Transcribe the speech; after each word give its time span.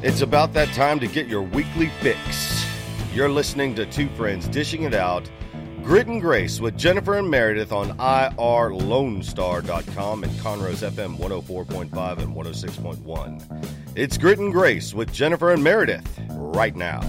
It's 0.00 0.20
about 0.20 0.52
that 0.52 0.72
time 0.74 1.00
to 1.00 1.08
get 1.08 1.26
your 1.26 1.42
weekly 1.42 1.88
fix. 2.00 2.64
You're 3.12 3.28
listening 3.28 3.74
to 3.74 3.84
two 3.84 4.08
friends 4.10 4.46
dishing 4.46 4.84
it 4.84 4.94
out. 4.94 5.28
Grit 5.82 6.06
and 6.06 6.20
Grace 6.20 6.60
with 6.60 6.76
Jennifer 6.76 7.14
and 7.14 7.28
Meredith 7.28 7.72
on 7.72 7.98
IRLoneStar.com 7.98 10.22
and 10.22 10.32
Conroe's 10.38 10.82
FM 10.82 11.18
104.5 11.18 12.18
and 12.18 12.32
106.1. 12.36 13.66
It's 13.96 14.16
Grit 14.18 14.38
and 14.38 14.52
Grace 14.52 14.94
with 14.94 15.12
Jennifer 15.12 15.52
and 15.52 15.64
Meredith 15.64 16.08
right 16.30 16.76
now. 16.76 17.00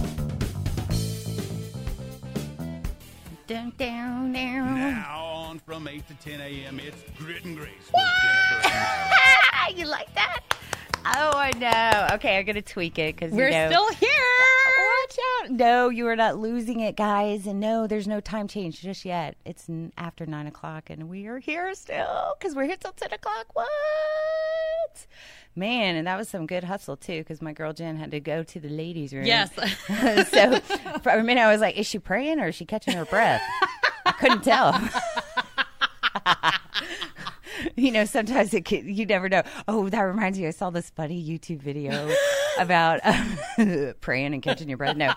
Down, 3.46 3.72
down, 3.78 4.32
down. 4.32 4.74
Now 4.74 5.20
on 5.50 5.58
from 5.60 5.86
8 5.86 6.08
to 6.08 6.14
10 6.14 6.40
a.m., 6.40 6.80
it's 6.80 7.02
Grit 7.18 7.44
and 7.44 7.54
Grace 7.56 7.70
with 7.92 8.02
Jennifer 8.22 8.54
and 8.54 8.62
Meredith. 8.64 8.96
You 9.76 9.86
like 9.86 10.12
that? 10.14 10.40
Oh, 11.04 11.32
I 11.34 11.52
know. 11.56 12.14
Okay, 12.16 12.38
I'm 12.38 12.44
gonna 12.44 12.62
tweak 12.62 12.98
it 12.98 13.16
because 13.16 13.32
We're 13.32 13.48
you 13.48 13.54
know, 13.54 13.68
still 13.68 13.92
here. 13.94 14.10
Watch 14.10 15.18
out! 15.42 15.50
No, 15.50 15.88
you 15.88 16.06
are 16.06 16.16
not 16.16 16.38
losing 16.38 16.80
it, 16.80 16.96
guys. 16.96 17.46
And 17.46 17.58
no, 17.60 17.86
there's 17.86 18.06
no 18.06 18.20
time 18.20 18.48
change 18.48 18.80
just 18.80 19.04
yet. 19.04 19.36
It's 19.44 19.68
n- 19.68 19.92
after 19.96 20.26
nine 20.26 20.46
o'clock, 20.46 20.90
and 20.90 21.08
we 21.08 21.26
are 21.26 21.38
here 21.38 21.74
still 21.74 22.34
because 22.38 22.54
we're 22.54 22.66
here 22.66 22.76
till 22.76 22.92
ten 22.92 23.12
o'clock. 23.12 23.46
What? 23.54 25.06
Man, 25.56 25.96
and 25.96 26.06
that 26.06 26.16
was 26.16 26.28
some 26.28 26.46
good 26.46 26.64
hustle 26.64 26.96
too, 26.96 27.18
because 27.20 27.42
my 27.42 27.52
girl 27.52 27.72
Jen 27.72 27.96
had 27.96 28.10
to 28.12 28.20
go 28.20 28.42
to 28.44 28.60
the 28.60 28.68
ladies' 28.68 29.12
room. 29.12 29.24
Yes. 29.24 29.50
so 30.30 30.60
for 31.00 31.10
a 31.12 31.22
minute, 31.24 31.40
I 31.40 31.50
was 31.50 31.60
like, 31.60 31.76
"Is 31.76 31.86
she 31.86 31.98
praying 31.98 32.38
or 32.40 32.48
is 32.48 32.54
she 32.54 32.64
catching 32.64 32.94
her 32.96 33.04
breath?" 33.04 33.42
I 34.06 34.12
couldn't 34.12 34.42
tell. 34.44 34.72
you 37.76 37.90
know, 37.90 38.04
sometimes 38.04 38.54
it 38.54 38.64
can, 38.64 38.92
you 38.92 39.06
never 39.06 39.28
know. 39.28 39.42
Oh, 39.68 39.88
that 39.88 40.00
reminds 40.00 40.38
me. 40.38 40.46
I 40.46 40.50
saw 40.50 40.70
this 40.70 40.90
funny 40.90 41.22
YouTube 41.22 41.60
video 41.60 42.10
about 42.58 43.00
um, 43.04 43.94
praying 44.00 44.34
and 44.34 44.42
catching 44.42 44.68
your 44.68 44.78
breath. 44.78 44.96
No, 44.96 45.12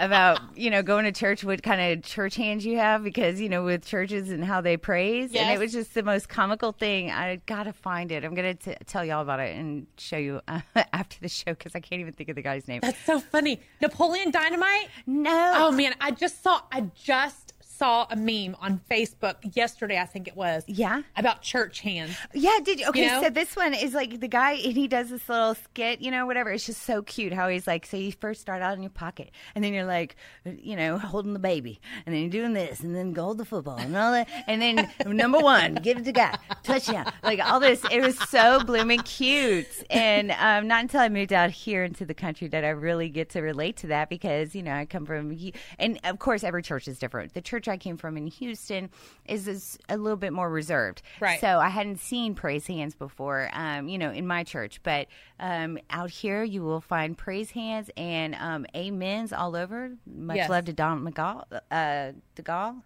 about 0.00 0.40
you 0.56 0.70
know 0.70 0.82
going 0.82 1.04
to 1.04 1.12
church, 1.12 1.44
what 1.44 1.62
kind 1.62 1.80
of 1.80 2.04
church 2.04 2.36
hands 2.36 2.64
you 2.64 2.78
have, 2.78 3.02
because 3.02 3.40
you 3.40 3.48
know 3.48 3.64
with 3.64 3.84
churches 3.84 4.30
and 4.30 4.44
how 4.44 4.60
they 4.60 4.76
praise, 4.76 5.34
and 5.34 5.50
it 5.50 5.58
was 5.58 5.72
just 5.72 5.94
the 5.94 6.02
most 6.02 6.28
comical 6.28 6.72
thing. 6.72 7.10
I 7.10 7.36
gotta 7.46 7.72
find 7.72 8.12
it. 8.12 8.24
I'm 8.24 8.34
gonna 8.34 8.54
t- 8.54 8.76
tell 8.86 9.04
y'all 9.04 9.22
about 9.22 9.40
it 9.40 9.56
and 9.56 9.86
show 9.98 10.16
you 10.16 10.40
uh, 10.48 10.60
after 10.92 11.18
the 11.20 11.28
show 11.28 11.52
because 11.52 11.74
I 11.74 11.80
can't 11.80 12.00
even 12.00 12.12
think 12.12 12.28
of 12.28 12.36
the 12.36 12.42
guy's 12.42 12.68
name. 12.68 12.80
That's 12.82 13.02
so 13.04 13.20
funny. 13.20 13.60
Napoleon 13.80 14.30
Dynamite? 14.30 14.88
No. 15.06 15.52
Oh 15.56 15.72
man, 15.72 15.94
I 16.00 16.10
just 16.10 16.42
saw 16.42 16.62
I 16.72 16.82
just 16.94 17.45
saw 17.76 18.06
a 18.10 18.16
meme 18.16 18.56
on 18.60 18.80
Facebook 18.90 19.54
yesterday, 19.54 19.98
I 19.98 20.06
think 20.06 20.28
it 20.28 20.36
was. 20.36 20.64
Yeah? 20.66 21.02
About 21.16 21.42
church 21.42 21.80
hands. 21.80 22.16
Yeah, 22.32 22.58
did 22.62 22.80
you? 22.80 22.88
Okay, 22.88 23.04
You 23.04 23.10
know? 23.10 23.22
so 23.22 23.30
this 23.30 23.54
one 23.56 23.74
is 23.74 23.94
like 23.94 24.20
the 24.20 24.28
guy, 24.28 24.52
and 24.52 24.72
he 24.72 24.88
does 24.88 25.10
this 25.10 25.28
little 25.28 25.54
skit, 25.54 26.00
you 26.00 26.10
know, 26.10 26.26
whatever. 26.26 26.50
It's 26.50 26.66
just 26.66 26.82
so 26.82 27.02
cute 27.02 27.32
how 27.32 27.48
he's 27.48 27.66
like, 27.66 27.86
so 27.86 27.96
you 27.96 28.12
first 28.12 28.40
start 28.40 28.62
out 28.62 28.76
in 28.76 28.82
your 28.82 28.90
pocket, 28.90 29.30
and 29.54 29.62
then 29.62 29.72
you're 29.72 29.84
like, 29.84 30.16
you 30.44 30.76
know, 30.76 30.98
holding 30.98 31.32
the 31.32 31.38
baby, 31.38 31.80
and 32.04 32.14
then 32.14 32.22
you're 32.22 32.30
doing 32.30 32.52
this, 32.52 32.80
and 32.80 32.94
then 32.94 33.14
hold 33.14 33.38
the 33.38 33.44
football, 33.44 33.76
and 33.76 33.96
all 33.96 34.12
that, 34.12 34.28
and 34.46 34.60
then 34.62 34.88
number 35.06 35.38
one, 35.38 35.74
give 35.74 35.98
it 35.98 36.04
to 36.04 36.12
God, 36.12 36.38
touchdown, 36.62 37.12
like 37.22 37.40
all 37.44 37.60
this. 37.60 37.82
It 37.90 38.00
was 38.00 38.18
so 38.28 38.62
blooming 38.64 39.00
cute, 39.00 39.66
and 39.90 40.32
um, 40.32 40.66
not 40.68 40.82
until 40.82 41.00
I 41.00 41.08
moved 41.08 41.32
out 41.32 41.50
here 41.50 41.84
into 41.84 42.04
the 42.04 42.14
country 42.14 42.48
did 42.48 42.64
I 42.64 42.70
really 42.70 43.08
get 43.08 43.30
to 43.30 43.40
relate 43.40 43.76
to 43.78 43.88
that 43.88 44.08
because 44.08 44.54
you 44.54 44.62
know 44.62 44.72
I 44.72 44.86
come 44.86 45.04
from, 45.04 45.36
and 45.78 46.00
of 46.04 46.18
course 46.18 46.42
every 46.44 46.62
church 46.62 46.88
is 46.88 46.98
different. 46.98 47.34
The 47.34 47.40
church 47.40 47.65
I 47.68 47.76
came 47.76 47.96
from 47.96 48.16
in 48.16 48.26
Houston 48.26 48.90
is, 49.24 49.48
is 49.48 49.78
a 49.88 49.96
little 49.96 50.16
bit 50.16 50.32
more 50.32 50.50
reserved, 50.50 51.02
Right. 51.20 51.40
So 51.40 51.58
I 51.58 51.68
hadn't 51.68 51.98
seen 51.98 52.34
praise 52.34 52.66
hands 52.66 52.94
before, 52.94 53.50
um, 53.52 53.88
you 53.88 53.98
know, 53.98 54.10
in 54.10 54.26
my 54.26 54.44
church. 54.44 54.80
But 54.82 55.08
um, 55.40 55.78
out 55.90 56.10
here, 56.10 56.42
you 56.42 56.62
will 56.62 56.80
find 56.80 57.16
praise 57.16 57.50
hands 57.50 57.90
and 57.96 58.34
um, 58.36 58.66
amens 58.74 59.32
all 59.32 59.56
over. 59.56 59.92
Much 60.06 60.36
Yes. 60.36 60.50
love 60.50 60.64
to 60.66 60.72
Don 60.72 61.00
McGall, 61.04 61.44
uh, 61.70 62.12
DeGaulle. 62.36 62.82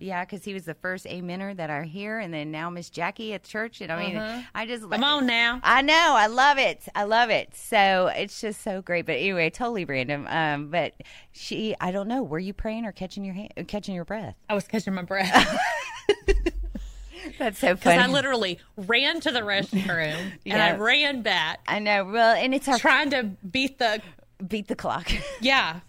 Yeah, 0.00 0.24
because 0.24 0.44
he 0.44 0.54
was 0.54 0.64
the 0.64 0.74
first 0.74 1.06
amener 1.06 1.56
that 1.56 1.70
I 1.70 1.84
hear, 1.84 2.18
and 2.18 2.32
then 2.32 2.50
now 2.50 2.70
Miss 2.70 2.90
Jackie 2.90 3.34
at 3.34 3.42
church, 3.44 3.80
and 3.80 3.92
I 3.92 3.98
mean, 3.98 4.44
I 4.54 4.66
just 4.66 4.88
Come 4.88 5.04
on 5.04 5.26
now. 5.26 5.60
I 5.62 5.82
know, 5.82 6.14
I 6.16 6.26
love 6.26 6.58
it, 6.58 6.82
I 6.94 7.04
love 7.04 7.30
it. 7.30 7.54
So 7.54 8.10
it's 8.14 8.40
just 8.40 8.62
so 8.62 8.82
great. 8.82 9.06
But 9.06 9.16
anyway, 9.16 9.50
totally 9.50 9.84
random. 9.84 10.26
Um, 10.28 10.68
but 10.70 10.94
she, 11.32 11.74
I 11.80 11.90
don't 11.90 12.08
know, 12.08 12.22
were 12.22 12.38
you 12.38 12.52
praying 12.52 12.84
or 12.84 12.92
catching 12.92 13.24
your 13.24 13.34
hand, 13.34 13.52
catching 13.68 13.94
your 13.94 14.04
breath? 14.04 14.34
I 14.48 14.54
was 14.54 14.66
catching 14.66 14.94
my 14.94 15.02
breath. 15.02 15.58
That's 17.38 17.58
so 17.58 17.68
Because 17.74 17.94
funny. 17.94 18.02
I 18.02 18.06
literally 18.06 18.58
ran 18.76 19.20
to 19.20 19.30
the 19.30 19.40
restroom 19.40 20.32
and 20.46 20.62
I 20.62 20.76
ran 20.76 21.22
back 21.22 21.60
I 21.66 21.78
know. 21.80 22.04
Well, 22.04 22.34
and 22.36 22.54
it's 22.54 22.68
our 22.68 22.78
trying 22.78 23.10
to 23.10 23.24
beat 23.24 23.78
the 23.78 24.00
beat 24.46 24.68
the 24.68 24.76
clock. 24.76 25.10
yeah. 25.40 25.80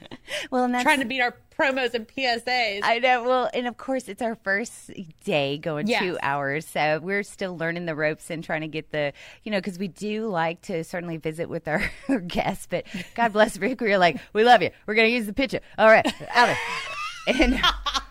well, 0.52 0.64
and 0.64 0.74
that's 0.74 0.84
trying 0.84 1.00
to 1.00 1.06
beat 1.06 1.22
our 1.22 1.36
promos 1.58 1.94
and 1.94 2.08
PSAs. 2.08 2.82
I 2.84 3.00
know. 3.00 3.24
Well, 3.24 3.50
and 3.54 3.68
of 3.68 3.78
course, 3.78 4.08
it's 4.08 4.22
our 4.22 4.36
first 4.36 4.92
day 5.24 5.58
going 5.58 5.88
Yes. 5.88 6.02
two 6.02 6.18
hours, 6.22 6.66
so 6.68 7.00
we're 7.02 7.24
still 7.24 7.58
learning 7.58 7.86
the 7.86 7.96
ropes 7.96 8.30
and 8.30 8.44
trying 8.44 8.62
to 8.62 8.68
get 8.68 8.92
the, 8.92 9.12
you 9.44 9.52
know, 9.52 9.58
because 9.58 9.80
we 9.80 9.88
do 9.88 10.28
like 10.28 10.62
to 10.64 10.84
certainly 10.84 11.18
visit 11.18 11.50
with 11.50 11.68
our, 11.68 11.82
guests. 12.28 12.68
But 12.70 12.86
God 13.16 13.34
bless 13.34 13.58
Rick, 13.58 13.82
we 13.82 13.90
were 13.90 13.98
like, 13.98 14.18
we 14.34 14.44
love 14.44 14.62
you. 14.62 14.70
We're 14.86 14.96
gonna 14.96 15.08
use 15.08 15.26
the 15.26 15.34
picture. 15.34 15.60
All 15.78 15.88
right, 15.88 16.06
out 16.34 16.50
of. 16.50 16.58
And 17.28 17.60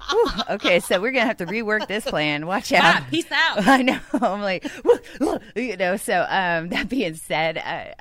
okay, 0.50 0.80
so 0.80 1.00
we're 1.00 1.10
gonna 1.12 1.26
have 1.26 1.36
to 1.38 1.46
rework 1.46 1.86
this 1.88 2.04
plan. 2.04 2.46
Watch 2.46 2.72
out. 2.72 2.82
Ah, 2.84 3.06
peace 3.10 3.30
out. 3.32 3.58
I 3.66 3.82
know. 3.82 3.98
I'm 4.14 4.40
like, 4.42 4.66
you 5.54 5.76
know. 5.76 5.96
So, 5.96 6.26
um, 6.28 6.68
that 6.70 6.88
being 6.88 7.14
said, 7.14 7.58
uh, 7.58 7.92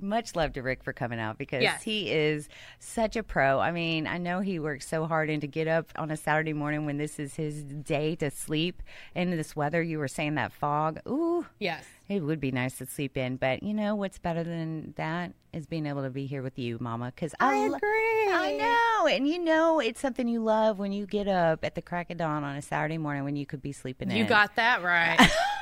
much 0.00 0.34
love 0.36 0.52
to 0.54 0.62
Rick 0.62 0.82
for 0.84 0.92
coming 0.92 1.18
out 1.18 1.38
because 1.38 1.62
Yes. 1.62 1.82
he 1.82 2.10
is 2.10 2.48
such 2.78 3.16
a 3.16 3.22
pro. 3.22 3.60
I 3.60 3.70
mean, 3.70 4.06
I 4.06 4.18
know 4.18 4.40
he 4.40 4.58
works 4.58 4.86
so 4.88 5.06
hard 5.06 5.30
and 5.30 5.40
to 5.40 5.46
get 5.46 5.68
up 5.68 5.90
on 5.96 6.10
a 6.10 6.16
Saturday 6.16 6.52
morning 6.52 6.86
when 6.86 6.98
this 6.98 7.18
is 7.18 7.34
his 7.36 7.62
day 7.64 8.16
to 8.16 8.30
sleep 8.30 8.82
in 9.14 9.30
this 9.30 9.54
weather. 9.56 9.82
You 9.82 9.98
were 9.98 10.08
saying 10.08 10.34
that 10.34 10.52
fog. 10.52 11.00
Ooh, 11.08 11.46
yes. 11.58 11.84
it 12.08 12.20
would 12.22 12.40
be 12.40 12.50
nice 12.50 12.78
to 12.78 12.86
sleep 12.86 13.16
in, 13.16 13.36
but 13.36 13.62
you 13.62 13.74
know 13.74 13.94
what's 13.94 14.18
better 14.18 14.42
than 14.44 14.94
that 14.96 15.32
is 15.52 15.66
being 15.66 15.86
able 15.86 16.02
to 16.02 16.10
be 16.10 16.26
here 16.26 16.42
with 16.42 16.58
you, 16.58 16.78
Mama. 16.80 17.12
Because 17.14 17.32
I, 17.38 17.68
lo- 17.68 17.76
agree. 17.76 18.32
I 18.32 18.56
know, 18.58 19.06
and 19.06 19.28
you 19.28 19.38
know 19.38 19.78
it's 19.78 20.00
something 20.00 20.26
you 20.26 20.42
love 20.42 20.78
when 20.80 20.90
you 20.90 21.06
get 21.06 21.28
up 21.28 21.53
at 21.62 21.74
the 21.74 21.82
crack 21.82 22.10
of 22.10 22.16
dawn 22.16 22.42
on 22.42 22.56
a 22.56 22.62
Saturday 22.62 22.98
morning 22.98 23.24
when 23.24 23.36
you 23.36 23.46
could 23.46 23.62
be 23.62 23.72
sleeping 23.72 24.10
in. 24.10 24.16
You 24.16 24.24
got 24.24 24.56
that 24.56 24.82
right. 24.82 25.18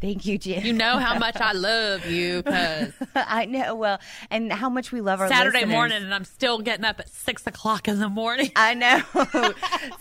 Thank 0.00 0.26
you, 0.26 0.38
Jim. 0.38 0.64
You 0.64 0.72
know 0.72 0.98
how 0.98 1.18
much 1.18 1.36
I 1.36 1.52
love 1.52 2.06
you 2.06 2.42
I 3.14 3.44
know. 3.46 3.74
Well, 3.74 3.98
and 4.30 4.52
how 4.52 4.68
much 4.68 4.92
we 4.92 5.00
love 5.00 5.20
our 5.20 5.28
Saturday 5.28 5.58
listeners. 5.60 5.72
morning 5.72 6.02
and 6.02 6.14
I'm 6.14 6.24
still 6.24 6.58
getting 6.60 6.84
up 6.84 7.00
at 7.00 7.08
six 7.08 7.46
o'clock 7.46 7.88
in 7.88 7.98
the 7.98 8.08
morning. 8.08 8.50
I 8.56 8.74
know. 8.74 9.02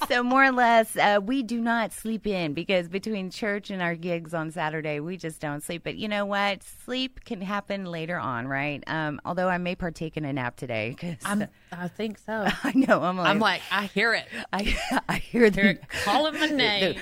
so 0.08 0.24
more 0.24 0.46
or 0.46 0.52
less, 0.52 0.96
uh, 0.98 1.20
we 1.24 1.44
do 1.44 1.60
not 1.62 1.94
sleep 1.94 2.28
in 2.28 2.54
because 2.54 2.88
between 2.88 3.30
church 3.30 3.70
and 3.70 3.82
our 3.82 3.96
gigs 3.96 4.34
on 4.34 4.52
Saturday, 4.52 5.00
we 5.00 5.18
just 5.18 5.40
don't 5.42 5.64
sleep. 5.64 5.84
But 5.84 5.96
you 5.96 6.08
know 6.08 6.26
what? 6.26 6.64
Sleep 6.64 7.24
can 7.26 7.42
happen 7.42 7.86
later 7.86 8.18
on, 8.18 8.48
right? 8.48 8.84
Um, 8.88 9.20
although 9.26 9.48
I 9.50 9.58
may 9.58 9.76
partake 9.76 10.18
in 10.18 10.26
a 10.26 10.34
nap 10.34 10.56
today. 10.58 10.96
'cause 11.00 11.16
I'm, 11.26 11.46
I 11.72 11.88
think 11.88 12.18
so. 12.20 12.46
I 12.64 12.72
know. 12.76 13.02
I'm 13.02 13.18
like, 13.18 13.28
I'm 13.28 13.40
like, 13.40 13.62
I 13.72 13.86
hear 13.88 14.14
it. 14.14 14.26
I, 14.54 14.78
I 15.10 15.18
hear 15.18 15.50
the, 15.50 15.62
Hear 15.62 15.70
it 15.72 15.84
calling 16.04 16.34
my 16.40 16.48
name. 16.48 16.96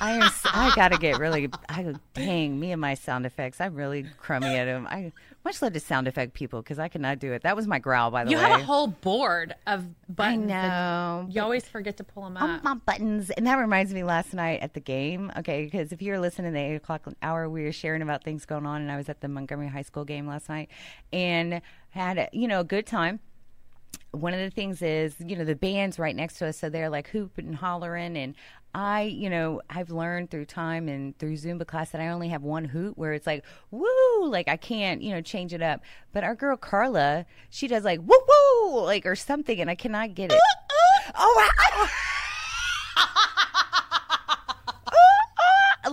I, 0.00 0.12
am, 0.12 0.30
I 0.44 0.72
gotta 0.74 0.98
get 0.98 1.18
really. 1.18 1.48
I 1.68 1.94
dang 2.14 2.58
me 2.58 2.72
and 2.72 2.80
my 2.80 2.94
sound 2.94 3.26
effects. 3.26 3.60
I'm 3.60 3.74
really 3.74 4.04
crummy 4.18 4.54
at 4.56 4.66
them. 4.66 4.86
I 4.90 5.12
much 5.44 5.62
love 5.62 5.72
to 5.72 5.80
sound 5.80 6.08
effect 6.08 6.34
people 6.34 6.60
because 6.60 6.78
I 6.78 6.88
cannot 6.88 7.18
do 7.18 7.32
it. 7.32 7.42
That 7.42 7.56
was 7.56 7.66
my 7.66 7.78
growl, 7.78 8.10
by 8.10 8.24
the 8.24 8.30
You 8.30 8.36
way. 8.36 8.42
You 8.42 8.48
have 8.48 8.60
a 8.60 8.64
whole 8.64 8.88
board 8.88 9.54
of 9.66 9.84
I 9.84 10.12
buttons. 10.12 10.48
that 10.48 10.68
know. 10.68 11.28
You 11.30 11.40
always 11.40 11.66
forget 11.68 11.96
to 11.98 12.04
pull 12.04 12.24
them 12.24 12.36
up. 12.36 12.64
my 12.64 12.74
buttons. 12.74 13.30
And 13.30 13.46
that 13.46 13.54
reminds 13.56 13.94
me 13.94 14.02
last 14.02 14.34
night 14.34 14.60
at 14.60 14.74
the 14.74 14.80
game. 14.80 15.32
Okay, 15.38 15.64
because 15.64 15.92
if 15.92 16.02
you're 16.02 16.18
listening 16.18 16.52
to 16.52 16.58
the 16.58 16.64
eight 16.64 16.74
o'clock 16.74 17.06
hour, 17.22 17.48
we 17.48 17.62
were 17.62 17.72
sharing 17.72 18.02
about 18.02 18.24
things 18.24 18.44
going 18.44 18.66
on, 18.66 18.82
and 18.82 18.90
I 18.90 18.96
was 18.96 19.08
at 19.08 19.20
the 19.20 19.28
Montgomery 19.28 19.68
High 19.68 19.82
School 19.82 20.04
game 20.04 20.26
last 20.26 20.48
night 20.48 20.68
and 21.12 21.60
had 21.90 22.18
a, 22.18 22.28
you 22.32 22.48
know 22.48 22.60
a 22.60 22.64
good 22.64 22.86
time. 22.86 23.20
One 24.10 24.32
of 24.32 24.40
the 24.40 24.50
things 24.50 24.80
is, 24.82 25.14
you 25.20 25.36
know, 25.36 25.44
the 25.44 25.54
band's 25.54 25.98
right 25.98 26.16
next 26.16 26.38
to 26.38 26.46
us, 26.46 26.58
so 26.58 26.70
they're 26.70 26.88
like 26.88 27.08
hooping 27.08 27.46
and 27.46 27.54
hollering. 27.56 28.16
And 28.16 28.34
I, 28.76 29.04
you 29.04 29.30
know, 29.30 29.62
I've 29.70 29.90
learned 29.90 30.30
through 30.30 30.44
time 30.44 30.86
and 30.86 31.18
through 31.18 31.38
Zumba 31.38 31.66
class 31.66 31.92
that 31.92 32.00
I 32.02 32.08
only 32.08 32.28
have 32.28 32.42
one 32.42 32.66
hoot 32.66 32.98
where 32.98 33.14
it's 33.14 33.26
like, 33.26 33.42
woo, 33.70 34.26
like 34.26 34.48
I 34.48 34.58
can't, 34.58 35.00
you 35.00 35.14
know, 35.14 35.22
change 35.22 35.54
it 35.54 35.62
up. 35.62 35.80
But 36.12 36.24
our 36.24 36.34
girl 36.34 36.58
Carla, 36.58 37.24
she 37.48 37.68
does 37.68 37.84
like, 37.84 38.00
woo, 38.00 38.20
woo, 38.28 38.82
like, 38.82 39.06
or 39.06 39.16
something, 39.16 39.58
and 39.62 39.70
I 39.70 39.76
cannot 39.76 40.14
get 40.14 40.30
it. 40.30 40.34
Uh-uh. 40.34 41.12
oh, 41.16 41.48
wow. 41.78 41.88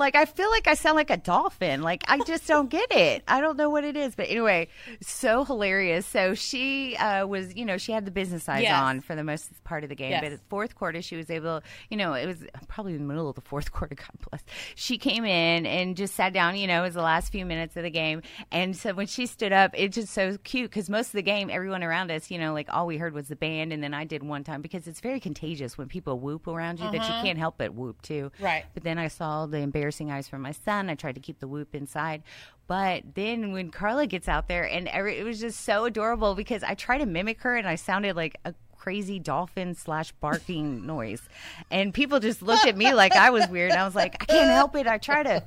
Like 0.04 0.16
I 0.16 0.26
feel 0.26 0.50
like 0.52 0.68
I 0.68 0.74
sound 0.76 0.96
like 0.98 1.10
a 1.10 1.18
dolphin. 1.18 1.82
Like 1.82 2.04
I 2.08 2.20
just 2.20 2.46
don't 2.48 2.70
get 2.70 2.92
it. 2.92 3.24
I 3.28 3.42
don't 3.42 3.58
know 3.58 3.70
what 3.70 3.84
it 3.84 3.96
is, 3.96 4.16
but 4.16 4.28
anyway, 4.30 4.68
so 5.02 5.44
hilarious. 5.46 6.06
So 6.06 6.34
she 6.36 6.96
uh, 6.98 7.26
was, 7.26 7.56
you 7.56 7.66
know, 7.66 7.78
she 7.78 7.92
had 7.94 8.06
the 8.06 8.12
business 8.12 8.48
eyes 8.50 8.64
Yes. 8.64 8.74
on 8.82 9.02
for 9.02 9.16
the 9.16 9.24
most 9.24 9.64
part 9.64 9.84
of 9.84 9.90
the 9.90 9.96
game, 9.96 10.12
Yes. 10.12 10.24
but 10.30 10.40
fourth 10.50 10.76
quarter 10.76 11.02
she 11.02 11.16
was 11.16 11.30
able, 11.30 11.62
you 11.90 11.98
know, 11.98 12.14
it 12.14 12.26
was 12.28 12.38
probably 12.68 12.98
the 12.98 13.04
middle 13.04 13.30
of 13.30 13.36
the 13.36 13.42
fourth 13.42 13.72
quarter. 13.72 13.96
God 13.96 14.10
bless. 14.30 14.44
She 14.76 14.98
came 14.98 15.26
in 15.26 15.66
and 15.66 15.96
just 15.96 16.16
sat 16.16 16.34
down. 16.34 16.56
You 16.58 16.68
know, 16.68 16.82
it 16.82 16.86
was 16.88 16.94
the 16.96 17.02
last 17.02 17.32
few 17.32 17.46
minutes 17.46 17.76
of 17.78 17.84
the 17.84 17.90
game, 17.90 18.22
and 18.52 18.76
so 18.76 18.94
when 18.94 19.08
she 19.08 19.26
stood 19.26 19.54
up, 19.54 19.72
it's 19.74 19.96
just 19.96 20.14
so 20.14 20.38
cute 20.44 20.70
because 20.70 20.90
most 20.90 21.08
of 21.08 21.14
the 21.14 21.22
game, 21.24 21.50
everyone 21.50 21.84
around 21.84 22.12
us, 22.12 22.30
you 22.30 22.38
know, 22.38 22.54
like 22.54 22.68
all 22.70 22.86
we 22.86 22.98
heard 22.98 23.14
was 23.14 23.30
the 23.30 23.36
band, 23.36 23.72
and 23.72 23.82
then 23.82 23.94
I 23.94 24.04
did 24.04 24.22
one 24.24 24.44
time 24.44 24.62
because 24.62 24.86
it's 24.88 25.00
very 25.00 25.20
contagious 25.20 25.78
when 25.78 25.88
people 25.88 26.20
whoop 26.20 26.48
around 26.48 26.80
you 26.80 26.86
that 26.92 26.94
you 26.94 27.24
can't 27.24 27.38
help 27.38 27.56
but 27.58 27.74
whoop 27.74 28.02
too. 28.02 28.32
Right. 28.40 28.66
But 28.74 28.84
then 28.84 28.98
I 28.98 29.08
saw 29.08 29.46
the 29.46 29.60
embarrassing 29.94 30.12
eyes 30.12 30.28
from 30.28 30.42
my 30.42 30.52
son. 30.52 30.90
I 30.90 30.96
tried 30.96 31.16
to 31.16 31.22
keep 31.22 31.40
the 31.40 31.48
whoop 31.48 31.76
inside. 31.76 32.24
But 32.68 33.16
then 33.16 33.52
when 33.52 33.70
Carla 33.70 34.08
gets 34.08 34.28
out 34.28 34.48
there, 34.48 34.64
and 34.64 34.88
every, 34.88 35.18
it 35.18 35.24
was 35.24 35.40
just 35.40 35.62
so 35.62 35.86
adorable 35.86 36.36
because 36.36 36.64
I 36.64 36.74
tried 36.76 37.00
to 37.00 37.06
mimic 37.06 37.42
her 37.42 37.56
and 37.56 37.68
I 37.68 37.76
sounded 37.76 38.16
like 38.16 38.38
a 38.46 38.54
crazy 38.78 39.20
dolphin 39.20 39.76
slash 39.76 40.12
barking 40.14 40.86
noise. 40.86 41.22
And 41.70 41.94
people 41.94 42.20
just 42.20 42.42
looked 42.42 42.66
at 42.66 42.76
me 42.76 42.94
like 42.94 43.16
I 43.16 43.30
was 43.30 43.48
weird. 43.48 43.72
I 43.72 43.86
was 43.86 43.96
like, 43.96 44.16
I 44.22 44.26
can't 44.26 44.50
help 44.50 44.76
it. 44.76 44.88
I 44.88 44.98
try 44.98 45.24
to. 45.24 45.44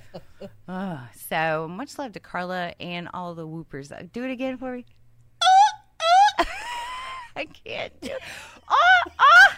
Oh, 0.68 1.00
so 1.28 1.66
much 1.68 1.98
love 1.98 2.12
to 2.12 2.20
Carla 2.20 2.74
and 2.78 3.08
all 3.12 3.34
the 3.34 3.46
whoopers. 3.46 3.90
Uh, 3.90 4.04
Do 4.12 4.24
it 4.24 4.30
again 4.30 4.58
for 4.58 4.76
me. 4.76 4.84
I 7.36 7.44
can't 7.46 7.98
do. 8.00 8.10
Oh, 8.68 9.02
oh. 9.18 9.52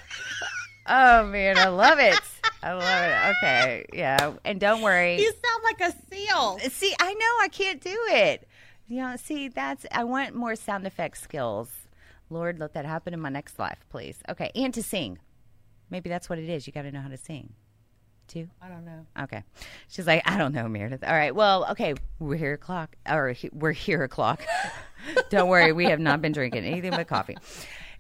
oh 0.87 1.27
man, 1.27 1.59
I 1.59 1.69
love 1.69 1.99
it. 1.99 2.19
I 2.63 2.73
love 2.73 2.83
it. 2.83 3.37
Okay, 3.37 3.87
yeah, 3.93 4.35
and 4.45 4.61
don't 4.61 4.83
worry. 4.83 5.21
You 5.21 5.33
sound 5.33 5.65
like 5.65 5.81
a 5.81 6.15
seal. 6.15 6.59
See, 6.71 6.95
I 6.99 7.15
know 7.15 7.27
I 7.41 7.49
can't 7.49 7.81
do 7.81 7.97
it. 8.09 8.49
You 8.89 9.03
know, 9.03 9.17
see, 9.17 9.49
that's 9.49 9.87
I 9.93 10.05
want 10.05 10.35
more 10.35 10.57
sound 10.57 10.87
effect 10.87 11.19
skills. 11.19 11.71
Lord, 12.31 12.59
let 12.59 12.75
that 12.75 12.85
happen 12.85 13.15
in 13.15 13.21
my 13.21 13.29
next 13.29 13.59
life, 13.59 13.85
please. 13.91 14.19
Okay, 14.29 14.51
and 14.55 14.73
to 14.75 14.83
sing. 14.83 15.19
Maybe 15.91 16.09
that's 16.09 16.29
what 16.29 16.39
it 16.39 16.49
is. 16.49 16.67
You 16.67 16.73
got 16.73 16.83
to 16.83 16.93
know 16.93 17.01
how 17.01 17.09
to 17.09 17.17
sing, 17.17 17.55
too. 18.27 18.49
I 18.61 18.69
don't 18.69 18.85
know. 18.85 19.07
Okay. 19.23 19.43
She's 19.89 20.07
like, 20.07 20.23
I 20.31 20.37
don't 20.37 20.53
know, 20.53 20.69
Meredith. 20.69 21.03
All 21.03 21.15
right. 21.15 21.35
Well, 21.35 21.67
okay. 21.71 21.95
We're 22.19 22.37
here 22.37 22.53
o'clock, 22.53 22.97
or 23.09 23.35
we're 23.53 23.73
here 23.73 24.03
o'clock. 24.03 24.45
don't 25.31 25.49
worry. 25.49 25.73
We 25.73 25.87
have 25.87 26.01
not 26.01 26.21
been 26.21 26.33
drinking 26.33 26.65
anything 26.65 26.91
but 26.91 27.09
coffee. 27.09 27.39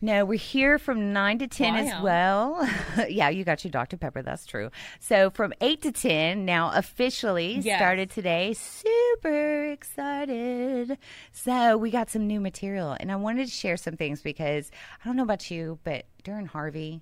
No, 0.00 0.24
we're 0.24 0.38
here 0.38 0.78
from 0.78 1.12
9 1.12 1.38
to 1.40 1.48
10 1.48 1.74
as 1.74 2.02
well. 2.02 2.68
yeah, 3.08 3.30
you 3.30 3.42
got 3.44 3.64
your 3.64 3.70
Dr. 3.72 3.96
Pepper. 3.96 4.22
That's 4.22 4.46
true. 4.46 4.70
So 5.00 5.30
from 5.30 5.52
8 5.60 5.82
to 5.82 5.92
10, 5.92 6.44
now 6.44 6.70
officially 6.72 7.58
Yes. 7.58 7.78
started 7.80 8.08
today. 8.10 8.54
Super 8.54 9.64
excited. 9.64 10.98
So 11.32 11.76
we 11.76 11.90
got 11.90 12.10
some 12.10 12.26
new 12.28 12.40
material, 12.40 12.96
and 13.00 13.10
I 13.10 13.16
wanted 13.16 13.46
to 13.46 13.52
share 13.52 13.76
some 13.76 13.96
things 13.96 14.22
because 14.22 14.70
I 15.02 15.08
don't 15.08 15.16
know 15.16 15.24
about 15.24 15.50
you, 15.50 15.80
but 15.82 16.04
during 16.22 16.46
Harvey, 16.46 17.00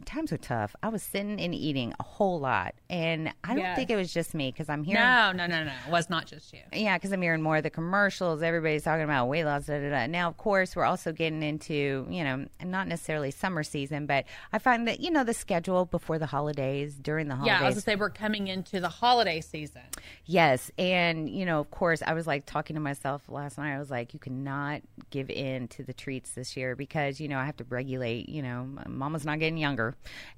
times 0.00 0.32
were 0.32 0.38
tough. 0.38 0.74
I 0.82 0.88
was 0.88 1.02
sitting 1.02 1.40
and 1.40 1.54
eating 1.54 1.92
a 2.00 2.02
whole 2.02 2.40
lot, 2.40 2.74
and 2.90 3.32
I 3.44 3.48
don't 3.54 3.58
Yes. 3.58 3.76
think 3.76 3.90
it 3.90 3.96
was 3.96 4.12
just 4.12 4.34
me 4.34 4.50
because 4.50 4.68
I'm 4.68 4.84
hearing. 4.84 5.02
No, 5.02 5.32
no, 5.32 5.46
no, 5.46 5.64
no. 5.64 5.72
It 5.86 5.90
was 5.90 6.08
not 6.10 6.26
just 6.26 6.52
you. 6.52 6.60
Yeah, 6.72 6.96
because 6.96 7.12
I'm 7.12 7.22
hearing 7.22 7.42
more 7.42 7.58
of 7.58 7.62
the 7.62 7.70
commercials. 7.70 8.42
Everybody's 8.42 8.84
talking 8.84 9.04
about 9.04 9.26
weight 9.28 9.44
loss. 9.44 9.66
Da, 9.66 9.78
da, 9.78 9.90
da. 9.90 10.06
Now, 10.06 10.28
of 10.28 10.36
course, 10.36 10.74
we're 10.74 10.84
also 10.84 11.12
getting 11.12 11.42
into, 11.42 12.06
you 12.10 12.24
know, 12.24 12.46
not 12.64 12.88
necessarily 12.88 13.30
summer 13.30 13.62
season, 13.62 14.06
but 14.06 14.24
I 14.52 14.58
find 14.58 14.86
that, 14.88 15.00
you 15.00 15.10
know, 15.10 15.24
the 15.24 15.34
schedule 15.34 15.84
before 15.86 16.18
the 16.18 16.26
holidays, 16.26 16.94
during 16.94 17.28
the 17.28 17.36
holidays. 17.36 17.58
Yeah, 17.60 17.64
I 17.64 17.66
was 17.66 17.74
gonna 17.76 17.82
say 17.82 17.96
we're 17.96 18.10
coming 18.10 18.48
into 18.48 18.80
the 18.80 18.88
holiday 18.88 19.40
season. 19.40 19.82
Yes, 20.24 20.70
and 20.78 21.28
you 21.28 21.44
know, 21.44 21.60
of 21.60 21.70
course, 21.70 22.02
I 22.06 22.14
was 22.14 22.26
like 22.26 22.46
talking 22.46 22.74
to 22.74 22.80
myself 22.80 23.22
last 23.28 23.58
night. 23.58 23.74
I 23.74 23.78
was 23.78 23.90
like, 23.90 24.14
you 24.14 24.20
cannot 24.20 24.82
give 25.10 25.28
in 25.30 25.68
to 25.68 25.82
the 25.82 25.92
treats 25.92 26.32
this 26.32 26.56
year 26.56 26.76
because 26.76 27.20
you 27.20 27.28
know 27.28 27.38
I 27.38 27.44
have 27.44 27.56
to 27.58 27.64
regulate. 27.64 28.28
You 28.28 28.42
know, 28.42 28.68
Mama's 28.86 29.24
not 29.24 29.38
getting 29.38 29.56
younger, 29.58 29.81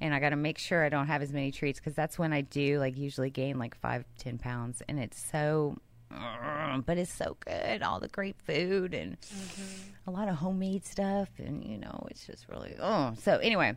and 0.00 0.14
I 0.14 0.19
got 0.20 0.31
to 0.31 0.37
make 0.37 0.58
sure 0.58 0.85
I 0.85 0.88
don't 0.88 1.06
have 1.06 1.23
as 1.23 1.32
many 1.32 1.50
treats 1.52 1.79
because 1.79 1.94
that's 1.94 2.19
when 2.19 2.32
I 2.32 2.41
do 2.43 2.79
like 2.79 2.96
usually 2.96 3.31
gain 3.31 3.58
like 3.58 3.76
five, 3.76 4.05
ten 4.19 4.38
pounds, 4.38 4.82
and 4.88 4.99
it's 4.99 5.20
so. 5.31 5.76
But 6.87 6.99
it's 6.99 7.12
so 7.12 7.37
good, 7.41 7.83
all 7.83 8.01
the 8.01 8.09
great 8.09 8.37
food 8.47 8.95
and 8.95 9.21
mm-hmm. 9.21 9.91
a 10.09 10.11
lot 10.11 10.29
of 10.29 10.37
homemade 10.37 10.85
stuff, 10.85 11.29
and 11.39 11.65
you 11.65 11.79
know, 11.79 12.06
it's 12.11 12.27
just 12.27 12.49
really 12.49 12.75
oh. 12.81 13.15
So 13.23 13.39
anyway, 13.39 13.77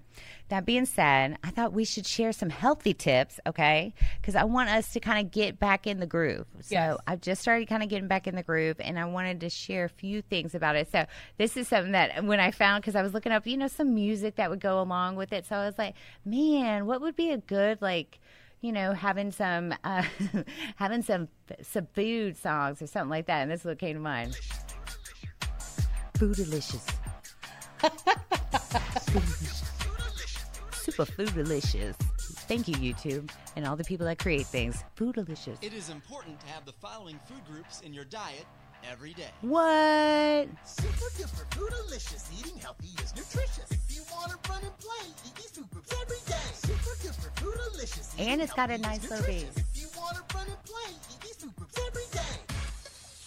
that 0.49 0.65
being 0.65 0.85
said, 0.85 1.37
I 1.43 1.49
thought 1.51 1.73
we 1.73 1.85
should 1.85 2.05
share 2.05 2.31
some 2.31 2.49
healthy 2.49 2.93
tips, 2.93 3.39
okay? 3.45 3.93
Because 4.19 4.35
I 4.35 4.43
want 4.43 4.69
us 4.69 4.93
to 4.93 4.99
kind 4.99 5.25
of 5.25 5.31
get 5.31 5.59
back 5.59 5.87
in 5.87 5.99
the 5.99 6.05
groove. 6.05 6.45
So 6.61 6.75
Yes. 6.75 6.97
I've 7.07 7.21
just 7.21 7.41
started 7.41 7.67
kind 7.67 7.83
of 7.83 7.89
getting 7.89 8.07
back 8.07 8.27
in 8.27 8.35
the 8.35 8.43
groove, 8.43 8.77
and 8.79 8.99
I 8.99 9.05
wanted 9.05 9.41
to 9.41 9.49
share 9.49 9.85
a 9.85 9.89
few 9.89 10.21
things 10.21 10.55
about 10.55 10.75
it. 10.75 10.91
So 10.91 11.05
this 11.37 11.57
is 11.57 11.67
something 11.67 11.91
that 11.93 12.23
when 12.23 12.39
I 12.39 12.51
found, 12.51 12.81
because 12.81 12.95
I 12.95 13.01
was 13.01 13.13
looking 13.13 13.31
up, 13.31 13.45
you 13.47 13.57
know, 13.57 13.67
some 13.67 13.93
music 13.93 14.35
that 14.35 14.49
would 14.49 14.59
go 14.59 14.81
along 14.81 15.15
with 15.15 15.33
it. 15.33 15.45
So 15.45 15.55
I 15.55 15.65
was 15.65 15.77
like, 15.77 15.95
man, 16.25 16.85
what 16.85 17.01
would 17.01 17.15
be 17.15 17.31
a 17.31 17.37
good 17.37 17.81
like 17.81 18.19
you 18.61 18.71
know, 18.71 18.93
having 18.93 19.31
some 19.31 19.73
uh, 19.83 20.03
having 20.75 21.01
some 21.01 21.27
some 21.61 21.87
food 21.93 22.37
songs 22.37 22.81
or 22.81 22.87
something 22.87 23.09
like 23.09 23.27
that. 23.27 23.41
And 23.41 23.51
this 23.51 23.61
is 23.61 23.65
what 23.65 23.79
came 23.79 23.95
to 23.95 24.01
mind. 24.01 24.37
Foodalicious. 26.15 26.87
Super 30.73 31.05
foodalicious. 31.05 31.95
Thank 32.47 32.67
you, 32.67 32.75
YouTube, 32.75 33.29
and 33.55 33.67
all 33.67 33.75
the 33.75 33.83
people 33.83 34.05
that 34.05 34.19
create 34.19 34.45
things. 34.45 34.83
Foodalicious. 34.95 35.57
It 35.61 35.73
is 35.73 35.89
important 35.89 36.39
to 36.39 36.47
have 36.47 36.65
the 36.65 36.71
following 36.71 37.19
food 37.27 37.43
groups 37.45 37.81
in 37.81 37.93
your 37.93 38.05
diet 38.05 38.45
every 38.91 39.13
day. 39.13 39.29
What? 39.41 40.47
Super 40.65 41.09
duper 41.17 41.45
foodalicious. 41.51 42.27
Eating 42.39 42.57
healthy 42.57 42.89
is 43.03 43.15
nutritious. 43.15 43.71
If 43.71 43.95
you 43.95 44.01
want 44.11 44.31
to 44.31 44.49
run 44.51 44.61
and 44.63 44.77
play, 44.79 45.07
eat 45.25 45.35
these 45.35 45.51
food 45.51 45.69
groups 45.71 45.93
every 46.01 46.17
day. 46.27 46.35
Super 46.53 46.95
duper 47.01 47.31
foodalicious. 47.35 48.13
And 48.19 48.41
it's 48.41 48.53
got 48.53 48.69
a 48.71 48.77
nice 48.77 49.03
is 49.03 49.09
little 49.09 49.25
nutritious. 49.25 49.55
beat. 49.55 49.63
If 49.75 49.81
you 49.81 49.87
want 49.99 50.15
to 50.17 50.37
run 50.37 50.47
and 50.47 50.63
play, 50.65 50.91
eat 51.11 51.21
these 51.21 51.35
food 51.35 51.55
groups 51.55 51.79
every 51.87 52.03
day. 52.11 52.53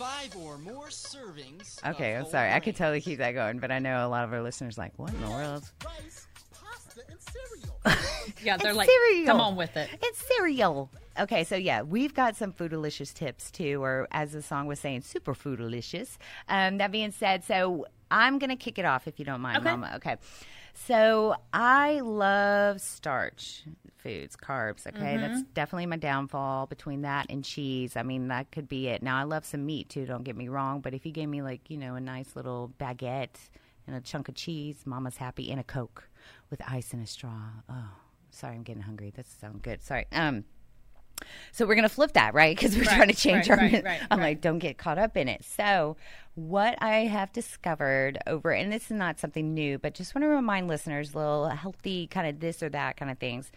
Five 0.00 0.34
or 0.36 0.56
more 0.56 0.86
servings. 0.86 1.78
Okay, 1.86 2.16
I'm 2.16 2.24
sorry. 2.26 2.52
I 2.52 2.60
could 2.60 2.74
totally 2.74 3.02
keep 3.02 3.18
that 3.18 3.32
going, 3.32 3.58
but 3.58 3.70
I 3.70 3.78
know 3.80 4.06
a 4.06 4.08
lot 4.08 4.24
of 4.24 4.32
our 4.32 4.40
listeners 4.42 4.78
are 4.78 4.82
like, 4.82 4.92
what 4.96 5.12
in 5.12 5.20
the 5.20 5.28
world? 5.28 5.70
Rice, 5.84 5.92
pasta, 5.92 5.98
and 6.00 6.08
cereal. 6.08 6.29
Yeah, 8.42 8.56
they're 8.56 8.70
It's 8.70 8.76
like, 8.76 8.88
cereal. 8.88 9.26
come 9.26 9.40
on 9.40 9.56
with 9.56 9.76
it. 9.76 9.90
It's 10.02 10.24
cereal. 10.36 10.90
Okay, 11.18 11.44
so 11.44 11.56
yeah, 11.56 11.82
we've 11.82 12.14
got 12.14 12.36
some 12.36 12.52
foodalicious 12.52 13.12
tips 13.12 13.50
too, 13.50 13.82
or 13.82 14.08
as 14.12 14.32
the 14.32 14.40
song 14.42 14.66
was 14.66 14.78
saying, 14.80 15.02
super 15.02 15.34
foodalicious. 15.34 16.16
Um, 16.48 16.78
that 16.78 16.90
being 16.90 17.10
said, 17.12 17.44
so 17.44 17.86
I'm 18.10 18.38
gonna 18.38 18.56
kick 18.56 18.78
it 18.78 18.84
off 18.84 19.06
if 19.08 19.18
you 19.18 19.24
don't 19.26 19.40
mind, 19.40 19.58
Okay. 19.58 19.70
Mama. 19.70 19.92
Okay. 19.96 20.16
So 20.74 21.34
I 21.52 22.00
love 22.00 22.80
starch 22.80 23.64
foods, 23.98 24.36
carbs. 24.36 24.86
Okay, 24.86 25.16
that's 25.18 25.42
definitely 25.54 25.86
my 25.86 25.96
downfall. 25.96 26.66
Between 26.66 27.02
that 27.02 27.26
and 27.28 27.44
cheese, 27.44 27.96
I 27.96 28.02
mean 28.02 28.28
that 28.28 28.50
could 28.52 28.68
be 28.68 28.88
it. 28.88 29.02
Now 29.02 29.18
I 29.18 29.24
love 29.24 29.44
some 29.44 29.66
meat 29.66 29.88
too. 29.90 30.06
Don't 30.06 30.22
get 30.24 30.36
me 30.36 30.48
wrong, 30.48 30.80
but 30.80 30.94
if 30.94 31.04
you 31.04 31.12
gave 31.12 31.28
me 31.28 31.42
like 31.42 31.68
you 31.68 31.76
know 31.76 31.96
a 31.96 32.00
nice 32.00 32.36
little 32.36 32.72
baguette 32.78 33.36
and 33.86 33.96
a 33.96 34.00
chunk 34.00 34.28
of 34.28 34.34
cheese, 34.34 34.82
Mama's 34.86 35.16
happy, 35.18 35.50
and 35.50 35.60
a 35.60 35.64
Coke 35.64 36.08
with 36.50 36.60
ice 36.68 36.92
and 36.92 37.02
a 37.02 37.06
straw. 37.06 37.38
Oh, 37.68 37.90
sorry, 38.30 38.54
I'm 38.56 38.62
getting 38.62 38.82
hungry. 38.82 39.12
That 39.16 39.26
sounds 39.26 39.60
good. 39.62 39.82
Sorry. 39.82 40.06
Um. 40.12 40.44
So 41.52 41.66
we're 41.66 41.74
gonna 41.74 41.88
flip 41.90 42.12
that, 42.14 42.32
right? 42.32 42.56
Because 42.56 42.74
we're 42.76 42.84
Right, 42.84 42.96
trying 42.96 43.08
to 43.08 43.14
change 43.14 43.48
right, 43.50 43.58
our. 43.58 43.64
right, 43.66 43.84
right, 43.84 44.00
I'm 44.10 44.20
like, 44.20 44.40
don't 44.40 44.58
get 44.58 44.78
caught 44.78 44.98
up 44.98 45.16
in 45.18 45.28
it. 45.28 45.44
So, 45.44 45.96
what 46.34 46.82
I 46.82 47.00
have 47.00 47.30
discovered 47.32 48.16
over, 48.26 48.52
and 48.52 48.72
this 48.72 48.84
is 48.84 48.92
not 48.96 49.20
something 49.20 49.52
new, 49.52 49.78
but 49.78 49.92
just 49.94 50.14
want 50.14 50.24
to 50.24 50.28
remind 50.28 50.66
listeners, 50.68 51.14
little 51.14 51.48
healthy 51.50 52.06
kind 52.06 52.26
of 52.26 52.40
this 52.40 52.62
or 52.62 52.70
that 52.70 52.96
kind 52.96 53.10
of 53.10 53.18
things. 53.18 53.52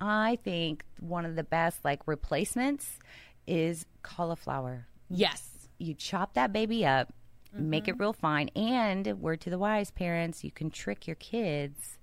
I 0.00 0.38
think 0.42 0.84
one 1.00 1.26
of 1.26 1.36
the 1.36 1.44
best 1.44 1.84
like 1.84 2.00
replacements 2.06 2.98
is 3.46 3.84
cauliflower. 4.02 4.86
Yes. 5.10 5.68
You 5.78 5.92
chop 5.92 6.32
that 6.34 6.50
baby 6.52 6.86
up, 6.86 7.12
make 7.52 7.82
Mm-hmm. 7.84 7.90
it 7.90 7.98
real 8.00 8.12
fine, 8.14 8.48
and 8.56 9.06
word 9.20 9.42
to 9.42 9.50
the 9.50 9.58
wise 9.58 9.90
parents, 9.90 10.42
you 10.44 10.50
can 10.50 10.70
trick 10.70 11.06
your 11.06 11.16
kids 11.16 11.98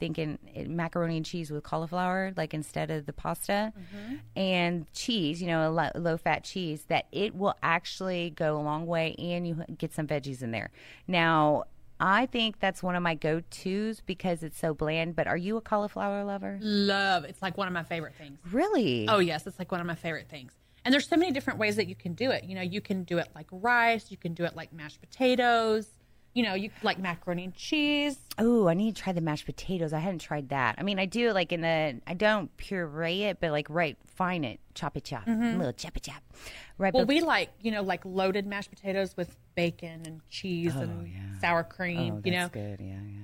thinking 0.00 0.38
it, 0.54 0.68
macaroni 0.68 1.18
and 1.18 1.24
cheese 1.26 1.50
with 1.50 1.62
cauliflower, 1.62 2.32
like 2.36 2.52
instead 2.54 2.90
of 2.90 3.06
the 3.06 3.12
pasta, 3.12 3.72
Mm-hmm. 3.78 4.16
and 4.36 4.92
cheese, 4.92 5.40
you 5.40 5.46
know, 5.46 5.68
a 5.68 5.70
lo- 5.70 5.90
low 5.94 6.16
fat 6.16 6.42
cheese, 6.42 6.84
that 6.88 7.06
it 7.12 7.34
will 7.36 7.54
actually 7.62 8.30
go 8.30 8.56
a 8.56 8.62
long 8.62 8.86
way 8.86 9.14
and 9.18 9.46
you 9.46 9.62
get 9.78 9.92
some 9.92 10.06
veggies 10.06 10.42
in 10.42 10.50
there. 10.50 10.70
Now, 11.06 11.64
I 12.00 12.24
think 12.26 12.60
that's 12.60 12.82
one 12.82 12.96
of 12.96 13.02
my 13.02 13.14
go 13.14 13.42
tos 13.50 14.00
because 14.00 14.42
it's 14.42 14.58
so 14.58 14.72
bland, 14.72 15.14
but 15.14 15.26
are 15.26 15.36
you 15.36 15.56
a 15.58 15.60
cauliflower 15.60 16.24
lover? 16.24 16.58
Love. 16.62 17.24
It's 17.24 17.42
like 17.42 17.58
one 17.58 17.68
of 17.68 17.74
my 17.74 17.82
favorite 17.82 18.14
things. 18.16 18.38
Really? 18.50 19.06
Oh 19.08 19.18
yes, 19.18 19.46
it's 19.46 19.58
like 19.58 19.70
one 19.70 19.80
of 19.82 19.86
my 19.86 19.94
favorite 19.94 20.28
things. 20.28 20.52
And 20.82 20.94
there's 20.94 21.06
so 21.06 21.16
many 21.16 21.30
different 21.30 21.58
ways 21.58 21.76
that 21.76 21.88
you 21.88 21.94
can 21.94 22.14
do 22.14 22.30
it. 22.30 22.44
You 22.44 22.54
know, 22.54 22.62
you 22.62 22.80
can 22.80 23.04
do 23.04 23.18
it 23.18 23.28
like 23.34 23.46
rice, 23.52 24.10
you 24.10 24.16
can 24.16 24.32
do 24.32 24.44
it 24.44 24.56
like 24.56 24.72
mashed 24.72 24.98
potatoes, 25.02 25.88
You 26.32 26.44
know, 26.44 26.54
you 26.54 26.70
like 26.82 26.98
macaroni 26.98 27.44
and 27.44 27.54
cheese. 27.54 28.16
Oh, 28.38 28.68
I 28.68 28.74
need 28.74 28.94
to 28.94 29.02
try 29.02 29.12
the 29.12 29.20
mashed 29.20 29.46
potatoes. 29.46 29.92
I 29.92 29.98
hadn't 29.98 30.20
tried 30.20 30.50
that. 30.50 30.76
I 30.78 30.84
mean, 30.84 30.98
I 31.00 31.04
do 31.06 31.32
like 31.32 31.50
in 31.52 31.60
the. 31.62 32.00
I 32.06 32.14
don't 32.14 32.56
puree 32.56 33.24
it, 33.24 33.38
but 33.40 33.50
like 33.50 33.66
right, 33.68 33.96
fine 34.06 34.44
it, 34.44 34.60
chop 34.74 34.96
it, 34.96 35.04
chop, 35.04 35.26
little 35.26 35.72
chop 35.72 35.96
it, 35.96 36.04
chop. 36.04 36.22
Right. 36.78 36.90
Mm-hmm. 36.90 36.96
Well, 36.98 37.04
bef- 37.04 37.08
we 37.08 37.20
like 37.20 37.50
you 37.60 37.72
know 37.72 37.82
like 37.82 38.04
loaded 38.04 38.46
mashed 38.46 38.70
potatoes 38.70 39.16
with 39.16 39.36
bacon 39.56 40.02
and 40.06 40.20
cheese 40.28 40.74
and 40.76 41.10
sour 41.40 41.64
cream. 41.64 42.14
oh, 42.14 42.22
you 42.24 42.32
know, 42.32 42.48
good. 42.48 42.78
Yeah, 42.80 42.94
yeah. 42.94 43.20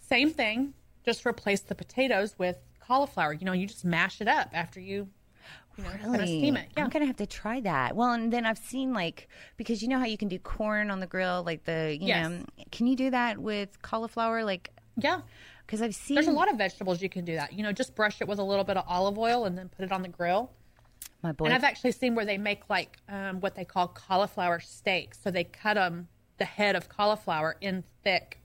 same 0.00 0.30
thing. 0.30 0.74
Just 1.04 1.24
replace 1.24 1.60
the 1.60 1.76
potatoes 1.76 2.34
with 2.38 2.58
cauliflower. 2.80 3.32
You 3.32 3.44
know, 3.44 3.52
you 3.52 3.66
just 3.68 3.84
mash 3.84 4.20
it 4.20 4.26
up 4.26 4.50
after 4.52 4.80
you, 4.80 5.08
you 5.78 5.84
know, 5.84 5.90
kind 5.90 6.16
of 6.22 6.28
steam 6.28 6.56
it. 6.56 6.68
Yeah. 6.76 6.84
I'm 6.84 6.90
gonna 6.90 7.06
have 7.06 7.16
to 7.16 7.26
try 7.26 7.60
that. 7.60 7.94
Well, 7.96 8.12
and 8.12 8.32
then 8.32 8.46
I've 8.46 8.58
seen 8.58 8.92
like 8.92 9.28
because 9.56 9.82
you 9.82 9.88
know 9.88 9.98
how 9.98 10.06
you 10.06 10.16
can 10.18 10.28
do 10.28 10.38
corn 10.38 10.90
on 10.90 11.00
the 11.00 11.06
grill, 11.06 11.42
like 11.44 11.64
the 11.64 11.96
you 12.00 12.06
Yes. 12.08 12.28
know, 12.30 12.44
can 12.72 12.86
you 12.86 12.96
do 12.96 13.10
that 13.10 13.38
with 13.38 13.80
cauliflower? 13.82 14.44
Like, 14.44 14.70
yeah. 14.96 15.20
because 15.66 15.82
I've 15.82 15.94
seen 15.94 16.14
There's 16.14 16.26
a 16.28 16.32
lot 16.32 16.50
of 16.50 16.56
vegetables 16.58 17.02
you 17.02 17.08
can 17.08 17.24
do 17.24 17.34
that. 17.36 17.52
You 17.52 17.62
know, 17.62 17.72
just 17.72 17.94
brush 17.94 18.20
it 18.20 18.28
with 18.28 18.38
a 18.38 18.44
little 18.44 18.64
bit 18.64 18.76
of 18.76 18.84
olive 18.88 19.18
oil 19.18 19.44
and 19.44 19.56
then 19.58 19.68
put 19.68 19.84
it 19.84 19.92
on 19.92 20.02
the 20.02 20.08
grill. 20.08 20.50
my 21.22 21.32
boy. 21.32 21.46
And 21.46 21.54
I've 21.54 21.64
actually 21.64 21.92
seen 21.92 22.14
where 22.14 22.24
they 22.24 22.38
make 22.38 22.68
like 22.70 22.96
um, 23.08 23.40
what 23.40 23.54
they 23.54 23.64
call 23.64 23.88
cauliflower 23.88 24.60
steaks. 24.60 25.18
So 25.22 25.30
they 25.30 25.44
cut 25.44 25.74
them, 25.74 26.08
the 26.38 26.44
head 26.44 26.76
of 26.76 26.88
cauliflower 26.88 27.56
in 27.60 27.82
thick, 28.04 28.40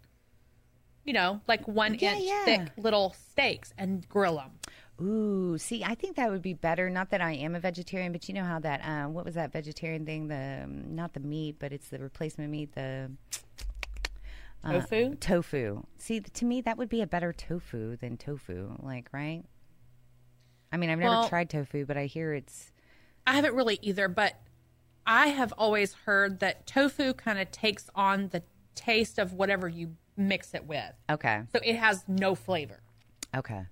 you 1.06 1.14
know, 1.14 1.42
like 1.48 1.68
one 1.68 1.96
Yeah, 2.00 2.14
inch 2.16 2.24
yeah. 2.26 2.46
thick 2.46 2.62
little 2.78 3.16
steaks 3.32 3.74
and 3.78 4.08
grill 4.10 4.36
them. 4.38 4.52
Ooh, 5.01 5.58
see, 5.58 5.84
I 5.84 5.96
think 5.96 6.15
that 6.17 6.29
would 6.29 6.41
be 6.41 6.53
better. 6.53 6.89
Not 6.89 7.10
that 7.10 7.22
I 7.22 7.31
am 7.34 7.55
a 7.55 7.60
vegetarian, 7.60 8.12
but 8.12 8.27
you 8.27 8.36
know 8.36 8.43
how 8.43 8.60
that 8.60 8.81
uh, 8.86 9.10
what 9.10 9.25
was 9.25 9.36
that 9.36 9.51
vegetarian 9.51 10.05
thing? 10.05 10.27
The 10.27 10.62
um, 10.63 10.96
not 10.96 11.13
the 11.13 11.20
meat, 11.20 11.55
but 11.60 11.72
it's 11.74 11.89
the 11.89 11.98
replacement 12.00 12.51
meat. 12.51 12.74
The 12.75 13.12
uh, 14.63 14.74
Tofu? 14.74 15.15
tofu. 15.15 15.84
See, 15.98 16.20
to 16.20 16.46
me, 16.46 16.62
that 16.62 16.77
would 16.77 16.89
be 16.89 17.01
a 17.01 17.08
better 17.08 17.34
tofu 17.34 17.96
than 17.98 18.15
tofu. 18.17 18.77
Like, 18.79 19.08
right? 19.12 19.43
I 20.72 20.77
mean, 20.77 20.89
I've 20.91 21.00
never 21.00 21.10
Well- 21.10 21.29
tried 21.29 21.50
tofu, 21.50 21.86
but 21.86 21.98
I 21.98 22.05
hear 22.05 22.34
it's 22.34 22.72
I 23.25 23.34
haven't 23.36 23.55
really 23.55 23.79
either, 23.81 24.08
but 24.08 24.36
I 25.05 25.27
have 25.27 25.51
always 25.58 25.93
heard 25.93 26.39
that 26.41 26.67
tofu 26.67 27.13
kind 27.13 27.39
of 27.39 27.50
takes 27.51 27.89
on 27.96 28.29
the 28.29 28.43
taste 28.75 29.17
of 29.20 29.34
whatever 29.34 29.67
you 29.67 29.96
mix 30.15 30.53
it 30.53 30.65
with. 30.65 30.93
okay. 31.10 31.41
So 31.51 31.60
it 31.63 31.75
has 31.77 32.03
no 32.08 32.36
flavor. 32.36 32.81
Okay. 33.36 33.65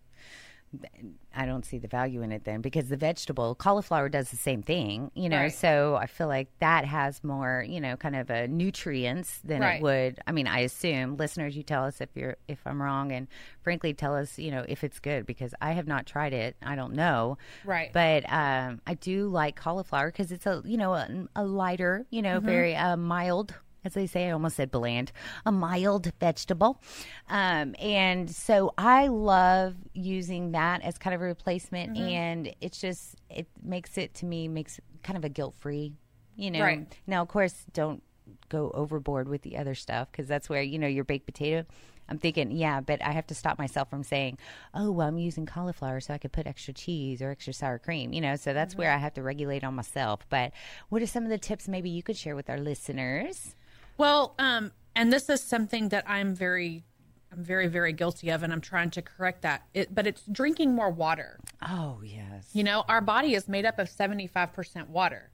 I 1.35 1.45
don't 1.45 1.65
see 1.65 1.77
the 1.77 1.87
value 1.87 2.21
in 2.21 2.31
it 2.31 2.43
then 2.43 2.61
because 2.61 2.89
the 2.89 2.97
vegetable 2.97 3.55
cauliflower 3.55 4.09
does 4.09 4.29
the 4.29 4.37
same 4.37 4.61
thing, 4.61 5.09
you 5.15 5.29
know. 5.29 5.37
Right. 5.37 5.53
So 5.53 5.95
I 5.95 6.05
feel 6.05 6.27
like 6.27 6.49
that 6.59 6.85
has 6.85 7.23
more, 7.23 7.65
you 7.67 7.79
know, 7.79 7.95
kind 7.95 8.15
of 8.15 8.29
a 8.29 8.47
nutrients 8.47 9.39
than 9.43 9.61
Right. 9.61 9.75
it 9.75 9.81
would. 9.81 10.19
I 10.27 10.31
mean, 10.31 10.47
I 10.47 10.59
assume 10.59 11.17
listeners, 11.17 11.55
you 11.55 11.63
tell 11.63 11.85
us 11.85 12.01
if 12.01 12.09
you're 12.15 12.37
if 12.47 12.59
I'm 12.65 12.81
wrong, 12.81 13.11
and 13.11 13.27
frankly, 13.61 13.93
tell 13.93 14.15
us, 14.15 14.37
you 14.37 14.51
know, 14.51 14.65
if 14.67 14.83
it's 14.83 14.99
good 14.99 15.25
because 15.25 15.53
I 15.61 15.71
have 15.71 15.87
not 15.87 16.05
tried 16.05 16.33
it. 16.33 16.55
I 16.61 16.75
don't 16.75 16.93
know. 16.93 17.37
Right. 17.65 17.91
But 17.93 18.31
um, 18.31 18.81
I 18.85 18.93
do 18.95 19.27
like 19.27 19.55
cauliflower 19.55 20.11
because 20.11 20.31
it's 20.31 20.45
a 20.45 20.61
you 20.65 20.77
know 20.77 20.93
a, 20.93 21.27
a 21.35 21.43
lighter, 21.43 22.05
you 22.09 22.21
know, 22.21 22.39
very 22.39 22.75
uh, 22.75 22.97
mild. 22.97 23.53
As 23.85 23.93
they 23.93 24.07
say, 24.07 24.27
I 24.27 24.31
almost 24.31 24.57
said 24.57 24.71
bland, 24.71 25.11
a 25.45 25.51
mild 25.51 26.11
vegetable. 26.19 26.81
Um, 27.29 27.75
and 27.79 28.29
so 28.29 28.73
I 28.77 29.07
love 29.07 29.75
using 29.93 30.51
that 30.51 30.81
as 30.81 30.97
kind 30.97 31.13
of 31.13 31.21
a 31.21 31.25
replacement. 31.25 31.97
And 31.97 32.53
it's 32.59 32.79
just, 32.81 33.15
it 33.29 33.47
makes 33.63 33.97
it 33.97 34.13
to 34.15 34.25
me, 34.25 34.47
makes 34.47 34.79
kind 35.03 35.17
of 35.17 35.23
a 35.23 35.29
guilt 35.29 35.55
free, 35.59 35.93
you 36.35 36.51
know. 36.51 36.61
Right. 36.61 36.85
Now, 37.07 37.21
of 37.21 37.29
course, 37.29 37.65
don't 37.73 38.03
go 38.49 38.71
overboard 38.73 39.29
with 39.29 39.43
the 39.43 39.57
other 39.57 39.75
stuff 39.75 40.11
because 40.11 40.27
that's 40.27 40.49
where, 40.49 40.61
you 40.61 40.77
know, 40.77 40.87
your 40.87 41.03
baked 41.03 41.25
potato. 41.25 41.65
I'm 42.09 42.17
thinking, 42.17 42.51
yeah, 42.51 42.81
but 42.81 43.03
I 43.03 43.11
have 43.11 43.27
to 43.27 43.35
stop 43.35 43.59
myself 43.59 43.89
from 43.91 44.03
saying, 44.03 44.39
oh, 44.73 44.91
well, 44.91 45.07
I'm 45.07 45.19
using 45.19 45.45
cauliflower 45.45 45.99
so 45.99 46.13
I 46.13 46.17
could 46.17 46.31
put 46.31 46.47
extra 46.47 46.73
cheese 46.73 47.21
or 47.21 47.29
extra 47.29 47.53
sour 47.53 47.77
cream, 47.77 48.13
you 48.13 48.21
know, 48.21 48.35
so 48.35 48.51
that's 48.51 48.75
where 48.75 48.91
I 48.91 48.97
have 48.97 49.13
to 49.13 49.21
regulate 49.21 49.63
on 49.63 49.75
myself. 49.75 50.21
But 50.27 50.51
what 50.89 51.03
are 51.03 51.07
some 51.07 51.23
of 51.23 51.29
the 51.29 51.37
tips 51.37 51.67
maybe 51.67 51.89
you 51.89 52.01
could 52.01 52.17
share 52.17 52.35
with 52.35 52.49
our 52.49 52.57
listeners? 52.57 53.55
Well, 53.99 54.33
um, 54.39 54.71
and 54.95 55.11
this 55.11 55.27
is 55.29 55.43
something 55.43 55.89
that 55.89 56.05
I'm 56.07 56.33
very, 56.33 56.85
I'm 57.33 57.43
very, 57.43 57.67
very 57.67 57.91
guilty 57.91 58.29
of, 58.29 58.43
and 58.43 58.53
I'm 58.53 58.61
trying 58.61 58.91
to 58.91 59.01
correct 59.01 59.41
that. 59.41 59.67
It, 59.73 59.93
but 59.93 60.07
it's 60.07 60.23
drinking 60.31 60.73
more 60.73 60.89
water. 60.89 61.37
Oh, 61.61 61.99
yes. 62.01 62.47
You 62.53 62.63
know, 62.63 62.85
our 62.87 63.01
body 63.01 63.35
is 63.35 63.49
made 63.49 63.65
up 63.65 63.77
of 63.77 63.89
75% 63.89 64.87
water, 64.87 65.31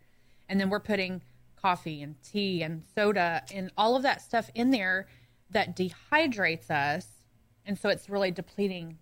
and 0.49 0.59
then 0.59 0.71
we're 0.71 0.79
putting 0.79 1.21
coffee 1.61 2.01
and 2.01 2.15
tea 2.23 2.63
and 2.63 2.81
soda 2.95 3.43
and 3.53 3.69
all 3.77 3.95
of 3.95 4.01
that 4.01 4.23
stuff 4.23 4.49
in 4.55 4.71
there 4.71 5.05
that 5.51 5.77
dehydrates 5.77 6.71
us, 6.71 7.05
and 7.67 7.77
so 7.77 7.89
it's 7.89 8.09
really 8.09 8.31
depleting 8.31 8.97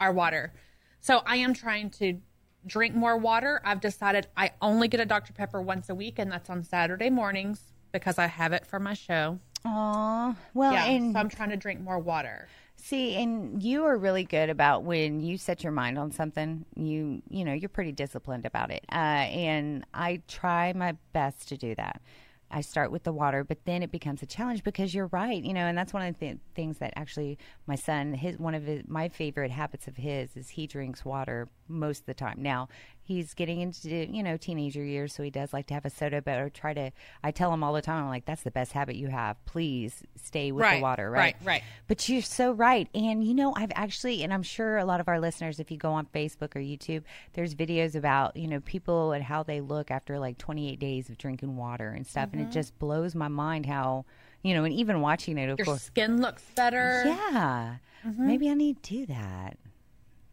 our 0.00 0.12
water. 0.12 0.52
So 1.00 1.22
I 1.26 1.38
am 1.38 1.54
trying 1.54 1.90
to 1.90 2.20
drink 2.64 2.94
more 2.94 3.16
water. 3.16 3.60
I've 3.64 3.80
decided 3.80 4.28
I 4.36 4.52
only 4.62 4.86
get 4.86 5.00
a 5.00 5.06
Dr 5.06 5.32
Pepper 5.32 5.60
once 5.60 5.88
a 5.88 5.94
week, 5.96 6.20
and 6.20 6.30
that's 6.30 6.48
on 6.48 6.62
Saturday 6.62 7.10
mornings 7.10 7.72
because 8.00 8.18
I 8.18 8.26
have 8.26 8.52
it 8.52 8.66
for 8.66 8.78
my 8.78 8.94
show. 8.94 9.38
Aw. 9.64 10.36
Well, 10.54 10.72
Yeah, 10.72 10.86
and 10.86 11.12
so 11.12 11.18
I'm 11.18 11.28
trying 11.28 11.50
to 11.50 11.56
drink 11.56 11.80
more 11.80 11.98
water. 11.98 12.48
See, 12.76 13.14
and 13.16 13.62
you 13.62 13.84
are 13.84 13.96
really 13.96 14.24
good 14.24 14.50
about 14.50 14.84
when 14.84 15.20
you 15.20 15.38
set 15.38 15.62
your 15.64 15.72
mind 15.72 15.98
on 15.98 16.12
something. 16.12 16.64
You, 16.76 17.22
you 17.28 17.44
know, 17.44 17.52
you're 17.52 17.68
pretty 17.70 17.92
disciplined 17.92 18.46
about 18.46 18.70
it. 18.70 18.84
Uh, 18.92 18.94
and 18.94 19.84
I 19.94 20.22
try 20.28 20.72
my 20.74 20.94
best 21.12 21.48
to 21.48 21.56
do 21.56 21.74
that. 21.74 22.00
I 22.48 22.60
start 22.60 22.92
with 22.92 23.02
the 23.02 23.12
water, 23.12 23.42
but 23.42 23.64
then 23.64 23.82
it 23.82 23.90
becomes 23.90 24.22
a 24.22 24.26
challenge 24.26 24.62
because 24.62 24.94
you're 24.94 25.08
right, 25.08 25.42
you 25.42 25.52
know, 25.52 25.66
and 25.66 25.76
that's 25.76 25.92
one 25.92 26.06
of 26.06 26.14
the 26.14 26.26
th- 26.26 26.38
things 26.54 26.78
that 26.78 26.92
actually 26.94 27.38
my 27.66 27.74
son, 27.74 28.14
his 28.14 28.38
one 28.38 28.54
of 28.54 28.62
his, 28.62 28.82
my 28.86 29.08
favorite 29.08 29.50
habits 29.50 29.88
of 29.88 29.96
his 29.96 30.36
is 30.36 30.50
he 30.50 30.68
drinks 30.68 31.04
water 31.04 31.48
most 31.66 32.00
of 32.00 32.06
the 32.06 32.14
time. 32.14 32.36
Now 32.40 32.68
he's 33.06 33.34
getting 33.34 33.60
into 33.60 33.88
you 33.88 34.22
know 34.22 34.36
teenager 34.36 34.84
years, 34.84 35.14
so 35.14 35.22
he 35.22 35.30
does 35.30 35.52
like 35.52 35.66
to 35.68 35.74
have 35.74 35.84
a 35.84 35.90
soda, 35.90 36.20
but 36.20 36.38
I 36.38 36.48
try 36.48 36.74
to. 36.74 36.90
I 37.22 37.30
tell 37.30 37.52
him 37.52 37.62
all 37.62 37.72
the 37.72 37.82
time, 37.82 38.04
I'm 38.04 38.08
like, 38.08 38.24
that's 38.26 38.42
the 38.42 38.50
best 38.50 38.72
habit 38.72 38.96
you 38.96 39.08
have. 39.08 39.42
Please 39.46 40.02
stay 40.22 40.52
with 40.52 40.68
the 40.70 40.80
water, 40.80 41.10
right, 41.10 41.36
right? 41.40 41.46
right. 41.46 41.62
But 41.88 42.08
you're 42.08 42.22
so 42.22 42.52
right. 42.52 42.88
And 42.94 43.24
you 43.24 43.34
know, 43.34 43.54
I've 43.56 43.72
actually, 43.74 44.22
and 44.22 44.32
I'm 44.34 44.42
sure 44.42 44.78
a 44.78 44.84
lot 44.84 45.00
of 45.00 45.08
our 45.08 45.20
listeners, 45.20 45.60
if 45.60 45.70
you 45.70 45.76
go 45.76 45.92
on 45.92 46.06
Facebook 46.06 46.56
or 46.56 46.60
YouTube, 46.60 47.04
there's 47.34 47.54
videos 47.54 47.94
about, 47.94 48.36
you 48.36 48.48
know, 48.48 48.60
people 48.60 49.12
and 49.12 49.22
how 49.22 49.42
they 49.42 49.60
look 49.60 49.90
after 49.90 50.18
like 50.18 50.38
28 50.38 50.78
days 50.78 51.08
of 51.08 51.18
drinking 51.18 51.56
water 51.56 51.90
and 51.90 52.06
stuff. 52.06 52.30
And 52.32 52.42
it 52.42 52.50
just 52.50 52.78
blows 52.78 53.14
my 53.14 53.28
mind 53.28 53.66
how, 53.66 54.04
you 54.42 54.54
know, 54.54 54.64
and 54.64 54.72
even 54.74 55.00
watching 55.00 55.38
it, 55.38 55.48
of 55.48 55.58
Your 55.58 55.66
course. 55.66 55.82
skin 55.82 56.20
looks 56.20 56.42
better. 56.54 57.02
Yeah. 57.06 57.76
Mm-hmm. 58.06 58.26
Maybe 58.26 58.50
I 58.50 58.54
need 58.54 58.82
to 58.82 58.90
do 58.90 59.06
that. 59.06 59.58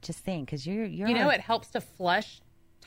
Just 0.01 0.19
think, 0.19 0.47
because 0.47 0.67
you're, 0.67 0.85
you're, 0.85 1.07
You 1.07 1.15
know, 1.15 1.29
it 1.29 1.39
helps 1.39 1.69
to 1.69 1.81
flush 1.81 2.41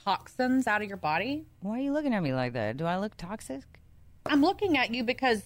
toxins 0.06 0.68
out 0.68 0.82
of 0.82 0.88
your 0.88 0.96
body. 0.96 1.44
why 1.60 1.78
are 1.78 1.82
you 1.82 1.92
looking 1.92 2.14
at 2.14 2.22
me 2.22 2.32
like 2.32 2.52
that? 2.52 2.76
Do 2.76 2.84
I 2.84 2.96
look 2.96 3.16
toxic? 3.16 3.64
I'm 4.24 4.40
looking 4.40 4.78
at 4.78 4.94
you 4.94 5.02
because 5.02 5.42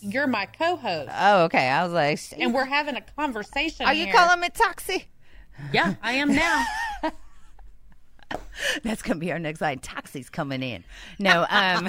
you're 0.00 0.26
my 0.26 0.46
co-host, 0.46 1.10
Oh, 1.12 1.44
okay. 1.44 1.68
I 1.68 1.82
was 1.84 1.92
like, 1.92 2.20
and 2.38 2.54
we're 2.54 2.64
having 2.64 2.96
a 2.96 3.00
conversation. 3.00 3.86
are 3.86 3.94
you 3.94 4.04
here. 4.06 4.14
calling 4.14 4.40
me 4.40 4.48
toxic? 4.50 5.08
Yeah, 5.72 5.94
I 6.02 6.12
am 6.14 6.34
now. 6.34 6.64
That's 8.82 9.02
gonna 9.02 9.20
be 9.20 9.30
our 9.32 9.38
next 9.38 9.60
line. 9.60 9.78
Taxis 9.78 10.28
coming 10.30 10.62
in. 10.62 10.84
No, 11.18 11.46
um, 11.48 11.88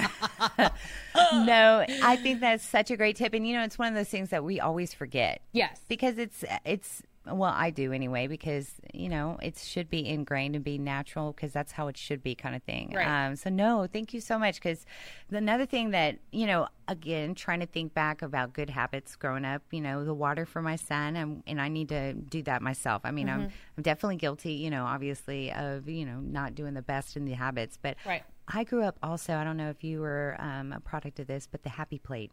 no. 1.46 1.86
I 2.04 2.16
think 2.18 2.40
that's 2.40 2.64
such 2.64 2.92
a 2.92 2.98
great 2.98 3.16
tip, 3.16 3.34
and 3.34 3.48
you 3.48 3.56
know, 3.56 3.64
it's 3.64 3.80
one 3.80 3.88
of 3.88 3.96
those 3.96 4.10
things 4.10 4.30
that 4.30 4.44
we 4.44 4.60
always 4.60 4.94
forget 4.94 5.42
yes. 5.54 5.82
because 5.88 6.20
it's 6.20 6.44
it's 6.64 7.02
well, 7.28 7.54
I 7.56 7.70
do 7.70 7.92
anyway 7.92 8.28
because 8.28 8.74
you 8.94 9.10
know 9.10 9.38
it 9.42 9.58
should 9.58 9.90
be 9.90 10.08
ingrained 10.08 10.56
and 10.56 10.64
be 10.64 10.78
natural 10.78 11.32
because 11.34 11.52
that's 11.52 11.72
how 11.72 11.88
it 11.88 11.98
should 11.98 12.22
be, 12.22 12.36
kind 12.36 12.56
of 12.56 12.64
thing. 12.64 12.94
Right. 12.96 13.08
Um, 13.08 13.36
so 13.36 13.50
no, 13.50 13.88
thank 13.92 14.14
you 14.14 14.22
so 14.22 14.38
much 14.38 14.56
because 14.56 14.86
another 15.30 15.66
thing 15.66 15.92
that 15.92 16.20
you 16.32 16.46
know, 16.46 16.68
again, 16.88 17.36
trying 17.36 17.60
to 17.62 17.66
think 17.66 17.94
back 17.94 18.22
about 18.22 18.54
good 18.54 18.70
habits 18.70 19.16
growing 19.16 19.46
up. 19.46 19.62
You 19.72 19.82
know, 19.82 20.04
the 20.06 20.14
water 20.14 20.46
for 20.46 20.62
my 20.62 20.76
son, 20.76 21.16
and, 21.16 21.44
and 21.48 21.60
I 21.60 21.68
need 21.68 21.90
to 21.90 22.14
do 22.14 22.44
that 22.44 22.62
myself. 22.62 23.02
I 23.06 23.12
mean, 23.12 23.28
Mm-hmm. 23.28 23.42
I'm 23.42 23.52
I'm 23.78 23.84
definitely 23.84 24.18
guilty. 24.18 24.54
You 24.54 24.70
know, 24.70 24.86
obviously 24.86 25.52
of 25.52 25.90
you 25.90 26.06
know 26.06 26.20
not 26.20 26.56
doing 26.56 26.74
the 26.74 26.82
best 26.82 27.18
in 27.18 27.26
the 27.26 27.34
habits, 27.34 27.78
but 27.82 27.98
Right. 28.06 28.24
I 28.48 28.64
grew 28.64 28.84
up 28.84 28.98
also. 29.02 29.34
I 29.34 29.44
don't 29.44 29.58
know 29.58 29.70
if 29.72 29.84
you 29.84 30.00
were 30.02 30.36
um, 30.40 30.72
a 30.72 30.80
product 30.80 31.20
of 31.20 31.26
this, 31.28 31.48
but 31.52 31.64
the 31.64 31.70
happy 31.70 31.98
plate. 31.98 32.32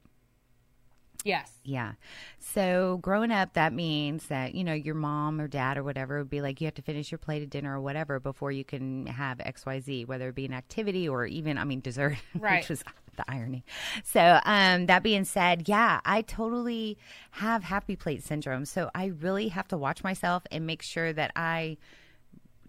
Yes. 1.24 1.52
Yeah. 1.64 1.92
So 2.38 2.98
growing 3.02 3.30
up, 3.30 3.52
that 3.54 3.72
means 3.72 4.26
that, 4.26 4.54
you 4.54 4.64
know, 4.64 4.72
your 4.72 4.94
mom 4.94 5.40
or 5.40 5.48
dad 5.48 5.78
or 5.78 5.84
whatever 5.84 6.18
would 6.18 6.30
be 6.30 6.40
like, 6.40 6.60
you 6.60 6.66
have 6.66 6.74
to 6.74 6.82
finish 6.82 7.10
your 7.10 7.18
plate 7.18 7.42
of 7.42 7.50
dinner 7.50 7.76
or 7.76 7.80
whatever 7.80 8.18
before 8.20 8.50
you 8.52 8.64
can 8.64 9.06
have 9.06 9.38
XYZ, 9.38 10.06
whether 10.06 10.28
it 10.28 10.34
be 10.34 10.44
an 10.46 10.52
activity 10.52 11.08
or 11.08 11.26
even, 11.26 11.58
I 11.58 11.64
mean, 11.64 11.80
dessert, 11.80 12.16
Right. 12.38 12.60
which 12.60 12.68
was 12.68 12.82
the 13.16 13.24
irony. 13.30 13.64
So, 14.04 14.40
um, 14.44 14.86
that 14.86 15.02
being 15.02 15.24
said, 15.24 15.68
yeah, 15.68 16.00
I 16.04 16.22
totally 16.22 16.98
have 17.32 17.64
happy 17.64 17.94
plate 17.96 18.22
syndrome. 18.24 18.64
So 18.64 18.90
I 18.94 19.06
really 19.06 19.48
have 19.48 19.68
to 19.68 19.76
watch 19.76 20.02
myself 20.02 20.44
and 20.50 20.66
make 20.66 20.82
sure 20.82 21.12
that 21.12 21.30
I 21.36 21.76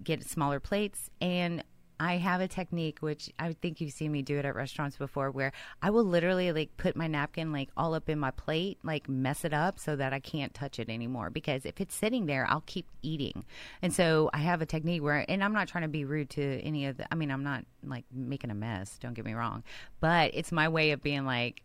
get 0.04 0.28
smaller 0.28 0.60
plates 0.60 1.10
and 1.22 1.64
I 2.00 2.18
have 2.18 2.42
a 2.42 2.48
technique 2.48 3.00
which 3.00 3.30
I 3.40 3.54
think 3.54 3.80
you've 3.80 3.94
seen 3.94 4.12
me 4.12 4.22
do 4.22 4.38
it 4.38 4.46
at 4.46 4.56
restaurants 4.56 4.98
before 4.98 5.32
where 5.32 5.52
I 5.82 5.90
will 5.90 6.04
literally 6.04 6.52
like 6.52 6.76
put 6.78 6.96
my 6.96 7.08
napkin 7.08 7.52
like 7.52 7.70
all 7.78 7.94
up 7.94 8.10
in 8.10 8.20
my 8.20 8.32
plate, 8.32 8.80
like 8.84 9.08
mess 9.08 9.46
it 9.46 9.54
up 9.54 9.80
so 9.80 9.96
that 9.96 10.14
I 10.14 10.20
can't 10.20 10.54
touch 10.54 10.80
it 10.80 10.90
anymore 10.90 11.30
because 11.30 11.66
if 11.66 11.80
it's 11.80 11.96
sitting 11.96 12.26
there, 12.26 12.46
I'll 12.50 12.64
keep 12.66 12.88
eating. 13.02 13.46
And 13.82 13.94
so 13.94 14.30
I 14.34 14.40
have 14.40 14.62
a 14.62 14.66
technique 14.66 15.04
where 15.04 15.26
and 15.28 15.44
I'm 15.44 15.54
not 15.54 15.68
trying 15.68 15.84
to 15.84 15.88
be 15.88 16.06
rude 16.06 16.30
to 16.32 16.62
any 16.62 16.86
of 16.88 16.98
the 16.98 17.12
I 17.12 17.16
mean, 17.16 17.32
I'm 17.32 17.44
not 17.44 17.66
like 17.84 18.06
making 18.12 18.52
a 18.52 18.56
mess, 18.56 18.98
don't 19.00 19.14
get 19.14 19.26
me 19.26 19.34
wrong, 19.34 19.64
but 20.00 20.32
it's 20.34 20.52
my 20.52 20.70
way 20.70 20.92
of 20.92 21.04
being 21.04 21.26
like 21.26 21.62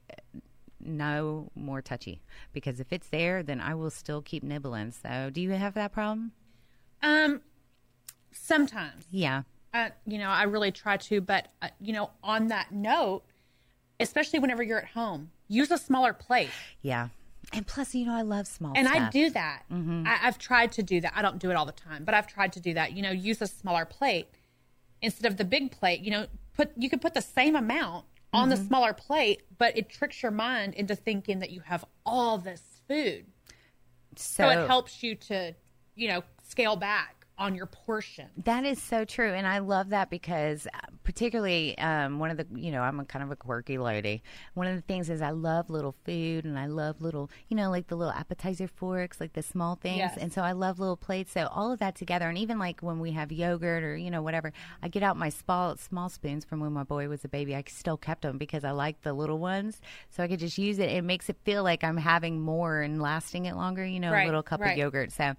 no 0.81 1.51
more 1.55 1.83
touchy 1.83 2.23
because 2.53 2.81
if 2.81 2.93
it's 2.93 3.09
there, 3.09 3.43
then 3.43 3.61
I 3.61 3.75
will 3.75 3.91
still 3.91 4.23
keep 4.23 4.43
nibbling. 4.43 4.93
So, 4.93 5.31
do 5.33 5.41
you 5.41 5.51
have 5.51 5.75
that 5.75 5.93
problem? 5.93 6.33
Um, 7.03 7.43
sometimes. 8.33 9.05
Yeah. 9.11 9.43
Uh, 9.87 9.91
you 10.07 10.19
know, 10.19 10.29
I 10.29 10.45
really 10.45 10.73
try 10.73 10.97
to. 10.97 11.21
But 11.21 11.49
uh, 11.63 11.69
you 11.81 11.93
know, 11.93 12.11
on 12.23 12.49
that 12.49 12.73
note, 12.73 13.23
especially 14.01 14.39
whenever 14.39 14.63
you're 14.63 14.79
at 14.79 14.89
home, 14.89 15.31
use 15.49 15.71
a 15.71 15.79
smaller 15.79 16.13
plate. 16.13 16.51
Yeah. 16.83 17.09
And 17.53 17.67
plus, 17.67 17.95
you 17.95 18.05
know, 18.05 18.15
I 18.15 18.23
love 18.23 18.47
small 18.47 18.75
And 18.77 18.87
I 18.87 19.09
do 19.09 19.31
that. 19.31 19.63
I, 19.73 20.19
I've 20.23 20.39
tried 20.39 20.73
to 20.73 20.83
do 20.83 21.01
that. 21.01 21.15
I 21.17 21.23
don't 21.23 21.39
do 21.39 21.51
it 21.51 21.55
all 21.55 21.65
the 21.65 21.73
time, 21.73 22.05
but 22.05 22.15
I've 22.15 22.27
tried 22.27 22.53
to 22.55 22.61
do 22.61 22.75
that. 22.75 22.93
You 22.93 23.03
know, 23.03 23.11
use 23.11 23.41
a 23.41 23.47
smaller 23.47 23.87
plate 23.87 24.29
instead 25.01 25.31
of 25.31 25.39
the 25.39 25.45
big 25.45 25.71
plate. 25.71 26.01
You 26.01 26.11
know, 26.11 26.27
put 26.55 26.73
you 26.77 26.91
could 26.91 27.01
put 27.01 27.15
the 27.15 27.23
same 27.23 27.57
amount 27.57 28.05
on 28.33 28.51
the 28.51 28.57
smaller 28.57 28.93
plate, 28.93 29.43
but 29.57 29.77
it 29.77 29.89
tricks 29.89 30.23
your 30.23 30.33
mind 30.33 30.75
into 30.75 30.95
thinking 30.95 31.39
that 31.39 31.51
you 31.51 31.61
have 31.61 31.85
all 32.05 32.37
this 32.37 32.63
food. 32.87 33.25
So, 34.17 34.45
So, 34.45 34.51
it 34.51 34.67
helps 34.67 35.03
you 35.03 35.15
to, 35.15 35.55
you 35.95 36.09
know, 36.09 36.25
scale 36.47 36.77
back 36.77 37.18
on 37.39 37.55
your 37.55 37.67
portion. 37.67 38.27
That 38.45 38.65
is 38.65 38.83
so 38.83 39.05
true, 39.05 39.33
and 39.33 39.47
I 39.47 39.59
love 39.59 39.91
that 39.91 40.11
because, 40.11 40.67
uh, 40.67 40.79
particularly, 41.05 41.79
um, 41.79 42.19
one 42.19 42.31
of 42.31 42.37
the 42.37 42.47
you 42.55 42.73
know 42.73 42.83
I'm 42.83 42.99
a 43.01 43.05
kind 43.05 43.23
of 43.23 43.31
a 43.31 43.37
quirky 43.37 43.79
lady. 43.79 44.23
One 44.55 44.67
of 44.67 44.75
the 44.75 44.83
things 44.83 45.09
is 45.09 45.23
I 45.23 45.31
love 45.31 45.71
little 45.71 45.95
food, 46.05 46.45
and 46.45 46.59
I 46.59 46.67
love 46.67 47.01
little 47.01 47.31
you 47.49 47.57
know 47.57 47.71
like 47.71 47.87
the 47.87 47.97
little 47.97 48.13
appetizer 48.13 48.67
forks, 48.69 49.21
like 49.21 49.33
the 49.33 49.43
small 49.43 49.77
things, 49.77 49.99
Yes. 49.99 50.19
and 50.19 50.33
so 50.33 50.43
I 50.43 50.53
love 50.53 50.79
little 50.81 50.97
plates. 50.97 51.33
So 51.33 51.47
all 51.53 51.73
of 51.73 51.79
that 51.79 51.95
together, 51.95 52.29
and 52.29 52.37
even 52.37 52.59
like 52.59 52.81
when 52.81 52.99
we 52.99 53.13
have 53.13 53.31
yogurt 53.31 53.85
or 53.85 53.97
you 53.97 54.11
know 54.11 54.23
whatever, 54.23 54.53
I 54.83 54.89
get 54.89 55.03
out 55.03 55.17
my 55.17 55.29
small 55.29 55.77
small 55.77 56.09
spoons 56.09 56.45
from 56.45 56.61
when 56.61 56.73
my 56.73 56.85
boy 56.85 57.09
was 57.09 57.25
a 57.25 57.29
baby. 57.29 57.55
I 57.55 57.63
still 57.69 57.97
kept 57.97 58.23
them 58.23 58.37
because 58.37 58.65
I 58.65 58.73
like 58.73 59.03
the 59.03 59.13
little 59.13 59.39
ones, 59.39 59.81
so 60.11 60.23
I 60.23 60.29
could 60.29 60.41
just 60.41 60.59
use 60.59 60.79
it. 60.79 60.91
It 60.91 61.05
makes 61.05 61.29
it 61.29 61.37
feel 61.45 61.63
like 61.63 61.85
I'm 61.85 61.97
having 61.97 62.41
more 62.41 62.81
and 62.81 63.01
lasting 63.01 63.47
it 63.47 63.55
longer. 63.55 63.87
You 63.87 64.01
know, 64.01 64.13
a 64.13 64.25
little 64.25 64.43
cup 64.43 64.61
right. 64.61 64.73
of 64.73 64.79
yogurt. 64.79 65.13
So. 65.13 65.35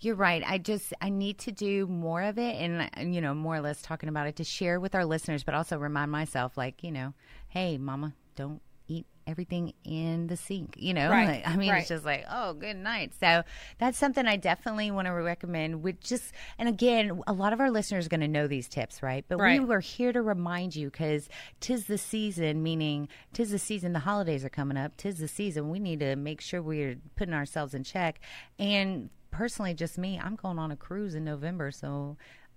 You're 0.00 0.14
right. 0.14 0.42
I 0.46 0.58
just 0.58 0.92
I 1.00 1.08
need 1.08 1.38
to 1.40 1.52
do 1.52 1.86
more 1.86 2.22
of 2.22 2.38
it, 2.38 2.54
and 2.56 3.14
you 3.14 3.20
know, 3.20 3.34
more 3.34 3.56
or 3.56 3.60
less 3.60 3.82
talking 3.82 4.08
about 4.08 4.26
it 4.28 4.36
to 4.36 4.44
share 4.44 4.78
with 4.78 4.94
our 4.94 5.04
listeners, 5.04 5.42
but 5.42 5.54
also 5.54 5.78
remind 5.78 6.10
myself, 6.12 6.56
like 6.56 6.82
you 6.84 6.92
know, 6.92 7.14
hey, 7.48 7.78
Mama, 7.78 8.14
don't 8.36 8.62
eat 8.86 9.06
everything 9.26 9.74
in 9.84 10.28
the 10.28 10.36
sink. 10.36 10.74
You 10.78 10.94
know, 10.94 11.10
Right, 11.10 11.28
Like, 11.44 11.46
I 11.48 11.56
mean, 11.56 11.70
right. 11.70 11.80
it's 11.80 11.88
just 11.88 12.04
like, 12.04 12.24
oh, 12.30 12.54
good 12.54 12.76
night. 12.76 13.12
So 13.20 13.42
that's 13.78 13.98
something 13.98 14.24
I 14.26 14.36
definitely 14.36 14.90
want 14.90 15.06
to 15.06 15.12
recommend. 15.12 15.82
With 15.82 16.00
just 16.00 16.32
and 16.58 16.68
again, 16.68 17.20
a 17.26 17.32
lot 17.34 17.52
of 17.52 17.60
our 17.60 17.70
listeners 17.70 18.06
are 18.06 18.08
going 18.08 18.20
to 18.22 18.28
know 18.28 18.46
these 18.46 18.68
tips, 18.68 19.02
right? 19.02 19.24
But 19.28 19.38
Right. 19.38 19.60
we 19.60 19.66
were 19.66 19.80
here 19.80 20.12
to 20.12 20.22
remind 20.22 20.76
you 20.76 20.90
because 20.90 21.28
tis 21.60 21.86
the 21.86 21.98
season, 21.98 22.62
meaning 22.62 23.08
tis 23.34 23.50
the 23.50 23.58
season. 23.58 23.92
The 23.92 23.98
holidays 23.98 24.44
are 24.44 24.48
coming 24.48 24.78
up. 24.78 24.96
Tis 24.96 25.18
the 25.18 25.28
season. 25.28 25.68
We 25.68 25.78
need 25.80 26.00
to 26.00 26.16
make 26.16 26.40
sure 26.40 26.62
we're 26.62 26.96
putting 27.16 27.34
ourselves 27.34 27.74
in 27.74 27.82
check. 27.84 28.20
And 28.58 29.10
personally, 29.38 29.72
just 29.72 29.96
me, 29.96 30.20
I'm 30.20 30.34
going 30.34 30.58
on 30.58 30.72
a 30.72 30.76
cruise 30.76 31.14
in 31.14 31.22
November, 31.24 31.70
so 31.70 32.16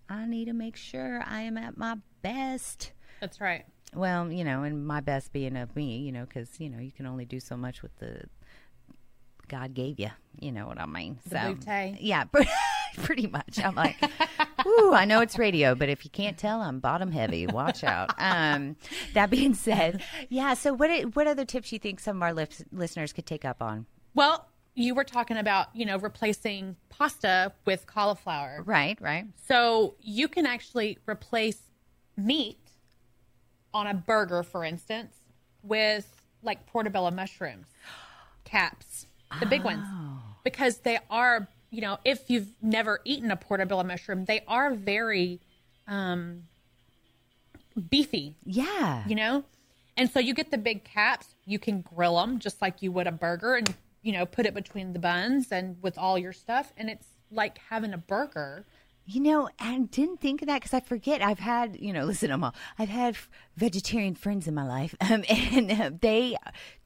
I 0.09 0.25
need 0.25 0.45
to 0.45 0.53
make 0.53 0.75
sure 0.75 1.23
I 1.27 1.41
am 1.41 1.55
at 1.55 1.77
my 1.77 1.97
best. 2.23 2.93
That's 3.19 3.39
right. 3.39 3.65
Well, 3.93 4.31
you 4.31 4.43
know, 4.43 4.63
and 4.63 4.87
my 4.87 4.99
best 4.99 5.31
being 5.31 5.55
of 5.57 5.75
me, 5.75 5.97
you 5.99 6.11
know, 6.11 6.25
because 6.25 6.59
you 6.59 6.71
know 6.71 6.79
you 6.79 6.91
can 6.91 7.05
only 7.05 7.23
do 7.23 7.39
so 7.39 7.55
much 7.55 7.83
with 7.83 7.95
the 7.99 8.23
God 9.47 9.75
gave 9.75 9.99
you. 9.99 10.09
You 10.39 10.51
know 10.51 10.65
what 10.65 10.79
I 10.79 10.87
mean? 10.87 11.19
The 11.27 11.35
bootay. 11.35 11.97
Yeah, 11.99 12.23
pretty 13.03 13.27
much. 13.27 13.59
I'm 13.63 13.75
like, 13.75 13.97
ooh, 14.65 14.91
I 14.91 15.05
know 15.05 15.21
it's 15.21 15.37
radio, 15.37 15.75
but 15.75 15.87
if 15.87 16.03
you 16.03 16.09
can't 16.09 16.37
tell, 16.37 16.61
I'm 16.61 16.79
bottom 16.79 17.11
heavy. 17.11 17.45
Watch 17.45 17.83
out. 17.83 18.11
Um, 18.17 18.75
that 19.13 19.29
being 19.29 19.53
said, 19.53 20.01
yeah. 20.29 20.55
So, 20.55 20.73
what 20.73 21.15
what 21.15 21.27
other 21.27 21.45
tips 21.45 21.71
you 21.71 21.77
think 21.77 21.99
some 21.99 22.17
of 22.17 22.23
our 22.23 22.33
lis- 22.33 22.63
listeners 22.71 23.13
could 23.13 23.27
take 23.27 23.45
up 23.45 23.61
on? 23.61 23.85
Well, 24.15 24.47
you 24.83 24.95
were 24.95 25.03
talking 25.03 25.37
about, 25.37 25.67
you 25.75 25.85
know, 25.85 25.97
replacing 25.97 26.75
pasta 26.89 27.51
with 27.65 27.85
cauliflower. 27.87 28.63
Right, 28.65 28.97
right. 29.01 29.25
So 29.47 29.95
you 30.01 30.27
can 30.27 30.45
actually 30.45 30.97
replace 31.07 31.59
meat 32.17 32.57
on 33.73 33.87
a 33.87 33.93
burger, 33.93 34.43
for 34.43 34.63
instance, 34.63 35.15
with 35.63 36.07
like 36.43 36.65
portobello 36.65 37.11
mushrooms, 37.11 37.67
caps, 38.43 39.05
the 39.39 39.45
big 39.45 39.63
ones, 39.63 39.85
because 40.43 40.77
they 40.79 40.99
are, 41.09 41.47
you 41.69 41.81
know, 41.81 41.97
if 42.03 42.29
you've 42.29 42.49
never 42.61 42.99
eaten 43.05 43.31
a 43.31 43.35
portobello 43.35 43.83
mushroom, 43.83 44.25
they 44.25 44.41
are 44.47 44.73
very 44.73 45.39
um, 45.87 46.43
beefy, 47.89 48.35
Yeah. 48.45 49.03
you 49.07 49.15
know? 49.15 49.43
And 49.97 50.09
so 50.09 50.19
you 50.19 50.33
get 50.33 50.51
the 50.51 50.57
big 50.57 50.83
caps, 50.83 51.35
you 51.45 51.59
can 51.59 51.81
grill 51.81 52.17
them 52.17 52.39
just 52.39 52.61
like 52.61 52.81
you 52.81 52.91
would 52.91 53.07
a 53.07 53.11
burger 53.11 53.55
and, 53.55 53.73
you 54.01 54.11
know, 54.11 54.25
put 54.25 54.45
it 54.45 54.53
between 54.53 54.93
the 54.93 54.99
buns 54.99 55.51
and 55.51 55.77
with 55.81 55.97
all 55.97 56.17
your 56.17 56.33
stuff. 56.33 56.73
And 56.77 56.89
it's 56.89 57.07
like 57.31 57.57
having 57.69 57.93
a 57.93 57.97
burger. 57.97 58.65
You 59.05 59.19
know, 59.21 59.49
I 59.59 59.79
didn't 59.79 60.21
think 60.21 60.41
of 60.41 60.47
that 60.47 60.61
because 60.61 60.73
I 60.73 60.79
forget. 60.79 61.21
I've 61.21 61.39
had, 61.39 61.77
you 61.79 61.91
know, 61.91 62.05
listen, 62.05 62.31
I'm 62.31 62.43
all, 62.43 62.55
I've 62.77 62.89
had 62.89 63.15
f- 63.15 63.29
vegetarian 63.57 64.15
friends 64.15 64.47
in 64.47 64.53
my 64.53 64.65
life, 64.65 64.95
um, 65.01 65.23
and 65.29 65.71
uh, 65.71 65.91
they 65.99 66.37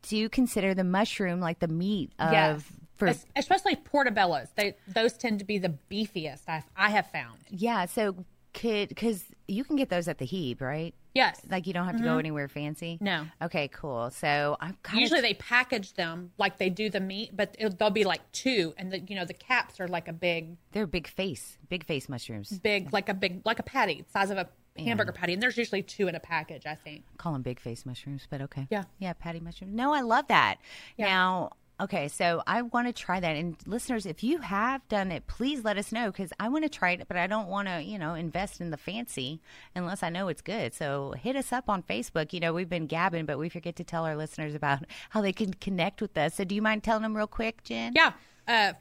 do 0.07 0.29
consider 0.29 0.73
the 0.73 0.83
mushroom 0.85 1.39
like 1.41 1.59
the 1.59 1.67
meat 1.67 2.13
of 2.17 2.31
Yes. 2.31 2.63
for 2.95 3.13
especially 3.35 3.75
portobellos. 3.75 4.47
They 4.55 4.75
those 4.87 5.13
tend 5.17 5.39
to 5.39 5.45
be 5.45 5.57
the 5.57 5.73
beefiest 5.91 6.43
I 6.47 6.63
I 6.77 6.89
have 6.91 7.11
found. 7.11 7.39
yeah. 7.49 7.85
So 7.85 8.23
could 8.55 8.89
because 8.89 9.25
you 9.47 9.63
can 9.63 9.75
get 9.75 9.89
those 9.89 10.07
at 10.07 10.17
the 10.17 10.25
Heeb, 10.25 10.61
right? 10.61 10.95
Yes. 11.13 11.41
Like 11.49 11.67
you 11.67 11.73
don't 11.73 11.85
have 11.85 11.97
to 11.97 12.03
go 12.03 12.17
anywhere 12.17 12.47
fancy. 12.47 12.95
Mm-hmm. 12.95 13.05
No. 13.05 13.25
Okay, 13.43 13.67
cool. 13.69 14.09
So 14.09 14.57
kind 14.83 14.99
Usually 14.99 15.21
they 15.21 15.35
package 15.35 15.93
them 15.93 16.31
like 16.37 16.57
they 16.57 16.69
do 16.69 16.89
the 16.89 16.99
meat, 16.99 17.31
but 17.35 17.55
it, 17.59 17.77
they'll 17.77 17.89
be 17.89 18.03
like 18.03 18.21
two, 18.31 18.73
and 18.77 18.91
the 18.91 18.99
you 18.99 19.15
know 19.15 19.25
the 19.25 19.33
caps 19.33 19.79
are 19.79 19.87
like 19.87 20.07
a 20.07 20.13
big, 20.13 20.57
they're 20.71 20.87
big 20.87 21.07
face, 21.07 21.57
big 21.69 21.85
face 21.85 22.09
mushrooms. 22.09 22.49
big 22.59 22.91
like 22.91 23.09
a 23.09 23.13
big 23.13 23.41
like 23.45 23.59
a 23.59 23.63
patty, 23.63 24.03
size 24.11 24.29
of 24.29 24.37
a 24.37 24.47
hamburger 24.77 25.13
patty, 25.13 25.33
and 25.33 25.41
there's 25.41 25.57
usually 25.57 25.81
two 25.83 26.07
in 26.07 26.15
a 26.15 26.19
package. 26.19 26.65
I 26.65 26.75
think. 26.75 27.03
call 27.17 27.33
them 27.33 27.43
big 27.43 27.59
face 27.59 27.85
mushrooms, 27.85 28.27
but 28.29 28.41
okay. 28.41 28.67
Yeah. 28.69 28.83
Yeah, 28.99 29.13
patty 29.13 29.39
mushrooms. 29.39 29.73
No, 29.73 29.93
I 29.93 30.01
love 30.01 30.27
that. 30.27 30.57
Now, 30.97 31.51
okay, 31.79 32.07
so 32.07 32.41
I 32.47 32.61
want 32.61 32.87
to 32.87 32.93
try 32.93 33.19
that. 33.19 33.35
And 33.35 33.55
listeners, 33.65 34.05
if 34.05 34.23
you 34.23 34.39
have 34.39 34.87
done 34.87 35.11
it, 35.11 35.27
please 35.27 35.63
let 35.63 35.77
us 35.77 35.91
know 35.91 36.11
because 36.11 36.31
I 36.39 36.49
want 36.49 36.63
to 36.63 36.69
try 36.69 36.91
it, 36.91 37.07
but 37.07 37.17
I 37.17 37.27
don't 37.27 37.47
want 37.47 37.67
to, 37.67 37.81
you 37.81 37.99
know, 37.99 38.13
invest 38.13 38.61
in 38.61 38.69
the 38.69 38.77
fancy 38.77 39.41
unless 39.75 40.03
I 40.03 40.09
know 40.09 40.27
it's 40.27 40.41
good. 40.41 40.73
So 40.73 41.13
hit 41.17 41.35
us 41.35 41.51
up 41.51 41.69
on 41.69 41.83
Facebook. 41.83 42.33
You 42.33 42.39
know, 42.39 42.53
we've 42.53 42.69
been 42.69 42.87
gabbing, 42.87 43.25
but 43.25 43.37
we 43.37 43.49
forget 43.49 43.75
to 43.77 43.83
tell 43.83 44.05
our 44.05 44.15
listeners 44.15 44.55
about 44.55 44.83
how 45.09 45.21
they 45.21 45.33
can 45.33 45.53
connect 45.53 46.01
with 46.01 46.17
us. 46.17 46.35
So 46.35 46.43
do 46.43 46.55
you 46.55 46.61
mind 46.61 46.83
telling 46.83 47.03
them 47.03 47.15
real 47.15 47.27
quick, 47.27 47.63
Jen? 47.63 47.93
Yeah. 47.95 48.13
Uh, 48.47 48.73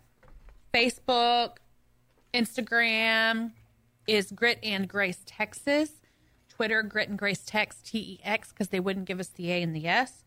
Facebook, 0.73 1.57
Instagram 2.33 3.53
is 4.07 4.31
Grit 4.31 4.59
and 4.63 4.89
Grace 4.89 5.21
Texas. 5.27 5.91
Twitter, 6.49 6.83
Grit 6.83 7.09
and 7.09 7.19
Grace 7.19 7.43
Tex, 7.45 7.79
T 7.83 7.99
E 7.99 8.21
X, 8.23 8.51
because 8.51 8.69
they 8.69 8.79
wouldn't 8.79 9.07
give 9.07 9.19
us 9.19 9.29
the 9.29 9.51
A 9.51 9.61
and 9.63 9.75
the 9.75 9.89
S. 9.89 10.24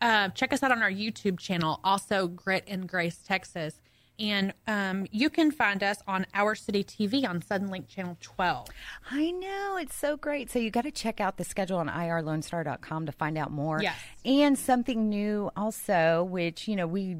Uh, 0.00 0.28
check 0.30 0.52
us 0.52 0.62
out 0.62 0.72
on 0.72 0.82
our 0.82 0.90
YouTube 0.90 1.38
channel, 1.38 1.78
also 1.84 2.26
Grit 2.26 2.64
and 2.66 2.88
Grace 2.88 3.18
Texas. 3.18 3.80
And 4.20 4.52
um, 4.66 5.06
you 5.10 5.30
can 5.30 5.50
find 5.50 5.82
us 5.82 6.02
on 6.06 6.26
Our 6.34 6.54
City 6.54 6.84
TV 6.84 7.26
on 7.26 7.40
Suddenlink 7.40 7.88
Channel 7.88 8.18
12. 8.20 8.68
I 9.10 9.30
know. 9.30 9.78
It's 9.80 9.96
so 9.96 10.16
great. 10.18 10.50
So 10.50 10.58
you 10.58 10.70
got 10.70 10.82
to 10.82 10.90
check 10.90 11.20
out 11.20 11.38
the 11.38 11.44
schedule 11.44 11.78
on 11.78 11.88
irlonestar.com 11.88 13.06
to 13.06 13.12
find 13.12 13.38
out 13.38 13.50
more. 13.50 13.80
Yes. 13.82 13.96
And 14.24 14.58
something 14.58 15.08
new 15.08 15.50
also, 15.56 16.24
which, 16.24 16.68
you 16.68 16.76
know, 16.76 16.86
we 16.86 17.16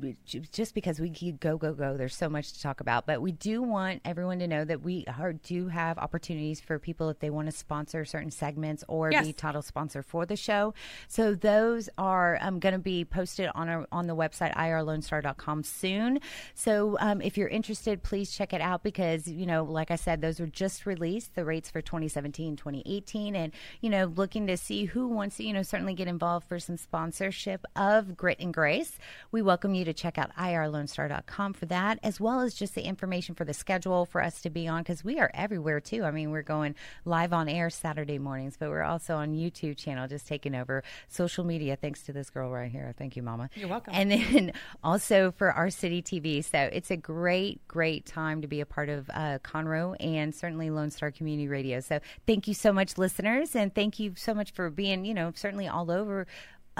just 0.52 0.74
because 0.74 1.00
we 1.00 1.08
keep 1.10 1.40
go, 1.40 1.56
go, 1.56 1.72
go, 1.72 1.96
there's 1.96 2.14
so 2.14 2.28
much 2.28 2.52
to 2.52 2.60
talk 2.62 2.80
about, 2.80 3.06
but 3.06 3.22
we 3.22 3.32
do 3.32 3.62
want 3.62 4.02
everyone 4.04 4.38
to 4.40 4.46
know 4.46 4.64
that 4.66 4.82
we 4.82 5.06
are, 5.18 5.32
do 5.32 5.68
have 5.68 5.96
opportunities 5.96 6.60
for 6.60 6.78
people 6.78 7.08
if 7.08 7.18
they 7.20 7.30
want 7.30 7.46
to 7.50 7.52
sponsor 7.52 8.04
certain 8.04 8.30
segments 8.30 8.84
or 8.88 9.10
Yes. 9.10 9.26
be 9.26 9.32
title 9.32 9.62
sponsor 9.62 10.02
for 10.02 10.26
the 10.26 10.36
show. 10.36 10.74
So 11.08 11.34
those 11.34 11.88
are 11.96 12.36
um, 12.42 12.60
going 12.60 12.74
to 12.74 12.78
be 12.78 13.04
posted 13.04 13.48
on 13.54 13.68
our 13.68 13.86
on 13.90 14.06
the 14.06 14.14
website 14.14 14.54
irlonestar.com 14.54 15.64
soon. 15.64 16.20
So 16.54 16.89
so 16.90 16.96
um, 17.00 17.20
if 17.22 17.36
you're 17.36 17.48
interested, 17.48 18.02
please 18.02 18.32
check 18.32 18.52
it 18.52 18.60
out 18.60 18.82
because, 18.82 19.28
you 19.28 19.46
know, 19.46 19.64
like 19.64 19.90
I 19.90 19.96
said, 19.96 20.20
those 20.20 20.40
were 20.40 20.46
just 20.46 20.86
released, 20.86 21.34
the 21.34 21.44
rates 21.44 21.70
for 21.70 21.80
2017, 21.80 22.56
2018. 22.56 23.36
And, 23.36 23.52
you 23.80 23.90
know, 23.90 24.06
looking 24.06 24.46
to 24.48 24.56
see 24.56 24.86
who 24.86 25.06
wants 25.06 25.36
to, 25.36 25.44
you 25.44 25.52
know, 25.52 25.62
certainly 25.62 25.94
get 25.94 26.08
involved 26.08 26.48
for 26.48 26.58
some 26.58 26.76
sponsorship 26.76 27.64
of 27.76 28.16
Grit 28.16 28.40
and 28.40 28.52
Grace. 28.52 28.98
We 29.30 29.42
welcome 29.42 29.74
you 29.74 29.84
to 29.84 29.92
check 29.92 30.18
out 30.18 30.34
irlonestar.com 30.36 31.52
for 31.52 31.66
that, 31.66 31.98
as 32.02 32.20
well 32.20 32.40
as 32.40 32.54
just 32.54 32.74
the 32.74 32.82
information 32.82 33.34
for 33.34 33.44
the 33.44 33.54
schedule 33.54 34.04
for 34.04 34.22
us 34.22 34.40
to 34.42 34.50
be 34.50 34.66
on 34.66 34.82
because 34.82 35.04
we 35.04 35.20
are 35.20 35.30
everywhere 35.34 35.80
too. 35.80 36.04
I 36.04 36.10
mean, 36.10 36.30
we're 36.30 36.42
going 36.42 36.74
live 37.04 37.32
on 37.32 37.48
air 37.48 37.70
Saturday 37.70 38.18
mornings, 38.18 38.56
but 38.58 38.70
we're 38.70 38.82
also 38.82 39.16
on 39.16 39.34
YouTube 39.34 39.76
channel, 39.76 40.08
just 40.08 40.26
taking 40.26 40.54
over 40.54 40.82
social 41.08 41.44
media 41.44 41.76
thanks 41.76 42.02
to 42.04 42.12
this 42.12 42.30
girl 42.30 42.50
right 42.50 42.70
here. 42.70 42.92
Thank 42.98 43.16
you, 43.16 43.22
Mama. 43.22 43.50
You're 43.54 43.68
welcome. 43.68 43.94
And 43.94 44.10
then 44.10 44.52
also 44.82 45.30
for 45.32 45.52
our 45.52 45.70
city 45.70 46.02
TV. 46.02 46.44
So 46.44 46.58
it's 46.80 46.90
a 46.90 46.96
great, 46.96 47.60
great 47.68 48.06
time 48.06 48.40
to 48.40 48.48
be 48.48 48.62
a 48.62 48.66
part 48.66 48.88
of 48.88 49.10
uh, 49.10 49.38
Conroe 49.44 49.94
and 50.00 50.34
certainly 50.34 50.70
Lone 50.70 50.90
Star 50.90 51.10
Community 51.10 51.46
Radio. 51.46 51.80
So 51.80 52.00
thank 52.26 52.48
you 52.48 52.54
so 52.54 52.72
much, 52.72 52.96
listeners, 52.96 53.54
and 53.54 53.74
thank 53.74 53.98
you 53.98 54.14
so 54.16 54.32
much 54.32 54.52
for 54.52 54.70
being, 54.70 55.04
you 55.04 55.12
know, 55.12 55.30
certainly 55.36 55.68
all 55.68 55.90
over 55.90 56.26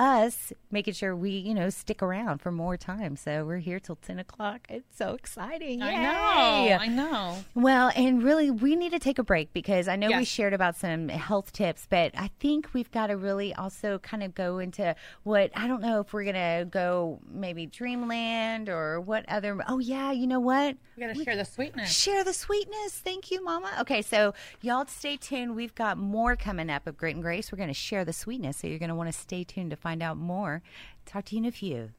us 0.00 0.52
making 0.70 0.94
sure 0.94 1.14
we 1.14 1.30
you 1.30 1.54
know 1.54 1.68
stick 1.68 2.02
around 2.02 2.38
for 2.38 2.50
more 2.50 2.76
time 2.76 3.16
so 3.16 3.44
we're 3.44 3.58
here 3.58 3.78
till 3.78 3.96
10 3.96 4.18
o'clock 4.18 4.66
it's 4.68 4.96
so 4.96 5.14
exciting 5.14 5.82
I 5.82 5.96
know. 5.96 6.76
I 6.80 6.86
know. 6.88 7.36
Well, 7.54 7.90
and 7.94 8.22
really, 8.22 8.50
we 8.50 8.76
need 8.76 8.92
to 8.92 8.98
take 8.98 9.18
a 9.18 9.22
break 9.22 9.52
because 9.52 9.88
I 9.88 9.96
know 9.96 10.08
we 10.08 10.24
shared 10.24 10.52
about 10.52 10.76
some 10.76 11.08
health 11.08 11.52
tips, 11.52 11.86
but 11.88 12.12
I 12.16 12.30
think 12.38 12.68
we've 12.72 12.90
got 12.90 13.08
to 13.08 13.16
really 13.16 13.54
also 13.54 13.98
kind 13.98 14.22
of 14.22 14.34
go 14.34 14.58
into 14.58 14.94
what 15.24 15.50
I 15.54 15.66
don't 15.66 15.82
know 15.82 16.00
if 16.00 16.12
we're 16.12 16.24
going 16.24 16.34
to 16.34 16.66
go 16.70 17.18
maybe 17.30 17.66
Dreamland 17.66 18.68
or 18.68 19.00
what 19.00 19.24
other. 19.28 19.58
Oh, 19.68 19.78
yeah, 19.78 20.12
you 20.12 20.26
know 20.26 20.40
what? 20.40 20.76
We 20.96 21.06
got 21.06 21.14
to 21.14 21.24
share 21.24 21.36
the 21.36 21.44
sweetness. 21.44 21.90
Share 21.90 22.24
the 22.24 22.32
sweetness. 22.32 22.92
Thank 22.92 23.30
you, 23.30 23.42
Mama. 23.42 23.72
Okay, 23.80 24.02
so 24.02 24.34
y'all 24.60 24.86
stay 24.86 25.16
tuned. 25.16 25.56
We've 25.56 25.74
got 25.74 25.98
more 25.98 26.36
coming 26.36 26.70
up 26.70 26.86
of 26.86 26.96
Grit 26.96 27.14
and 27.14 27.22
Grace. 27.22 27.50
We're 27.50 27.58
going 27.58 27.68
to 27.68 27.74
share 27.74 28.04
the 28.04 28.12
sweetness, 28.12 28.58
so 28.58 28.66
you're 28.66 28.78
going 28.78 28.90
to 28.90 28.94
want 28.94 29.12
to 29.12 29.18
stay 29.18 29.44
tuned 29.44 29.70
to 29.70 29.76
find 29.76 29.89
out 29.98 30.16
more. 30.16 30.62
Talk 31.06 31.24
to 31.26 31.34
you 31.34 31.42
in 31.42 31.48
a 31.48 31.52
few. 31.52 31.90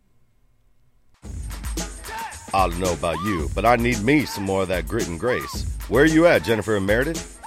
I 2.54 2.67
don't 2.67 2.80
know 2.80 2.93
about 2.93 3.15
you, 3.23 3.49
but 3.56 3.65
I 3.65 3.77
need 3.77 4.01
me 4.01 4.25
some 4.25 4.43
more 4.43 4.63
of 4.63 4.67
that 4.67 4.88
grit 4.88 5.08
and 5.08 5.19
grace. 5.19 5.65
Where 5.88 6.04
are 6.04 6.08
you 6.08 6.25
at, 6.27 6.43
Jennifer 6.43 6.75
and 6.75 6.86
Meredith? 6.86 7.39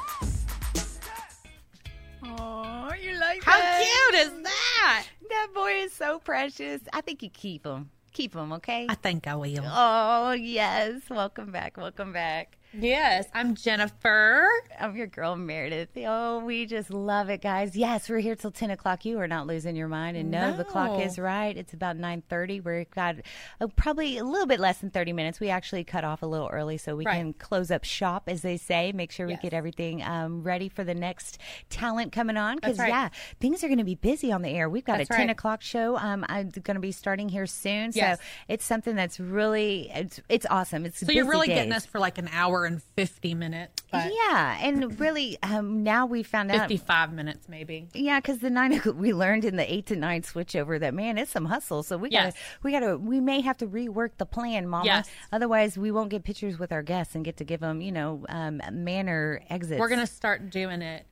Oh, 2.23 2.91
you 3.01 3.19
like 3.19 3.43
How 3.43 3.61
cute 3.61 4.21
is 4.21 4.43
that? 4.43 5.07
That 5.29 5.49
boy 5.55 5.73
is 5.73 5.93
so 5.93 6.19
precious. 6.21 6.81
I 6.93 7.01
think 7.01 7.23
you 7.23 7.31
keep 7.31 7.67
him. 7.67 7.91
Keep 8.13 8.35
him, 8.35 8.53
okay? 8.53 8.87
I 8.89 8.95
think 8.95 9.27
I 9.27 9.35
will. 9.35 9.65
Oh, 9.65 10.33
yes. 10.33 11.03
Welcome 11.11 11.51
back. 11.51 11.77
Welcome 11.77 12.13
back. 12.13 12.57
Yes, 12.77 13.27
I'm 13.33 13.55
Jennifer. 13.55 14.49
I'm 14.81 14.97
your 14.97 15.07
girl, 15.07 15.37
Meredith. 15.37 15.91
Oh, 15.99 16.41
we 16.41 16.67
just 16.67 16.91
love 16.91 17.29
it, 17.31 17.41
guys. 17.41 17.77
Yes, 17.77 18.09
we're 18.09 18.19
here 18.19 18.35
till 18.35 18.51
10 18.51 18.71
o'clock. 18.71 19.05
You 19.05 19.21
are 19.21 19.29
not 19.29 19.47
losing 19.47 19.77
your 19.77 19.87
mind. 19.87 20.17
And 20.17 20.31
no, 20.31 20.57
the 20.57 20.65
clock 20.65 21.01
is 21.01 21.17
right. 21.17 21.57
It's 21.57 21.73
about 21.73 21.97
9.30. 21.97 22.65
We've 22.65 22.91
got 22.91 23.17
uh, 23.61 23.69
probably 23.77 24.19
a 24.19 24.25
little 24.25 24.47
bit 24.49 24.59
less 24.59 24.79
than 24.79 24.91
30 24.91 25.13
minutes. 25.13 25.39
We 25.39 25.51
actually 25.51 25.85
cut 25.85 26.03
off 26.03 26.23
a 26.23 26.27
little 26.27 26.49
early 26.49 26.77
so 26.77 26.97
we 26.97 27.05
Right. 27.07 27.17
can 27.19 27.33
close 27.35 27.71
up 27.71 27.85
shop, 27.85 28.25
as 28.27 28.43
they 28.43 28.57
say. 28.57 28.91
Make 28.93 29.13
sure 29.13 29.27
we 29.27 29.35
Yes. 29.35 29.43
get 29.43 29.55
everything 29.55 30.03
um, 30.03 30.43
ready 30.43 30.69
for 30.69 30.83
the 30.83 30.95
next 30.95 31.39
talent 31.71 32.11
coming 32.11 32.37
on. 32.37 32.57
Because, 32.57 32.79
right. 32.79 32.89
yeah, 32.89 33.09
things 33.39 33.63
are 33.63 33.69
going 33.69 33.79
to 33.79 33.85
be 33.85 33.95
busy 33.95 34.33
on 34.33 34.43
the 34.43 34.49
air. 34.51 34.69
We've 34.69 34.85
got 34.85 34.99
That's 34.99 35.11
a 35.11 35.15
10 35.15 35.27
right. 35.29 35.31
o'clock 35.31 35.63
show. 35.63 35.97
Um, 35.97 36.25
I'm 36.29 36.51
going 36.51 36.75
to 36.75 36.81
be 36.81 36.93
starting 36.93 37.29
here 37.29 37.47
soon. 37.47 37.93
Yes. 37.95 38.19
So 38.19 38.25
it's 38.49 38.65
something 38.65 38.97
that's 38.97 39.21
really, 39.21 39.91
it's, 39.95 40.21
it's 40.29 40.47
awesome. 40.51 40.87
It's 40.87 40.99
So 41.07 41.13
you're 41.13 41.29
really 41.29 41.47
getting 41.47 41.71
days. 41.71 41.77
us 41.79 41.87
for 41.87 42.01
like 42.01 42.19
an 42.19 42.29
hour 42.33 42.64
and 42.65 42.83
50 42.97 43.35
minutes, 43.35 43.83
but 43.91 44.11
Yeah, 44.13 44.59
and 44.61 44.99
really, 44.99 45.39
um, 45.43 45.83
now 45.83 46.07
we 46.07 46.23
found 46.23 46.51
out. 46.51 46.69
55 46.69 47.13
minutes 47.13 47.49
maybe. 47.49 47.89
Yeah, 47.95 48.21
because 48.21 48.39
the 48.39 48.51
nine 48.51 48.81
we 48.97 49.13
learned 49.13 49.45
in 49.45 49.57
the 49.57 49.73
eight 49.73 49.87
to 49.87 49.97
nine 49.97 50.23
switchover 50.23 50.79
that 50.81 50.95
man, 50.95 51.19
it's 51.19 51.31
some 51.31 51.47
hustle. 51.47 51.83
So 51.83 51.97
we 51.97 52.11
gotta, 52.11 52.33
we 52.63 52.73
gotta, 52.73 52.97
we 52.99 53.21
may 53.21 53.41
have 53.41 53.57
to 53.59 53.67
rework 53.67 54.11
the 54.19 54.27
plan, 54.27 54.69
Mama. 54.69 54.85
Yes. 54.87 55.09
Otherwise, 55.33 55.77
we 55.79 55.91
won't 55.91 56.11
get 56.11 56.25
pictures 56.25 56.59
with 56.59 56.73
our 56.73 56.83
guests 56.83 57.15
and 57.15 57.25
get 57.25 57.37
to 57.39 57.45
give 57.45 57.61
them, 57.61 57.81
you 57.81 57.93
know, 57.93 58.25
um, 58.29 58.61
manner 58.73 59.43
exits. 59.51 59.79
We're 59.81 59.89
going 59.89 60.01
to 60.01 60.07
start 60.07 60.51
doing 60.51 60.83
it 60.83 61.07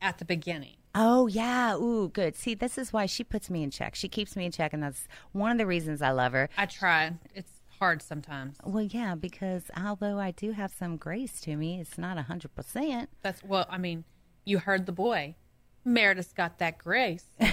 at 0.00 0.18
the 0.18 0.24
beginning. 0.24 0.76
Oh 0.98 1.26
yeah, 1.26 1.74
ooh, 1.76 2.08
good. 2.08 2.36
See, 2.36 2.54
this 2.54 2.78
is 2.78 2.90
why 2.90 3.04
she 3.04 3.22
puts 3.22 3.50
me 3.50 3.62
in 3.62 3.70
check. 3.70 3.94
She 3.94 4.08
keeps 4.08 4.34
me 4.34 4.46
in 4.46 4.52
check, 4.52 4.72
and 4.72 4.82
that's 4.82 5.06
one 5.32 5.50
of 5.50 5.58
the 5.58 5.66
reasons 5.66 6.00
I 6.00 6.10
love 6.10 6.32
her. 6.32 6.48
I 6.56 6.64
try. 6.64 7.12
It's 7.34 7.50
hard 7.78 8.02
sometimes. 8.02 8.58
Well, 8.64 8.84
yeah, 8.84 9.14
because 9.14 9.64
although 9.76 10.18
I 10.18 10.30
do 10.30 10.52
have 10.52 10.72
some 10.72 10.96
grace 10.96 11.40
to 11.42 11.56
me, 11.56 11.80
it's 11.80 11.98
not 11.98 12.18
a 12.18 12.22
hundred 12.22 12.54
percent. 12.54 13.10
That's 13.22 13.42
well, 13.42 13.66
I 13.68 13.78
mean, 13.78 14.04
you 14.44 14.58
heard 14.58 14.86
the 14.86 14.92
boy. 14.92 15.36
Meredith's 15.86 16.32
got 16.34 16.58
that 16.58 16.76
grace. 16.78 17.24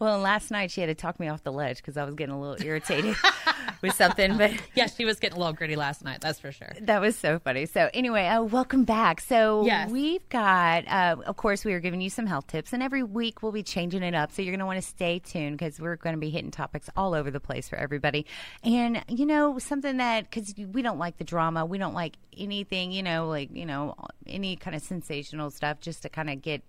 Well, 0.00 0.14
and 0.14 0.22
last 0.22 0.50
night 0.50 0.70
she 0.70 0.80
had 0.80 0.86
to 0.86 0.94
talk 0.94 1.20
me 1.20 1.28
off 1.28 1.42
the 1.42 1.52
ledge 1.52 1.76
because 1.76 1.98
I 1.98 2.04
was 2.04 2.14
getting 2.14 2.34
a 2.34 2.40
little 2.40 2.66
irritated 2.66 3.14
with 3.82 3.92
something, 3.94 4.38
but 4.38 4.50
yeah, 4.74 4.86
she 4.86 5.04
was 5.04 5.18
getting 5.20 5.36
a 5.36 5.38
little 5.38 5.52
gritty 5.52 5.76
last 5.76 6.02
night. 6.02 6.22
That's 6.22 6.40
for 6.40 6.50
sure. 6.52 6.72
that 6.80 7.02
was 7.02 7.16
so 7.16 7.38
funny. 7.38 7.66
So 7.66 7.90
anyway, 7.92 8.26
uh, 8.26 8.42
welcome 8.42 8.84
back. 8.84 9.20
So 9.20 9.66
Yes. 9.66 9.90
we've 9.90 10.26
got, 10.30 10.88
uh, 10.88 11.16
of 11.26 11.36
course, 11.36 11.66
we 11.66 11.74
are 11.74 11.80
giving 11.80 12.00
you 12.00 12.08
some 12.08 12.24
health 12.24 12.46
tips, 12.46 12.72
and 12.72 12.82
every 12.82 13.02
week 13.02 13.42
we'll 13.42 13.52
be 13.52 13.62
changing 13.62 14.02
it 14.02 14.14
up. 14.14 14.32
So 14.32 14.40
you're 14.40 14.52
going 14.52 14.60
to 14.60 14.66
want 14.66 14.80
to 14.80 14.88
stay 14.88 15.18
tuned 15.18 15.58
because 15.58 15.78
we're 15.78 15.96
going 15.96 16.14
to 16.16 16.20
be 16.20 16.30
hitting 16.30 16.50
topics 16.50 16.88
all 16.96 17.12
over 17.14 17.30
the 17.30 17.40
place 17.40 17.68
for 17.68 17.76
everybody. 17.76 18.24
And 18.64 19.04
you 19.08 19.26
know, 19.26 19.58
something 19.58 19.98
that 19.98 20.30
because 20.30 20.54
we 20.56 20.80
don't 20.80 20.98
like 20.98 21.18
the 21.18 21.24
drama, 21.24 21.66
we 21.66 21.76
don't 21.76 21.94
like 21.94 22.16
anything, 22.38 22.90
you 22.92 23.02
know, 23.02 23.28
like 23.28 23.50
you 23.54 23.66
know, 23.66 23.94
any 24.26 24.56
kind 24.56 24.74
of 24.74 24.80
sensational 24.80 25.50
stuff, 25.50 25.80
just 25.80 26.00
to 26.02 26.08
kind 26.08 26.30
of 26.30 26.40
get, 26.40 26.62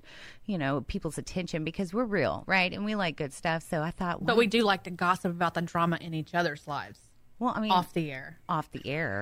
you 0.45 0.56
know, 0.56 0.56
people's 0.87 1.17
attention 1.17 1.63
because 1.63 1.93
we're 1.93 2.05
real, 2.05 2.43
right? 2.47 2.71
And 2.71 2.85
we 2.85 2.95
like 2.95 3.17
good 3.17 3.33
stuff. 3.33 3.63
So 3.69 3.81
I 3.81 3.91
thought, 3.91 4.25
But 4.25 4.37
we 4.37 4.47
do 4.47 4.63
like 4.63 4.83
to 4.83 4.91
gossip 4.91 5.31
about 5.31 5.53
the 5.53 5.61
drama 5.61 5.97
in 6.01 6.13
each 6.13 6.33
other's 6.33 6.67
lives 6.67 6.99
well, 7.39 7.53
I 7.55 7.61
mean, 7.61 7.71
off 7.71 7.93
the 7.93 8.11
air. 8.11 8.39
off 8.49 8.71
the 8.71 8.85
air. 8.85 9.21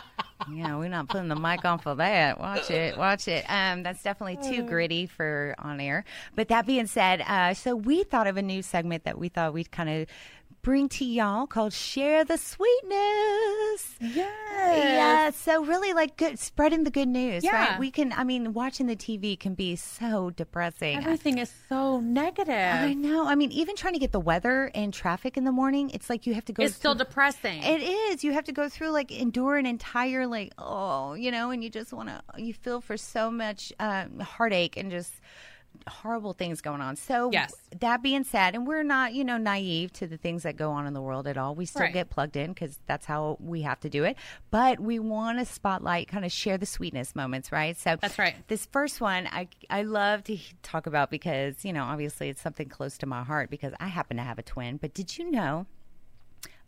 yeah, 0.52 0.76
we're 0.76 0.88
not 0.88 1.08
putting 1.08 1.28
the 1.28 1.36
mic 1.36 1.64
on 1.64 1.78
for 1.78 1.94
that. 1.94 2.40
Watch 2.40 2.70
it, 2.70 2.96
watch 2.98 3.28
it. 3.28 3.44
Um, 3.48 3.82
that's 3.82 4.02
definitely 4.02 4.38
too 4.50 4.62
gritty 4.64 5.06
for 5.06 5.54
on 5.58 5.80
air. 5.80 6.04
But 6.34 6.48
that 6.48 6.66
being 6.66 6.86
said, 6.86 7.20
uh, 7.20 7.54
so 7.54 7.76
we 7.76 8.02
thought 8.02 8.26
of 8.26 8.36
a 8.36 8.42
new 8.42 8.62
segment 8.62 9.04
that 9.04 9.18
we 9.18 9.28
thought 9.28 9.52
we'd 9.52 9.70
kind 9.70 9.88
of 9.88 10.08
bring 10.62 10.88
to 10.88 11.04
y'all 11.04 11.46
called 11.46 11.72
"Share 11.72 12.24
the 12.24 12.38
Sweetness." 12.38 13.96
Yeah, 14.00 14.26
Yeah. 14.76 15.30
so 15.30 15.64
really 15.64 15.92
like 15.92 16.16
good 16.16 16.38
spreading 16.38 16.84
the 16.84 16.90
good 16.90 17.08
news, 17.08 17.42
Yeah. 17.44 17.70
right? 17.72 17.78
We 17.80 17.90
can. 17.90 18.12
I 18.12 18.22
mean, 18.24 18.52
watching 18.52 18.86
the 18.86 18.96
TV 18.96 19.36
can 19.38 19.54
be 19.54 19.74
so 19.76 20.30
depressing. 20.30 20.98
Everything 20.98 21.38
is 21.38 21.52
so 21.68 22.00
negative. 22.00 22.54
I 22.54 22.94
know. 22.94 23.26
I 23.26 23.34
mean, 23.34 23.50
even 23.52 23.74
trying 23.76 23.94
to 23.94 23.98
get 23.98 24.12
the 24.12 24.20
weather 24.20 24.70
and 24.74 24.94
traffic 24.94 25.36
in 25.36 25.44
the 25.44 25.52
morning, 25.52 25.90
it's 25.90 26.08
like 26.08 26.26
you 26.26 26.34
have 26.34 26.44
to 26.46 26.52
go. 26.52 26.62
it's 26.62 26.76
still 26.76 26.94
depressing. 26.94 27.62
it 27.62 27.82
is. 27.82 28.22
You 28.24 28.32
have 28.32 28.44
to 28.44 28.52
go 28.52 28.68
through 28.68 28.90
like 28.90 29.10
endure 29.10 29.56
an 29.56 29.66
entire 29.66 30.26
like 30.26 30.52
oh, 30.58 31.14
you 31.14 31.30
know, 31.30 31.50
and 31.50 31.62
you 31.64 31.70
just 31.70 31.92
want 31.92 32.08
to. 32.08 32.22
You 32.36 32.54
feel 32.54 32.80
for 32.80 32.96
so 32.96 33.30
much 33.30 33.72
um, 33.80 34.20
heartache 34.20 34.76
and 34.76 34.90
just 34.90 35.12
horrible 35.88 36.32
things 36.32 36.60
going 36.60 36.80
on. 36.80 36.96
So 36.96 37.30
Yes. 37.32 37.54
that 37.80 38.02
being 38.02 38.24
said, 38.24 38.54
and 38.54 38.66
we're 38.66 38.82
not 38.82 39.14
you 39.14 39.24
know 39.24 39.36
naive 39.36 39.92
to 39.94 40.06
the 40.06 40.16
things 40.16 40.42
that 40.44 40.56
go 40.56 40.70
on 40.70 40.86
in 40.86 40.94
the 40.94 41.02
world 41.02 41.26
at 41.26 41.36
all. 41.36 41.54
We 41.54 41.66
still 41.66 41.82
Right. 41.82 41.92
get 41.92 42.08
plugged 42.10 42.36
in 42.36 42.52
because 42.52 42.78
that's 42.86 43.06
how 43.06 43.36
we 43.40 43.62
have 43.62 43.80
to 43.80 43.90
do 43.90 44.04
it. 44.04 44.16
But 44.50 44.78
we 44.80 44.98
want 44.98 45.38
to 45.38 45.44
spotlight, 45.44 46.08
kind 46.08 46.24
of 46.24 46.32
share 46.32 46.56
the 46.58 46.66
sweetness 46.66 47.14
moments, 47.16 47.50
right? 47.50 47.76
So 47.76 47.96
That's 48.00 48.18
right. 48.18 48.36
This 48.48 48.66
first 48.66 49.00
one, 49.00 49.26
I 49.28 49.48
I 49.70 49.82
love 49.82 50.24
to 50.24 50.38
talk 50.62 50.86
about 50.86 51.10
because 51.10 51.64
you 51.64 51.72
know 51.72 51.84
obviously 51.84 52.28
it's 52.28 52.40
something 52.42 52.68
close 52.68 52.96
to 52.98 53.06
my 53.06 53.22
heart 53.24 53.50
because 53.50 53.72
I 53.80 53.88
happen 53.88 54.16
to 54.18 54.22
have 54.22 54.38
a 54.38 54.42
twin. 54.42 54.76
But 54.76 54.94
did 54.94 55.18
you 55.18 55.30
know? 55.30 55.66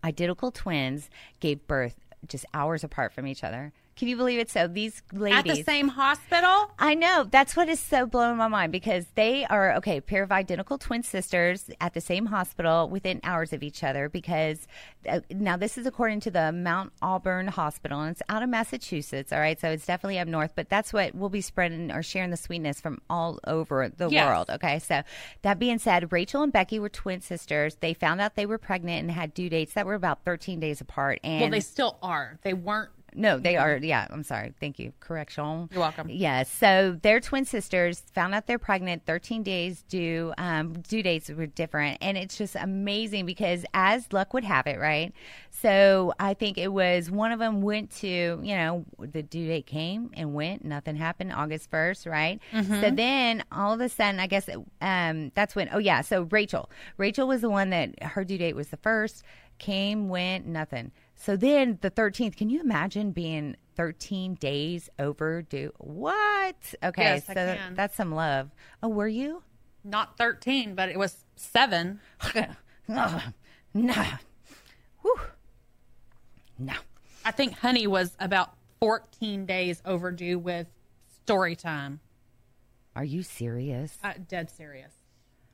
identical 0.05 0.51
twins 0.51 1.09
gave 1.41 1.67
birth 1.67 1.97
just 2.29 2.45
hours 2.53 2.85
apart 2.85 3.11
from 3.13 3.27
each 3.27 3.43
other. 3.43 3.73
Can 3.97 4.09
you 4.09 4.17
believe 4.17 4.39
it? 4.41 4.51
So 4.51 4.67
these 4.67 5.03
ladies 5.13 5.39
At 5.39 5.45
the 5.45 5.63
same 5.63 5.89
hospital? 5.89 6.71
I 6.79 6.95
know. 6.95 7.27
That's 7.31 7.55
what 7.57 7.69
is 7.69 7.79
so 7.79 8.07
blowing 8.07 8.37
my 8.37 8.49
mind 8.49 8.73
because 8.73 9.07
they 9.15 9.45
are 9.47 9.75
okay, 9.77 9.99
a 9.99 10.03
pair 10.03 10.23
of 10.23 10.33
identical 10.33 10.79
twin 10.79 11.03
sisters 11.03 11.71
at 11.81 11.95
the 11.95 12.01
same 12.01 12.27
hospital 12.27 12.89
within 12.89 13.21
hours 13.23 13.53
of 13.53 13.63
each 13.63 13.85
other. 13.85 14.09
Because 14.09 14.67
uh, 15.09 15.21
now 15.31 15.57
this 15.57 15.79
is 15.79 15.87
according 15.87 16.21
to 16.21 16.31
the 16.31 16.51
Mount 16.51 16.93
Auburn 17.03 17.47
Hospital, 17.47 18.01
and 18.01 18.11
it's 18.13 18.23
out 18.29 18.43
of 18.43 18.49
Massachusetts. 18.49 19.33
All 19.33 19.39
right, 19.39 19.61
so 19.61 19.71
it's 19.71 19.87
definitely 19.87 20.19
up 20.19 20.27
north, 20.29 20.53
but 20.57 20.69
that's 20.69 20.93
what 20.93 21.15
we'll 21.15 21.29
be 21.29 21.41
spreading 21.41 21.93
or 21.93 22.03
sharing 22.03 22.31
the 22.31 22.37
sweetness 22.37 22.81
from 22.81 23.01
all 23.09 23.39
over 23.47 23.89
the 23.97 24.09
Yes. 24.11 24.27
world. 24.27 24.51
Okay, 24.51 24.79
so 24.81 25.03
that 25.43 25.59
being 25.59 25.79
said, 25.79 26.11
Rachel 26.13 26.43
and 26.43 26.53
Becky 26.53 26.79
were 26.81 26.89
twin 26.89 27.21
sisters. 27.21 27.77
They 27.77 27.95
found 27.95 28.21
out 28.21 28.35
they 28.35 28.47
were 28.47 28.59
pregnant 28.59 29.03
and 29.03 29.11
had 29.11 29.35
due 29.35 29.49
dates 29.49 29.75
that 29.75 29.87
were 29.87 29.95
about 29.95 30.25
13 30.25 30.59
days 30.59 30.81
apart. 30.81 31.21
And 31.23 31.43
Well, 31.43 31.51
they 31.51 31.61
still 31.61 31.97
are. 32.03 32.39
They 32.43 32.55
weren't 32.55 32.91
No, 33.15 33.39
they 33.39 33.57
are. 33.57 33.77
Yeah, 33.77 34.07
I'm 34.11 34.25
sorry. 34.25 34.53
Thank 34.61 34.79
you. 34.79 34.93
Correction. 35.01 35.69
You're 35.71 35.81
welcome. 35.81 36.09
Yes. 36.11 36.51
so 36.51 36.99
they're 37.03 37.21
twin 37.21 37.45
sisters. 37.45 38.03
Found 38.15 38.35
out 38.35 38.47
they're 38.47 38.59
pregnant. 38.59 39.07
13 39.07 39.43
days 39.43 39.83
due. 39.89 40.33
Um, 40.37 40.73
due 40.75 41.03
dates 41.03 41.31
were 41.31 41.47
different, 41.47 41.99
and 42.01 42.19
it's 42.19 42.37
just 42.37 42.57
amazing 42.57 43.27
because 43.27 43.65
as 43.73 44.13
luck 44.13 44.35
would 44.35 44.45
have 44.45 44.67
it, 44.67 44.79
right? 44.81 45.13
So 45.51 46.13
I 46.19 46.35
think 46.35 46.59
it 46.59 46.73
was 46.73 47.11
one 47.11 47.31
of 47.31 47.39
them 47.39 47.63
went 47.63 47.91
to 47.99 48.09
you 48.43 48.57
know 48.57 48.85
the 48.99 49.23
due 49.23 49.47
date 49.47 49.67
came 49.67 50.11
and 50.15 50.35
went. 50.35 50.65
Nothing 50.65 50.97
happened. 50.97 51.33
August 51.33 51.71
1st, 51.71 52.11
right? 52.11 52.41
So 52.81 52.91
then 52.91 53.45
all 53.53 53.73
of 53.73 53.81
a 53.81 53.89
sudden, 53.89 54.19
I 54.21 54.27
guess 54.27 54.49
um, 54.81 55.31
that's 55.35 55.55
when. 55.55 55.69
Oh 55.73 55.79
yeah. 55.79 56.01
So 56.01 56.23
Rachel. 56.31 56.69
Rachel 56.97 57.29
was 57.29 57.41
the 57.43 57.51
one 57.51 57.71
that 57.71 58.03
her 58.03 58.25
due 58.25 58.39
date 58.39 58.57
was 58.57 58.69
the 58.69 58.77
first. 58.79 59.23
Came, 59.59 60.09
went, 60.09 60.47
nothing. 60.47 60.91
So 61.25 61.37
then 61.37 61.79
the 61.81 61.91
13th, 61.91 62.37
can 62.37 62.51
you 62.51 62.61
imagine 62.61 63.13
being 63.13 63.57
13 63.77 64.35
days 64.35 64.91
overdue? 64.99 65.73
What? 65.79 66.75
Okay, 66.83 67.03
Yes, 67.03 67.27
so 67.27 67.57
that's 67.73 67.97
some 67.97 68.13
love. 68.15 68.51
Oh, 68.83 68.89
were 68.89 69.09
you? 69.09 69.43
Not 69.83 70.19
13, 70.19 70.75
but 70.75 70.91
it 70.91 70.99
was 70.99 71.25
seven. 71.37 72.01
Nah. 72.87 73.21
Whew. 75.01 75.21
No. 76.59 76.75
I 77.25 77.31
think 77.31 77.55
Honey 77.55 77.87
was 77.87 78.15
about 78.21 78.53
14 78.81 79.47
days 79.47 79.81
overdue 79.87 80.39
with 80.39 80.67
story 81.23 81.57
time. 81.57 82.01
Are 82.95 83.05
you 83.05 83.23
serious? 83.23 83.97
Uh, 84.05 84.13
dead 84.29 84.51
serious. 84.51 84.93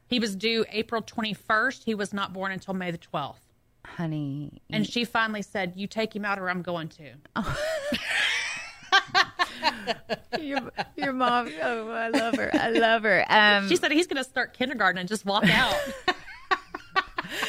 He 0.09 0.19
was 0.19 0.35
due 0.35 0.65
April 0.73 1.01
21st. 1.01 1.85
He 1.85 1.95
was 1.95 2.13
not 2.13 2.33
born 2.33 2.51
until 2.51 2.75
May 2.75 2.91
the 2.91 2.99
12th. 2.99 3.37
Honey, 3.85 4.61
And 4.71 4.87
she 4.87 5.05
finally 5.05 5.43
said, 5.43 5.73
You 5.77 5.87
take 5.87 6.15
him 6.15 6.25
out 6.25 6.39
or 6.39 6.49
I'm 6.51 6.63
going 6.63 6.89
to. 6.91 7.13
your, 10.41 10.71
your 10.97 11.13
mom, 11.13 11.51
oh, 11.63 11.89
I 11.91 12.09
love 12.09 12.37
her. 12.37 12.51
I 12.55 12.71
love 12.71 13.03
her. 13.03 13.25
Um, 13.29 13.69
She 13.69 13.77
said 13.77 13.93
he's 13.93 14.07
going 14.07 14.23
to 14.23 14.29
start 14.29 14.55
kindergarten 14.55 14.99
and 14.99 15.09
just 15.09 15.25
walk 15.25 15.49
out. 15.49 15.75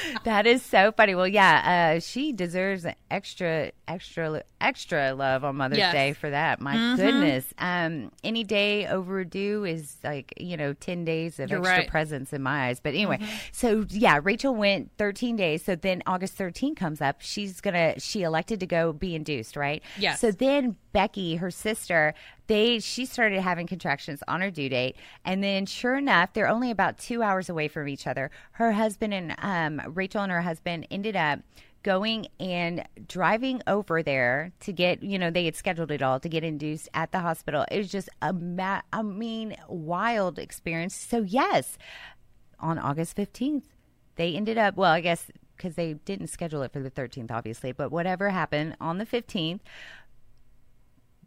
That 0.23 0.45
is 0.45 0.61
so 0.61 0.91
funny. 0.91 1.15
Well, 1.15 1.27
yeah, 1.27 1.95
uh, 1.95 1.99
she 1.99 2.31
deserves 2.31 2.85
an 2.85 2.95
extra, 3.09 3.71
extra, 3.87 4.43
extra 4.59 5.13
love 5.13 5.43
on 5.43 5.55
Mother's 5.55 5.79
Yes. 5.79 5.87
Mm-hmm. 5.87 5.97
Day 5.97 6.13
for 6.13 6.29
that. 6.29 6.61
My 6.61 6.95
goodness. 6.95 7.45
Um, 7.57 8.11
any 8.23 8.43
day 8.43 8.87
overdue 8.87 9.65
is 9.65 9.97
like 10.03 10.33
you 10.37 10.57
know 10.57 10.73
ten 10.73 11.05
days 11.05 11.39
of 11.39 11.49
You're 11.49 11.59
extra 11.59 11.75
right. 11.75 11.83
Mm-hmm. 11.85 11.91
presents 11.91 12.33
in 12.33 12.41
my 12.41 12.67
eyes. 12.67 12.79
But 12.79 12.89
anyway, 12.89 13.19
so 13.51 13.85
yeah, 13.89 14.19
Rachel 14.21 14.53
went 14.53 14.91
thirteen 14.97 15.35
days. 15.35 15.63
So 15.63 15.75
then 15.75 16.03
August 16.05 16.33
thirteen 16.35 16.75
comes 16.75 17.01
up. 17.01 17.17
She's 17.19 17.61
gonna. 17.61 17.99
She 17.99 18.21
elected 18.23 18.59
to 18.59 18.67
go 18.67 18.93
be 18.93 19.15
induced, 19.15 19.55
right? 19.55 19.81
Yes. 19.97 20.19
So 20.19 20.31
then 20.31 20.75
Becky, 20.93 21.37
her 21.37 21.51
sister, 21.51 22.13
they 22.51 22.79
she 22.79 23.05
started 23.05 23.39
having 23.39 23.65
contractions 23.65 24.21
on 24.27 24.41
her 24.41 24.51
due 24.51 24.67
date, 24.67 24.97
and 25.23 25.41
then 25.41 25.65
sure 25.65 25.95
enough, 25.95 26.33
they're 26.33 26.49
only 26.49 26.69
about 26.69 26.97
two 26.97 27.23
hours 27.23 27.47
away 27.47 27.69
from 27.69 27.87
each 27.87 28.05
other. 28.05 28.29
Her 28.51 28.73
husband 28.73 29.13
and 29.13 29.35
um, 29.39 29.93
Rachel 29.93 30.21
and 30.21 30.31
her 30.33 30.41
husband 30.41 30.85
ended 30.91 31.15
up 31.15 31.39
going 31.83 32.27
and 32.41 32.85
driving 33.07 33.61
over 33.67 34.03
there 34.03 34.51
to 34.59 34.73
get 34.73 35.01
you 35.01 35.17
know 35.17 35.31
they 35.31 35.45
had 35.45 35.55
scheduled 35.55 35.91
it 35.91 36.01
all 36.01 36.19
to 36.19 36.27
get 36.27 36.43
induced 36.43 36.87
at 36.93 37.11
the 37.11 37.17
hospital 37.17 37.65
it 37.71 37.77
was 37.79 37.89
just 37.89 38.07
a 38.21 38.31
ma- 38.31 38.81
i 38.93 39.01
mean 39.01 39.55
wild 39.67 40.37
experience 40.37 40.93
so 40.93 41.23
yes 41.23 41.79
on 42.59 42.77
august 42.77 43.17
15th 43.17 43.63
they 44.15 44.35
ended 44.35 44.59
up 44.59 44.75
well 44.75 44.91
i 44.91 45.01
guess 45.01 45.31
because 45.57 45.73
they 45.73 45.93
didn't 46.05 46.27
schedule 46.27 46.61
it 46.61 46.71
for 46.71 46.81
the 46.81 46.91
13th 46.91 47.31
obviously 47.31 47.71
but 47.71 47.91
whatever 47.91 48.29
happened 48.29 48.77
on 48.79 48.99
the 48.99 49.05
15th 49.05 49.61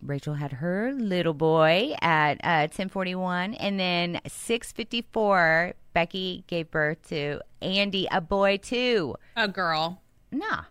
Rachel 0.04 0.34
had 0.34 0.52
her 0.52 0.92
little 0.92 1.32
boy 1.34 1.94
at 2.02 2.34
uh, 2.44 2.68
1041 2.68 3.54
and 3.54 3.80
then 3.80 4.20
654 4.26 5.74
Becky 5.94 6.44
gave 6.46 6.70
birth 6.70 7.08
to 7.08 7.40
Andy 7.62 8.06
a 8.10 8.20
boy 8.20 8.58
too. 8.58 9.14
A 9.36 9.48
girl. 9.48 10.02
Nah. 10.30 10.64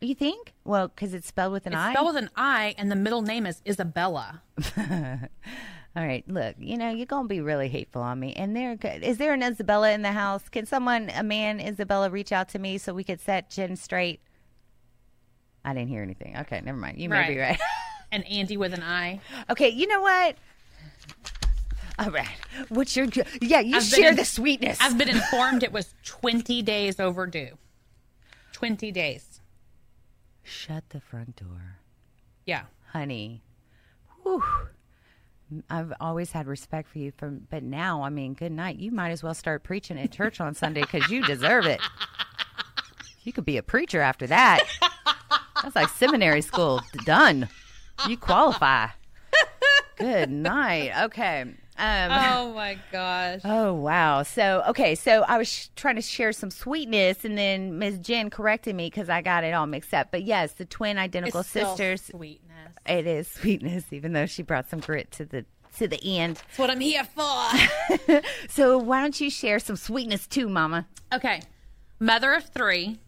You 0.00 0.14
think? 0.14 0.54
Well, 0.64 0.88
because 0.88 1.14
it's 1.14 1.26
spelled 1.26 1.52
with 1.52 1.66
an 1.66 1.72
It's 1.72 1.80
I. 1.80 1.92
spelled 1.92 2.14
with 2.14 2.22
an 2.22 2.30
I, 2.36 2.74
and 2.78 2.90
the 2.90 2.96
middle 2.96 3.22
name 3.22 3.46
is 3.46 3.60
Isabella. 3.66 4.42
All 5.96 6.04
right, 6.04 6.22
look, 6.28 6.54
you 6.58 6.76
know 6.76 6.90
you're 6.90 7.06
gonna 7.06 7.26
be 7.26 7.40
really 7.40 7.68
hateful 7.68 8.02
on 8.02 8.20
me. 8.20 8.32
And 8.34 8.54
there, 8.54 8.76
is 9.02 9.18
there 9.18 9.32
an 9.32 9.42
Isabella 9.42 9.90
in 9.90 10.02
the 10.02 10.12
house? 10.12 10.48
Can 10.48 10.66
someone, 10.66 11.10
a 11.10 11.22
man, 11.24 11.58
Isabella, 11.58 12.10
reach 12.10 12.30
out 12.30 12.48
to 12.50 12.58
me 12.60 12.78
so 12.78 12.94
we 12.94 13.02
could 13.02 13.20
set 13.20 13.50
Jen 13.50 13.74
straight? 13.74 14.20
I 15.64 15.74
didn't 15.74 15.88
hear 15.88 16.02
anything. 16.02 16.36
Okay, 16.38 16.60
never 16.64 16.78
mind. 16.78 16.98
You 16.98 17.08
may 17.08 17.28
be 17.28 17.38
Right. 17.38 17.50
right. 17.50 17.60
And 18.10 18.26
Andy 18.26 18.56
with 18.56 18.72
an 18.72 18.82
I. 18.82 19.20
okay, 19.50 19.68
you 19.68 19.86
know 19.86 20.00
what? 20.00 20.36
All 21.98 22.10
right, 22.10 22.26
what's 22.70 22.96
your? 22.96 23.06
Yeah, 23.42 23.60
you 23.60 23.76
I've 23.76 23.82
been 23.90 24.00
share 24.00 24.08
in- 24.10 24.16
the 24.16 24.24
sweetness. 24.24 24.78
I've 24.80 24.96
been 24.96 25.08
informed 25.14 25.62
it 25.62 25.72
was 25.72 25.94
20 26.04 26.62
days 26.62 26.98
overdue. 27.00 27.58
20 28.52 28.90
days. 28.92 29.40
Shut 30.42 30.84
the 30.88 31.00
front 31.00 31.36
door. 31.36 31.76
Yeah. 32.46 32.62
honey. 32.92 33.42
Whew. 34.22 34.42
I've 35.68 35.92
always 36.00 36.32
had 36.32 36.46
respect 36.46 36.88
for 36.88 36.98
you 36.98 37.10
from, 37.16 37.46
but 37.50 37.62
now, 37.62 38.02
I 38.02 38.08
mean, 38.10 38.32
good 38.34 38.52
night. 38.52 38.78
You 38.78 38.90
might 38.90 39.10
as 39.10 39.22
well 39.22 39.34
start 39.34 39.64
preaching 39.64 39.98
at 39.98 40.12
church 40.12 40.40
on 40.40 40.54
Sunday 40.54 40.80
because 40.82 41.10
you 41.10 41.22
deserve 41.24 41.66
it. 41.66 41.80
You 43.22 43.32
could 43.34 43.44
be 43.44 43.56
a 43.58 43.62
preacher 43.62 44.00
after 44.00 44.26
that. 44.28 44.60
That's 45.62 45.76
like 45.76 45.88
seminary 45.88 46.42
school. 46.42 46.80
Done. 47.04 47.48
You 48.08 48.16
qualify. 48.16 48.88
Good 49.98 50.30
night. 50.30 50.92
Okay. 51.06 51.42
Um, 51.42 51.56
Oh 51.80 52.52
my 52.54 52.78
gosh. 52.92 53.40
Oh 53.44 53.72
wow! 53.72 54.22
So 54.24 54.62
okay, 54.68 54.94
so 54.96 55.22
I 55.22 55.38
was 55.38 55.48
sh- 55.48 55.68
trying 55.76 55.94
to 55.96 56.02
share 56.02 56.32
some 56.32 56.50
sweetness, 56.50 57.24
and 57.24 57.36
then 57.38 57.78
Ms. 57.78 57.98
Jen 58.00 58.30
corrected 58.30 58.74
me 58.74 58.86
because 58.86 59.08
I 59.08 59.22
got 59.22 59.44
it 59.44 59.52
all 59.54 59.66
mixed 59.66 59.94
up. 59.94 60.08
But 60.10 60.24
yes, 60.24 60.52
the 60.54 60.64
twin 60.64 60.98
identical 60.98 61.40
It's 61.40 61.48
sisters. 61.50 62.02
Sweetness. 62.02 62.72
It 62.86 63.06
is 63.06 63.28
sweetness, 63.28 63.92
even 63.92 64.12
though 64.12 64.26
she 64.26 64.42
brought 64.42 64.68
some 64.68 64.80
grit 64.80 65.10
to 65.12 65.24
the 65.24 65.44
to 65.76 65.86
the 65.86 66.18
end. 66.18 66.36
That's 66.36 66.58
what 66.58 66.70
I'm 66.70 66.80
here 66.80 67.04
for. 67.04 68.22
So 68.48 68.78
why 68.78 69.00
don't 69.02 69.20
you 69.20 69.30
share 69.30 69.58
some 69.60 69.76
sweetness 69.76 70.26
too, 70.26 70.48
Mama? 70.48 70.86
okay. 71.12 71.42
Mother 72.00 72.34
of 72.34 72.44
three 72.50 72.98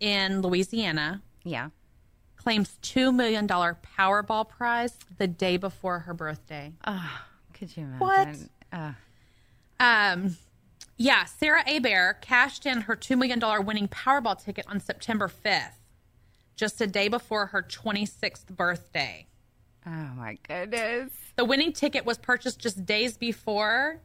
in 0.00 0.40
Louisiana 0.42 1.22
Yeah. 1.44 1.68
Claims 2.42 2.78
$2 2.82 3.14
million 3.14 3.46
Powerball 3.46 4.48
prize 4.48 4.96
the 5.18 5.26
day 5.26 5.58
before 5.58 5.98
her 6.00 6.14
birthday. 6.14 6.72
Could 7.52 7.76
you 7.76 7.84
imagine? 7.84 8.48
What? 8.70 8.80
Uh, 8.80 8.92
Um, 9.78 10.36
yeah, 10.96 11.24
Sarah 11.26 11.62
Abear 11.66 12.14
cashed 12.22 12.64
in 12.66 12.80
her 12.82 12.96
$2 12.96 13.16
million 13.18 13.40
winning 13.66 13.88
Powerball 13.88 14.42
ticket 14.42 14.64
on 14.68 14.80
September 14.80 15.28
5th, 15.28 15.72
just 16.56 16.80
a 16.80 16.86
day 16.86 17.08
before 17.08 17.46
her 17.46 17.62
26th 17.62 18.46
birthday. 18.48 19.26
oh 19.86 19.90
my 20.16 20.38
goodness. 20.48 21.12
The 21.36 21.44
winning 21.44 21.72
ticket 21.74 22.04
was 22.06 22.16
purchased 22.18 22.58
just 22.58 22.84
days 22.86 23.16
before 23.18 24.00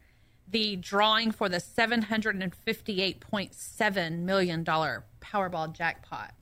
the 0.47 0.75
drawing 0.75 1.31
for 1.31 1.49
the 1.49 1.57
$758.7 1.57 4.19
million 4.19 4.63
Powerball 4.65 5.73
jackpot. 5.73 6.33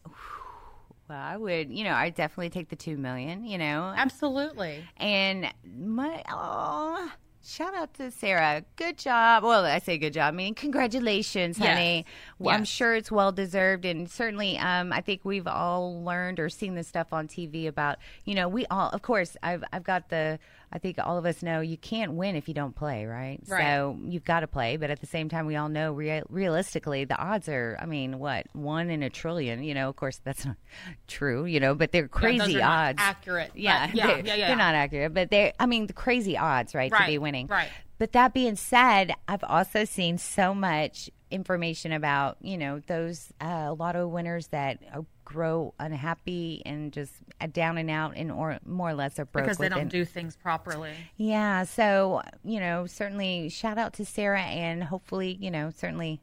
Well, 1.09 1.19
I 1.19 1.35
would, 1.37 1.69
you 1.71 1.83
know, 1.83 1.93
I 1.93 2.09
definitely 2.09 2.49
take 2.49 2.69
the 2.69 2.75
two 2.75 2.97
million, 2.97 3.43
you 3.45 3.57
know, 3.57 3.93
Absolutely. 3.95 4.83
and 4.97 5.53
my 5.77 6.23
oh, 6.31 7.11
shout 7.45 7.75
out 7.75 7.93
to 7.95 8.09
Sarah. 8.09 8.63
Good 8.77 8.97
job. 8.97 9.43
Well, 9.43 9.65
I 9.65 9.79
say 9.79 9.97
good 9.97 10.13
job. 10.13 10.33
I 10.33 10.37
mean, 10.37 10.55
congratulations, 10.55 11.59
Yes. 11.59 11.67
honey. 11.67 12.05
Well, 12.39 12.55
I'm 12.55 12.63
sure 12.63 12.95
it's 12.95 13.11
well 13.11 13.33
deserved, 13.33 13.83
and 13.83 14.09
certainly, 14.09 14.57
um, 14.57 14.93
I 14.93 15.01
think 15.01 15.21
we've 15.25 15.45
all 15.47 16.01
learned 16.03 16.39
or 16.39 16.47
seen 16.47 16.75
this 16.75 16.87
stuff 16.87 17.11
on 17.11 17.27
TV 17.27 17.67
about, 17.67 17.97
you 18.23 18.33
know, 18.33 18.47
we 18.47 18.65
all, 18.67 18.89
of 18.91 19.01
course, 19.01 19.35
I've 19.43 19.63
I've 19.73 19.83
got 19.83 20.09
the. 20.09 20.39
I 20.75 20.79
think 20.79 20.97
all 20.97 21.19
of 21.19 21.25
us 21.27 21.43
know 21.43 21.61
you 21.61 21.77
can't 21.77 22.13
win 22.13 22.35
if 22.35 22.47
you 22.47 22.55
don't 22.55 22.75
play, 22.75 23.05
right? 23.05 23.39
Right. 23.47 23.63
So 23.63 23.95
you've 24.05 24.25
got 24.25 24.39
to 24.39 24.47
play, 24.47 24.77
but 24.77 24.89
at 24.89 25.01
the 25.01 25.05
same 25.05 25.29
time, 25.29 25.45
we 25.45 25.55
all 25.55 25.69
know 25.69 25.93
rea- 25.93 26.23
realistically 26.29 27.05
the 27.05 27.15
odds 27.15 27.47
are. 27.47 27.77
I 27.79 27.85
mean, 27.85 28.17
what 28.17 28.47
one 28.53 28.89
in 28.89 29.03
a 29.03 29.09
trillion? 29.11 29.63
You 29.63 29.75
know, 29.75 29.87
of 29.87 29.95
course 29.95 30.19
that's 30.23 30.45
not 30.45 30.55
true. 31.07 31.45
You 31.45 31.59
know, 31.59 31.75
but 31.75 31.91
they're 31.91 32.03
Yeah, 32.03 32.07
crazy 32.07 32.55
not 32.55 32.89
odds. 32.89 32.97
accurate. 32.99 33.51
Yeah, 33.53 33.91
yeah, 33.93 34.07
they're, 34.07 34.25
yeah, 34.25 34.35
yeah. 34.35 34.47
they're 34.47 34.55
not 34.57 34.73
accurate, 34.73 35.13
but 35.13 35.29
they're. 35.29 35.53
I 35.59 35.67
mean, 35.67 35.85
the 35.85 35.93
crazy 35.93 36.37
odds, 36.37 36.73
right, 36.73 36.91
to 36.91 37.05
be 37.05 37.19
winning. 37.19 37.45
right. 37.47 37.69
But 37.99 38.13
that 38.13 38.33
being 38.33 38.55
said, 38.55 39.13
I've 39.27 39.43
also 39.43 39.85
seen 39.85 40.17
so 40.17 40.53
much 40.55 41.09
information 41.29 41.91
about 41.91 42.37
you 42.41 42.57
know 42.57 42.79
those 42.87 43.31
uh, 43.39 43.75
lotto 43.77 44.07
winners 44.07 44.47
that 44.47 44.79
grow 45.25 45.73
unhappy 45.79 46.61
and 46.65 46.91
just 46.91 47.13
down 47.51 47.77
and 47.77 47.89
out 47.89 48.13
and 48.15 48.31
or 48.31 48.59
more 48.65 48.89
or 48.89 48.93
less 48.93 49.19
are 49.19 49.25
broke 49.25 49.45
because 49.45 49.57
they 49.57 49.69
don't 49.69 49.89
do 49.89 50.05
things 50.05 50.35
properly. 50.35 50.91
yeah, 51.17 51.63
so 51.63 52.21
you 52.43 52.59
know, 52.59 52.85
certainly 52.85 53.49
shout 53.49 53.77
out 53.77 53.93
to 53.93 54.05
Sarah, 54.05 54.41
and 54.41 54.83
hopefully, 54.83 55.37
you 55.39 55.51
know, 55.51 55.71
certainly, 55.75 56.21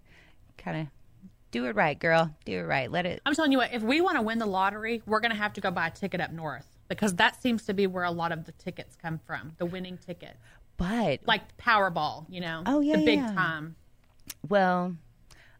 kind 0.59 0.81
of 0.83 0.87
Do 1.53 1.65
it 1.67 1.75
right, 1.75 1.99
girl. 1.99 2.31
Do 2.45 2.59
it 2.59 2.63
right. 2.63 2.91
Let 2.91 3.07
it. 3.07 3.21
I'm 3.27 3.35
telling 3.35 3.53
you 3.53 3.59
what, 3.59 3.73
if 3.73 3.83
we 3.83 4.01
want 4.01 4.17
to 4.17 4.23
win 4.23 4.39
the 4.39 4.47
lottery, 4.47 5.03
we're 5.07 5.21
going 5.21 5.33
to 5.33 5.37
have 5.37 5.53
to 5.55 5.61
go 5.61 5.71
buy 5.71 5.89
a 5.89 5.91
ticket 5.91 6.21
up 6.21 6.31
north 6.33 6.67
because 6.89 7.15
that 7.17 7.41
seems 7.43 7.65
to 7.67 7.75
be 7.75 7.87
where 7.87 8.05
a 8.05 8.11
lot 8.11 8.31
of 8.33 8.45
the 8.45 8.53
tickets 8.53 8.97
come 8.97 9.19
from, 9.27 9.53
the 9.59 9.67
winning 9.67 9.99
tickets. 9.99 10.39
But 10.77 11.21
Like 11.27 11.57
Powerball, 11.57 12.27
you 12.29 12.41
know? 12.41 12.63
Oh, 12.67 12.81
yeah, 12.81 12.97
The 12.97 13.05
big 13.05 13.19
yeah. 13.19 13.33
time. 13.35 13.77
Well, 14.49 14.97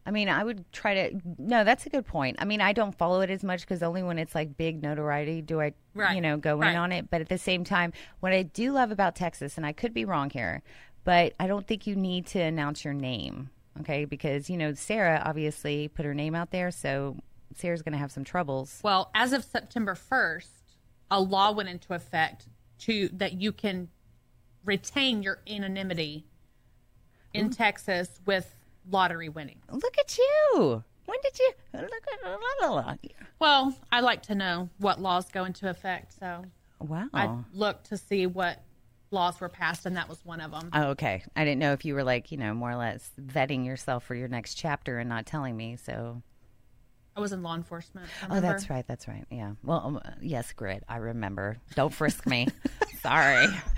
I 0.05 0.11
mean, 0.11 0.29
I 0.29 0.43
would 0.43 0.71
try 0.71 1.09
to. 1.09 1.21
No, 1.37 1.63
that's 1.63 1.85
a 1.85 1.89
good 1.89 2.05
point. 2.05 2.37
I 2.39 2.45
mean, 2.45 2.59
I 2.59 2.73
don't 2.73 2.97
follow 2.97 3.21
it 3.21 3.29
as 3.29 3.43
much 3.43 3.61
because 3.61 3.83
only 3.83 4.01
when 4.01 4.17
it's 4.17 4.33
like 4.33 4.57
big 4.57 4.81
notoriety 4.81 5.41
do 5.41 5.61
I, 5.61 5.73
Right, 5.93 6.15
you 6.15 6.21
know, 6.21 6.37
go 6.37 6.57
right. 6.57 6.71
in 6.71 6.77
on 6.77 6.91
it. 6.91 7.09
But 7.09 7.21
at 7.21 7.29
the 7.29 7.37
same 7.37 7.63
time, 7.63 7.93
what 8.19 8.33
I 8.33 8.43
do 8.43 8.71
love 8.71 8.91
about 8.91 9.15
Texas, 9.15 9.57
and 9.57 9.65
I 9.65 9.73
could 9.73 9.93
be 9.93 10.05
wrong 10.05 10.29
here, 10.29 10.63
but 11.03 11.33
I 11.39 11.47
don't 11.47 11.67
think 11.67 11.85
you 11.85 11.95
need 11.95 12.25
to 12.27 12.39
announce 12.39 12.83
your 12.83 12.93
name, 12.93 13.51
okay? 13.79 14.05
Because 14.05 14.49
you 14.49 14.57
know, 14.57 14.73
Sarah 14.73 15.21
obviously 15.23 15.87
put 15.87 16.05
her 16.05 16.15
name 16.15 16.33
out 16.33 16.49
there, 16.49 16.71
so 16.71 17.17
Sarah's 17.55 17.83
going 17.83 17.93
to 17.93 17.99
have 17.99 18.11
some 18.11 18.23
troubles. 18.23 18.79
Well, 18.83 19.11
as 19.13 19.33
of 19.33 19.43
September 19.43 19.95
1st, 19.95 20.47
a 21.11 21.19
law 21.19 21.51
went 21.51 21.69
into 21.69 21.93
effect 21.93 22.47
to 22.79 23.09
that 23.13 23.33
you 23.33 23.51
can 23.51 23.89
retain 24.65 25.21
your 25.21 25.39
anonymity 25.47 26.25
in 27.33 27.45
mm-hmm. 27.45 27.53
Texas 27.53 28.19
with 28.25 28.55
lottery 28.89 29.29
winning. 29.29 29.59
Look 29.71 29.97
at 29.97 30.17
you. 30.17 30.83
When 31.05 31.17
did 31.23 31.39
you 31.39 31.51
look 31.73 31.83
at 31.83 32.29
la, 32.61 32.69
la, 32.69 32.75
la. 32.75 32.95
Well, 33.39 33.75
I 33.91 34.01
like 34.01 34.21
to 34.23 34.35
know 34.35 34.69
what 34.77 35.01
laws 35.01 35.25
go 35.31 35.45
into 35.45 35.69
effect, 35.69 36.13
so 36.19 36.45
Wow. 36.79 37.09
I 37.13 37.37
looked 37.53 37.87
to 37.89 37.97
see 37.97 38.25
what 38.27 38.61
laws 39.11 39.39
were 39.39 39.49
passed, 39.49 39.85
and 39.85 39.97
that 39.97 40.09
was 40.09 40.23
one 40.25 40.41
of 40.41 40.51
them. 40.51 40.69
Oh, 40.73 40.89
okay. 40.89 41.23
I 41.35 41.43
didn't 41.43 41.59
know 41.59 41.73
if 41.73 41.85
you 41.85 41.93
were 41.93 42.03
like, 42.03 42.31
you 42.31 42.37
know, 42.37 42.53
more 42.53 42.71
or 42.71 42.75
less 42.75 43.11
vetting 43.21 43.65
yourself 43.65 44.03
for 44.03 44.15
your 44.15 44.27
next 44.27 44.55
chapter 44.55 44.99
and 44.99 45.09
not 45.09 45.25
telling 45.25 45.55
me. 45.55 45.75
So, 45.75 46.21
I 47.15 47.19
was 47.19 47.33
in 47.33 47.43
law 47.43 47.55
enforcement. 47.55 48.07
oh, 48.29 48.39
that's 48.39 48.69
right. 48.69 48.87
That's 48.87 49.07
right. 49.07 49.25
Yeah. 49.29 49.51
Well, 49.63 49.81
um, 49.85 50.01
yes, 50.21 50.53
grid. 50.53 50.83
I 50.87 50.97
remember. 50.97 51.57
Don't 51.75 51.93
frisk 51.93 52.25
me. 52.25 52.47
Sorry. 53.01 53.47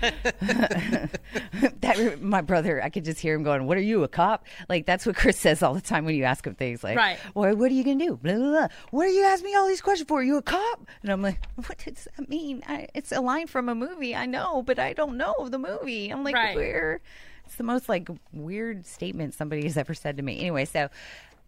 that 1.80 2.18
my 2.20 2.40
brother. 2.42 2.82
I 2.82 2.90
could 2.90 3.04
just 3.04 3.20
hear 3.20 3.34
him 3.34 3.42
going, 3.42 3.66
"What 3.66 3.76
are 3.76 3.82
you, 3.82 4.02
a 4.04 4.08
cop?" 4.08 4.44
Like 4.68 4.86
that's 4.86 5.06
what 5.06 5.16
Chris 5.16 5.38
says 5.38 5.62
all 5.62 5.74
the 5.74 5.80
time 5.80 6.04
when 6.04 6.14
you 6.14 6.24
ask 6.24 6.46
him 6.46 6.54
things. 6.54 6.84
Like, 6.84 6.96
Right. 6.96 7.18
Well, 7.34 7.54
what 7.56 7.70
are 7.70 7.74
you 7.74 7.84
gonna 7.84 8.04
do? 8.04 8.16
Blah, 8.22 8.34
blah, 8.34 8.50
blah. 8.50 8.68
What 8.90 9.06
are 9.06 9.10
you 9.10 9.24
asking 9.24 9.46
me 9.50 9.56
all 9.56 9.66
these 9.66 9.80
questions 9.80 10.08
for? 10.08 10.20
Are 10.20 10.22
you 10.22 10.36
a 10.36 10.42
cop? 10.42 10.86
And 11.02 11.10
I'm 11.10 11.22
like, 11.22 11.38
what 11.56 11.78
does 11.78 12.06
that 12.16 12.28
mean? 12.28 12.62
I, 12.68 12.88
it's 12.94 13.12
a 13.12 13.20
line 13.20 13.46
from 13.46 13.68
a 13.68 13.74
movie. 13.74 14.14
I 14.14 14.26
know, 14.26 14.62
but 14.62 14.78
I 14.78 14.92
don't 14.92 15.16
know 15.16 15.48
the 15.48 15.58
movie. 15.58 16.10
I'm 16.10 16.22
like, 16.24 16.34
Right. 16.34 16.54
where? 16.56 17.00
It's 17.46 17.56
the 17.56 17.64
most 17.64 17.88
like 17.88 18.08
weird 18.32 18.86
statement 18.86 19.34
somebody 19.34 19.64
has 19.64 19.76
ever 19.76 19.92
said 19.94 20.16
to 20.16 20.22
me. 20.22 20.38
Anyway, 20.40 20.64
so 20.64 20.88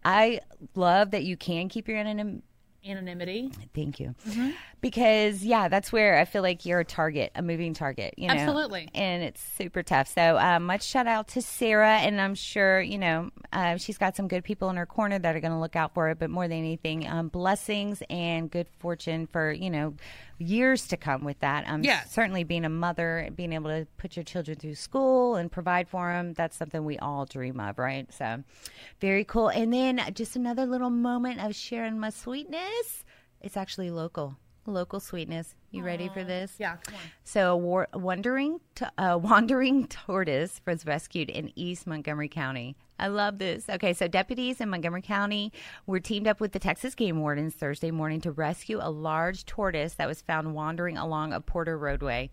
I 0.07 0.39
love 0.73 1.11
that 1.11 1.25
you 1.25 1.35
can 1.35 1.67
keep 1.67 1.89
your 1.89 1.97
anonym. 1.97 2.41
Anonymity. 2.87 3.51
Thank 3.75 3.99
you. 3.99 4.15
Mm-hmm. 4.25 4.51
Because 4.79 5.43
yeah, 5.43 5.67
that's 5.67 5.91
where 5.91 6.17
I 6.17 6.23
feel 6.23 6.41
like 6.41 6.65
you're 6.65 6.79
a 6.79 6.85
target, 6.85 7.33
a 7.35 7.41
moving 7.41 7.73
target. 7.73 8.13
You 8.15 8.29
know, 8.29 8.35
Absolutely. 8.35 8.87
and 8.95 9.21
it's 9.23 9.41
super 9.41 9.83
tough. 9.83 10.07
So 10.07 10.37
uh, 10.37 10.61
much 10.61 10.83
shout 10.83 11.07
out 11.07 11.27
to 11.29 11.41
Sarah, 11.41 11.97
and 11.97 12.21
I'm 12.21 12.35
sure 12.35 12.79
you 12.79 12.97
know 12.97 13.31
uh, 13.51 13.75
she's 13.75 13.97
got 13.97 14.15
some 14.15 14.29
good 14.29 14.45
people 14.45 14.69
in 14.69 14.77
her 14.77 14.85
corner 14.85 15.19
that 15.19 15.35
are 15.35 15.41
going 15.41 15.51
to 15.51 15.59
look 15.59 15.75
out 15.75 15.93
for 15.93 16.07
it. 16.07 16.19
But 16.19 16.29
more 16.29 16.47
than 16.47 16.59
anything, 16.59 17.05
um, 17.05 17.27
blessings 17.27 18.01
and 18.09 18.49
good 18.49 18.67
fortune 18.79 19.27
for 19.27 19.51
you 19.51 19.69
know 19.69 19.95
years 20.39 20.87
to 20.87 20.97
come 20.97 21.23
with 21.23 21.39
that. 21.39 21.67
Um, 21.67 21.83
Yes. 21.83 22.11
certainly 22.11 22.43
being 22.43 22.65
a 22.65 22.69
mother, 22.69 23.29
being 23.35 23.53
able 23.53 23.69
to 23.69 23.87
put 23.97 24.15
your 24.15 24.23
children 24.23 24.57
through 24.57 24.75
school 24.75 25.35
and 25.35 25.51
provide 25.51 25.87
for 25.87 26.11
them, 26.11 26.33
that's 26.33 26.55
something 26.55 26.85
we 26.85 26.97
all 26.99 27.25
dream 27.25 27.59
of, 27.59 27.77
right? 27.79 28.11
So 28.13 28.43
very 28.99 29.23
cool. 29.23 29.49
And 29.49 29.73
then 29.73 29.99
just 30.13 30.35
another 30.35 30.65
little 30.65 30.89
moment 30.89 31.43
of 31.43 31.55
sharing 31.55 31.99
my 31.99 32.09
sweetness. 32.11 33.03
It's 33.41 33.57
actually 33.57 33.91
local, 33.91 34.37
local 34.65 34.99
sweetness. 34.99 35.55
You 35.71 35.83
ready 35.83 36.09
for 36.09 36.23
this? 36.23 36.53
Yeah. 36.57 36.77
So, 37.23 37.51
a 37.53 37.57
war- 37.57 37.87
wandering, 37.93 38.59
t- 38.75 38.85
uh, 38.97 39.19
wandering 39.21 39.87
tortoise 39.87 40.61
was 40.65 40.85
rescued 40.85 41.29
in 41.29 41.51
East 41.55 41.85
Montgomery 41.85 42.29
County. 42.29 42.75
I 42.99 43.07
love 43.07 43.37
this. 43.37 43.69
Okay, 43.69 43.93
so 43.93 44.07
deputies 44.07 44.59
in 44.59 44.69
Montgomery 44.69 45.01
County 45.01 45.51
were 45.85 45.99
teamed 45.99 46.27
up 46.27 46.39
with 46.39 46.51
the 46.51 46.59
Texas 46.59 46.95
Game 46.95 47.19
Wardens 47.19 47.53
Thursday 47.53 47.91
morning 47.91 48.21
to 48.21 48.31
rescue 48.31 48.79
a 48.81 48.89
large 48.89 49.45
tortoise 49.45 49.93
that 49.95 50.07
was 50.07 50.21
found 50.21 50.53
wandering 50.55 50.97
along 50.97 51.33
a 51.33 51.41
Porter 51.41 51.77
roadway. 51.77 52.29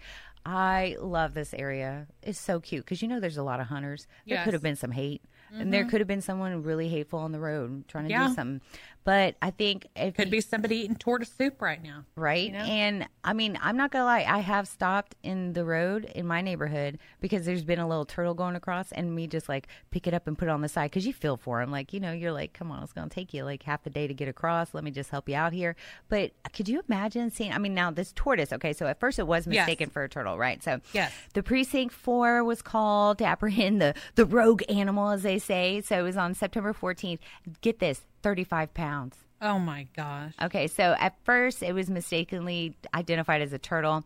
I 0.46 0.96
love 1.00 1.34
this 1.34 1.54
area. 1.54 2.06
It's 2.22 2.38
so 2.38 2.60
cute 2.60 2.84
because 2.84 3.00
you 3.02 3.08
know 3.08 3.20
there's 3.20 3.36
a 3.38 3.42
lot 3.42 3.60
of 3.60 3.66
hunters. 3.66 4.06
There 4.26 4.36
Yes. 4.36 4.44
could 4.44 4.52
have 4.52 4.62
been 4.62 4.76
some 4.76 4.90
hate, 4.90 5.22
and 5.50 5.72
there 5.72 5.82
mm-hmm. 5.82 5.90
could 5.90 6.00
have 6.00 6.08
been 6.08 6.20
someone 6.20 6.62
really 6.62 6.88
hateful 6.88 7.18
on 7.20 7.32
the 7.32 7.40
road 7.40 7.88
trying 7.88 8.04
to 8.04 8.10
Yeah. 8.10 8.28
do 8.28 8.34
something. 8.34 8.60
But 9.04 9.36
I 9.42 9.50
think 9.50 9.86
it 9.94 10.14
Could 10.14 10.26
you- 10.28 10.32
be 10.32 10.40
somebody 10.40 10.76
eating 10.78 10.96
tortoise 10.96 11.30
soup 11.30 11.60
right 11.60 11.82
now. 11.82 12.04
right? 12.16 12.52
And 12.54 13.06
I 13.22 13.34
mean, 13.34 13.58
I'm 13.62 13.76
not 13.76 13.90
gonna 13.90 14.06
lie, 14.06 14.24
I 14.26 14.38
have 14.38 14.66
stopped 14.66 15.14
in 15.22 15.52
the 15.52 15.64
road 15.64 16.06
in 16.06 16.26
my 16.26 16.40
neighborhood 16.40 16.98
because 17.20 17.44
there's 17.44 17.64
been 17.64 17.78
a 17.78 17.86
little 17.86 18.06
turtle 18.06 18.32
going 18.32 18.56
across, 18.56 18.92
and 18.92 19.14
me 19.14 19.26
just 19.26 19.46
like 19.48 19.68
pick 19.90 20.06
it 20.06 20.14
up 20.14 20.26
and 20.26 20.38
put 20.38 20.48
it 20.48 20.50
on 20.50 20.62
the 20.62 20.68
side 20.70 20.90
because 20.90 21.06
you 21.06 21.12
feel 21.12 21.36
for 21.36 21.60
him, 21.60 21.70
like 21.70 21.92
you 21.92 22.00
know, 22.00 22.12
you're 22.12 22.32
like, 22.32 22.54
come 22.54 22.70
on, 22.72 22.82
it's 22.82 22.92
gonna 22.94 23.10
take 23.10 23.34
you 23.34 23.44
like 23.44 23.62
half 23.64 23.82
the 23.82 23.90
day 23.90 24.06
to 24.06 24.14
get 24.14 24.26
across. 24.28 24.72
Let 24.72 24.84
me 24.84 24.90
just 24.90 25.10
help 25.10 25.28
you 25.28 25.34
out 25.36 25.52
here. 25.52 25.76
But 26.08 26.32
could 26.54 26.68
you 26.68 26.82
imagine 26.88 27.30
seeing? 27.30 27.52
I 27.52 27.58
mean, 27.58 27.74
now 27.74 27.90
this 27.90 28.12
tortoise. 28.14 28.52
Okay, 28.54 28.72
so 28.72 28.86
at 28.86 29.00
first 29.00 29.18
it 29.18 29.26
was 29.26 29.46
Yes. 29.46 29.66
mistaken 29.66 29.90
for 29.90 30.02
a 30.04 30.08
turtle, 30.08 30.38
right? 30.38 30.62
So 30.62 30.80
Yes. 30.94 31.12
the 31.34 31.42
precinct 31.42 31.94
four 31.94 32.42
was 32.42 32.62
called 32.62 33.18
to 33.18 33.24
apprehend 33.26 33.82
the 33.82 33.94
the 34.14 34.24
rogue 34.24 34.62
animal, 34.70 35.10
as 35.10 35.22
they 35.24 35.38
say. 35.38 35.82
So 35.82 35.98
it 35.98 36.02
was 36.02 36.16
on 36.16 36.32
September 36.34 36.72
14th. 36.72 37.18
Get 37.60 37.80
this, 37.80 38.02
35 38.24 38.72
pounds. 38.72 39.16
Oh 39.42 39.58
my 39.58 39.86
gosh. 39.94 40.32
Okay, 40.42 40.66
so 40.66 40.96
at 40.98 41.14
first 41.24 41.62
it 41.62 41.74
was 41.74 41.90
mistakenly 41.90 42.76
identified 42.94 43.42
as 43.42 43.52
a 43.52 43.58
turtle, 43.58 44.02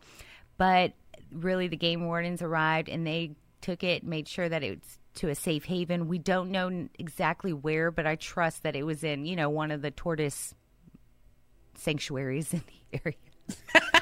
but 0.57 0.91
really 1.31 1.69
the 1.69 1.77
game 1.77 2.05
wardens 2.05 2.41
arrived 2.41 2.89
and 2.89 3.07
they 3.07 3.31
took 3.61 3.81
it, 3.81 4.03
made 4.03 4.27
sure 4.27 4.49
that 4.49 4.61
it 4.61 4.81
was 4.81 4.99
to 5.15 5.29
a 5.29 5.35
safe 5.35 5.63
haven. 5.63 6.09
We 6.09 6.17
don't 6.17 6.51
know 6.51 6.89
exactly 6.99 7.53
where, 7.53 7.91
but 7.91 8.05
I 8.05 8.15
trust 8.15 8.63
that 8.63 8.75
it 8.75 8.83
was 8.83 9.05
in, 9.05 9.25
you 9.25 9.37
know, 9.37 9.49
one 9.49 9.71
of 9.71 9.81
the 9.81 9.91
tortoise 9.91 10.53
sanctuaries 11.75 12.53
in 12.53 12.61
the 12.91 12.99
area. 13.05 13.91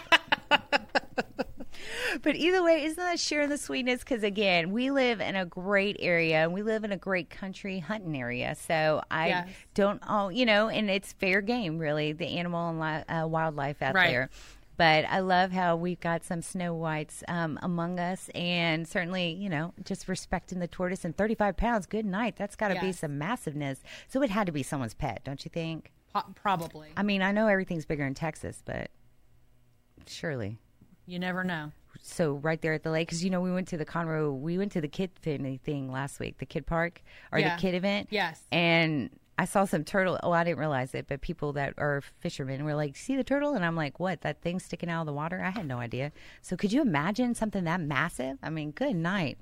But 2.21 2.35
either 2.35 2.63
way, 2.63 2.83
isn't 2.85 2.97
that 3.03 3.19
sharing 3.19 3.49
the 3.49 3.57
sweetness? 3.57 3.99
Because 4.01 4.23
again, 4.23 4.71
we 4.71 4.91
live 4.91 5.21
in 5.21 5.35
a 5.35 5.45
great 5.45 5.97
area 5.99 6.43
and 6.43 6.53
we 6.53 6.61
live 6.63 6.83
in 6.83 6.91
a 6.91 6.97
great 6.97 7.29
country 7.29 7.79
hunting 7.79 8.17
area. 8.17 8.55
So 8.55 9.01
I 9.11 9.27
Yes. 9.27 9.49
don't, 9.73 10.01
all, 10.07 10.31
you 10.31 10.45
know, 10.45 10.69
and 10.69 10.89
it's 10.89 11.13
fair 11.13 11.41
game, 11.41 11.77
really, 11.77 12.11
the 12.13 12.37
animal 12.37 12.69
and 12.69 12.79
li- 12.79 13.15
uh, 13.15 13.27
wildlife 13.27 13.81
out 13.81 13.95
Right. 13.95 14.09
there. 14.09 14.29
But 14.77 15.05
I 15.05 15.19
love 15.21 15.51
how 15.53 15.75
we've 15.75 15.99
got 15.99 16.23
some 16.23 16.43
snow 16.43 16.71
whites 16.75 17.23
um, 17.27 17.57
among 17.63 17.99
us, 17.99 18.29
and 18.35 18.87
certainly, 18.87 19.31
you 19.31 19.49
know, 19.49 19.73
just 19.83 20.07
respecting 20.07 20.59
the 20.59 20.67
tortoise 20.67 21.03
and 21.03 21.17
35 21.17 21.57
pounds. 21.57 21.87
Good 21.87 22.05
night. 22.05 22.35
That's 22.35 22.55
got 22.55 22.67
to 22.67 22.79
be 22.79 22.91
some 22.91 23.17
massiveness. 23.17 23.81
So 24.07 24.21
it 24.21 24.29
had 24.29 24.45
to 24.45 24.51
be 24.51 24.61
someone's 24.61 24.93
pet, 24.93 25.21
don't 25.23 25.43
you 25.43 25.49
think? 25.49 25.91
Po- 26.13 26.25
probably. 26.35 26.89
I 26.95 27.01
mean, 27.01 27.23
I 27.23 27.31
know 27.31 27.47
everything's 27.47 27.85
bigger 27.87 28.05
in 28.05 28.13
Texas, 28.13 28.61
but 28.63 28.91
surely 30.05 30.59
You 31.07 31.17
never 31.19 31.43
know. 31.43 31.71
So 32.01 32.33
right 32.33 32.61
there 32.61 32.73
at 32.73 32.83
the 32.83 32.91
lake 32.91 33.07
because 33.07 33.23
you 33.23 33.29
know 33.29 33.41
we 33.41 33.51
went 33.51 33.67
to 33.69 33.77
the 33.77 33.85
Conroe 33.85 34.37
we 34.37 34.57
went 34.57 34.71
to 34.73 34.81
the 34.81 34.87
kid 34.87 35.13
thing, 35.15 35.59
thing 35.63 35.91
last 35.91 36.19
week 36.19 36.37
the 36.37 36.45
kid 36.45 36.65
park 36.65 37.01
or 37.31 37.39
Yeah. 37.39 37.55
the 37.55 37.61
kid 37.61 37.73
event. 37.75 38.07
Yes. 38.11 38.41
and 38.51 39.09
I 39.39 39.45
saw 39.45 39.65
some 39.65 39.83
turtle 39.83 40.19
oh 40.23 40.31
I 40.31 40.43
didn't 40.43 40.57
realize 40.59 40.93
it 40.95 41.05
but 41.07 41.21
people 41.21 41.53
that 41.53 41.73
are 41.77 42.01
fishermen 42.19 42.63
were 42.65 42.75
like 42.75 42.95
see 42.95 43.15
the 43.15 43.23
turtle? 43.23 43.53
And 43.53 43.63
I'm 43.63 43.75
like 43.75 43.99
what 43.99 44.21
that 44.21 44.41
thing 44.41 44.59
sticking 44.59 44.89
out 44.89 45.01
of 45.01 45.05
the 45.07 45.13
water? 45.13 45.41
I 45.43 45.51
had 45.51 45.67
no 45.67 45.77
idea. 45.79 46.11
So 46.41 46.55
could 46.55 46.71
you 46.73 46.81
imagine 46.81 47.35
something 47.35 47.63
that 47.65 47.79
massive? 47.81 48.37
I 48.41 48.49
mean 48.49 48.71
good 48.71 48.95
night 48.95 49.37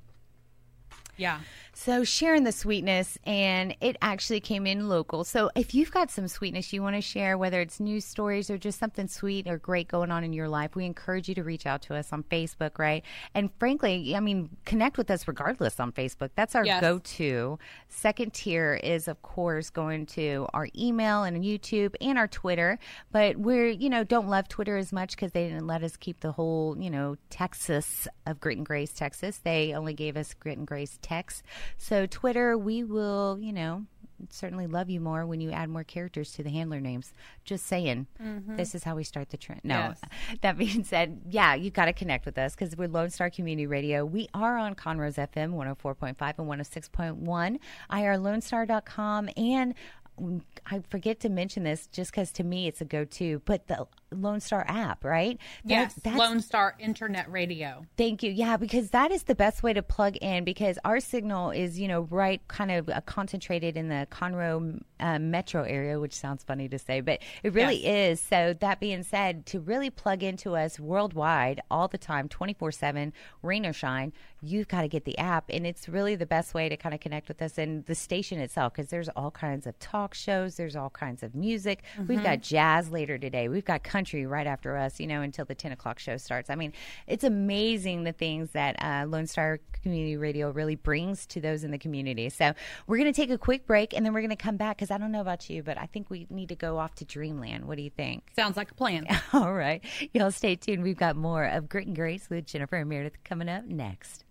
Yeah. 1.17 1.39
so 1.73 2.03
sharing 2.03 2.43
the 2.43 2.51
sweetness, 2.51 3.17
and 3.25 3.75
it 3.81 3.97
actually 4.01 4.39
came 4.39 4.65
in 4.65 4.87
local. 4.89 5.23
So 5.23 5.49
if 5.55 5.73
you've 5.75 5.91
got 5.91 6.09
some 6.11 6.27
sweetness 6.27 6.71
you 6.73 6.81
want 6.81 6.95
to 6.95 7.01
share, 7.01 7.37
whether 7.37 7.59
it's 7.61 7.79
news 7.79 8.05
stories 8.05 8.49
or 8.49 8.57
just 8.57 8.79
something 8.79 9.07
sweet 9.07 9.47
or 9.47 9.57
great 9.57 9.87
going 9.87 10.11
on 10.11 10.23
in 10.23 10.33
your 10.33 10.47
life, 10.47 10.75
we 10.75 10.85
encourage 10.85 11.27
you 11.29 11.35
to 11.35 11.43
reach 11.43 11.65
out 11.65 11.81
to 11.83 11.95
us 11.95 12.11
on 12.13 12.23
Facebook, 12.23 12.77
right? 12.79 13.03
And 13.33 13.49
frankly, 13.59 14.15
I 14.15 14.19
mean, 14.19 14.49
connect 14.65 14.97
with 14.97 15.11
us 15.11 15.27
regardless 15.27 15.79
on 15.79 15.91
Facebook. 15.91 16.29
That's 16.35 16.55
our 16.55 16.65
Yes. 16.65 16.81
go-to. 16.81 17.59
Second 17.89 18.33
tier 18.33 18.75
is, 18.83 19.07
of 19.07 19.21
course, 19.21 19.69
going 19.69 20.05
to 20.07 20.47
our 20.53 20.67
email 20.77 21.23
and 21.23 21.43
YouTube 21.43 21.95
and 22.01 22.17
our 22.17 22.27
Twitter. 22.27 22.79
But 23.11 23.37
we're, 23.37 23.67
you 23.69 23.89
know, 23.89 24.03
don't 24.03 24.27
love 24.29 24.47
Twitter 24.47 24.77
as 24.77 24.91
much 24.93 25.11
because 25.11 25.31
they 25.31 25.47
didn't 25.47 25.67
let 25.67 25.83
us 25.83 25.97
keep 25.97 26.21
the 26.21 26.31
whole, 26.31 26.77
you 26.79 26.89
know, 26.89 27.15
Texas 27.29 28.07
of 28.25 28.39
Grit 28.39 28.57
and 28.57 28.65
Grace, 28.65 28.91
Texas. 28.93 29.37
They 29.43 29.73
only 29.73 29.93
gave 29.93 30.17
us 30.17 30.33
Grit 30.33 30.57
and 30.57 30.65
Grace 30.67 30.97
text. 31.05 31.43
So 31.77 32.05
Twitter, 32.05 32.57
we 32.57 32.83
will, 32.83 33.37
you 33.39 33.53
know, 33.53 33.85
certainly 34.29 34.67
love 34.67 34.89
you 34.89 34.99
more 34.99 35.25
when 35.25 35.41
you 35.41 35.51
add 35.51 35.69
more 35.69 35.83
characters 35.83 36.31
to 36.33 36.43
the 36.43 36.49
handler 36.49 36.79
names. 36.79 37.13
Just 37.43 37.65
saying, 37.65 38.07
mm-hmm. 38.21 38.55
this 38.55 38.75
is 38.75 38.83
how 38.83 38.95
we 38.95 39.03
start 39.03 39.29
the 39.29 39.37
trend. 39.37 39.61
No, 39.63 39.75
Yes. 39.75 40.01
that 40.41 40.57
being 40.57 40.83
said, 40.83 41.21
yeah, 41.29 41.53
you've 41.53 41.73
got 41.73 41.85
to 41.85 41.93
connect 41.93 42.25
with 42.25 42.37
us 42.37 42.55
because 42.55 42.75
we're 42.75 42.87
Lone 42.87 43.09
Star 43.09 43.29
Community 43.29 43.67
Radio. 43.67 44.05
We 44.05 44.29
are 44.33 44.57
on 44.57 44.75
Conroe's 44.75 45.15
FM 45.15 45.53
104.5 45.53 46.15
and 46.39 46.47
106.1, 46.47 47.59
irlonestar.com, 47.91 49.29
and 49.37 49.73
mm, 50.19 50.41
I 50.65 50.81
forget 50.89 51.19
to 51.21 51.29
mention 51.29 51.63
this 51.63 51.87
just 51.87 52.11
because 52.11 52.31
to 52.33 52.43
me 52.43 52.67
it's 52.67 52.81
a 52.81 52.85
go-to, 52.85 53.41
but 53.45 53.67
the 53.67 53.85
Lone 54.11 54.39
Star 54.39 54.65
app, 54.67 55.03
right? 55.03 55.37
Yes, 55.63 55.93
that's 56.03 56.17
Lone 56.17 56.39
Star 56.39 56.75
Internet 56.79 57.31
Radio. 57.31 57.85
Thank 57.97 58.23
you. 58.23 58.31
Yeah, 58.31 58.57
because 58.57 58.91
that 58.91 59.11
is 59.11 59.23
the 59.23 59.35
best 59.35 59.63
way 59.63 59.73
to 59.73 59.81
plug 59.81 60.15
in 60.17 60.43
because 60.43 60.77
our 60.85 60.99
signal 60.99 61.51
is, 61.51 61.79
you 61.79 61.87
know, 61.87 62.01
right 62.01 62.41
kind 62.47 62.71
of 62.71 62.89
uh, 62.89 63.01
concentrated 63.01 63.77
in 63.77 63.89
the 63.89 64.07
Conroe 64.11 64.81
uh, 64.99 65.19
metro 65.19 65.63
area, 65.63 65.99
which 65.99 66.13
sounds 66.13 66.43
funny 66.43 66.69
to 66.69 66.79
say, 66.79 67.01
but 67.01 67.19
it 67.43 67.53
really 67.53 67.85
is. 67.85 68.19
So, 68.19 68.55
that 68.59 68.79
being 68.79 69.03
said, 69.03 69.45
to 69.47 69.59
really 69.59 69.89
plug 69.89 70.23
into 70.23 70.55
us 70.55 70.79
worldwide 70.79 71.61
all 71.69 71.87
the 71.87 71.97
time, 71.97 72.29
24 72.29 72.71
7, 72.71 73.13
rain 73.41 73.65
or 73.65 73.73
shine, 73.73 74.13
you've 74.41 74.67
got 74.67 74.81
to 74.81 74.87
get 74.87 75.05
the 75.05 75.17
app. 75.17 75.45
And 75.49 75.65
it's 75.65 75.89
really 75.89 76.15
the 76.15 76.25
best 76.25 76.53
way 76.53 76.69
to 76.69 76.77
kind 76.77 76.93
of 76.93 77.01
connect 77.01 77.27
with 77.27 77.41
us 77.41 77.57
and 77.57 77.85
the 77.85 77.95
station 77.95 78.39
itself 78.39 78.73
because 78.73 78.89
there's 78.89 79.09
all 79.09 79.31
kinds 79.31 79.67
of 79.67 79.77
talk 79.79 80.13
shows, 80.13 80.55
there's 80.55 80.75
all 80.75 80.89
kinds 80.89 81.23
of 81.23 81.35
music. 81.35 81.83
We've 82.07 82.23
got 82.23 82.41
jazz 82.41 82.89
later 82.89 83.17
today, 83.17 83.49
we've 83.49 83.65
got 83.65 83.83
country 83.83 84.04
right 84.13 84.47
after 84.47 84.77
us, 84.77 84.99
you 84.99 85.07
know, 85.07 85.21
until 85.21 85.45
the 85.45 85.55
10 85.55 85.71
o'clock 85.71 85.99
show 85.99 86.17
starts. 86.17 86.49
I 86.49 86.55
mean, 86.55 86.73
it's 87.07 87.23
amazing 87.23 88.03
the 88.03 88.11
things 88.11 88.51
that 88.51 88.75
uh, 88.81 89.05
Lone 89.07 89.27
Star 89.27 89.59
Community 89.81 90.17
Radio 90.17 90.51
really 90.51 90.75
brings 90.75 91.25
to 91.27 91.41
those 91.41 91.63
in 91.63 91.71
the 91.71 91.77
community. 91.77 92.29
So 92.29 92.53
we're 92.87 92.97
going 92.97 93.11
to 93.11 93.15
take 93.15 93.29
a 93.29 93.37
quick 93.37 93.65
break 93.65 93.93
and 93.93 94.05
then 94.05 94.13
we're 94.13 94.21
going 94.21 94.29
to 94.29 94.35
come 94.35 94.57
back 94.57 94.77
because 94.77 94.91
I 94.91 94.97
don't 94.97 95.11
know 95.11 95.21
about 95.21 95.49
you, 95.49 95.63
but 95.63 95.77
I 95.77 95.85
think 95.85 96.09
we 96.09 96.27
need 96.29 96.49
to 96.49 96.55
go 96.55 96.77
off 96.77 96.95
to 96.95 97.05
Dreamland. 97.05 97.65
What 97.65 97.77
do 97.77 97.83
you 97.83 97.89
think? 97.89 98.23
Sounds 98.35 98.57
like 98.57 98.71
a 98.71 98.75
plan. 98.75 99.07
All 99.33 99.53
right. 99.53 99.83
Y'all 100.13 100.31
stay 100.31 100.55
tuned. 100.55 100.83
We've 100.83 100.97
got 100.97 101.15
more 101.15 101.45
of 101.45 101.69
Grit 101.69 101.87
and 101.87 101.95
Grace 101.95 102.29
with 102.29 102.45
Jennifer 102.45 102.75
and 102.75 102.89
Meredith 102.89 103.23
coming 103.23 103.49
up 103.49 103.65
next. 103.65 104.24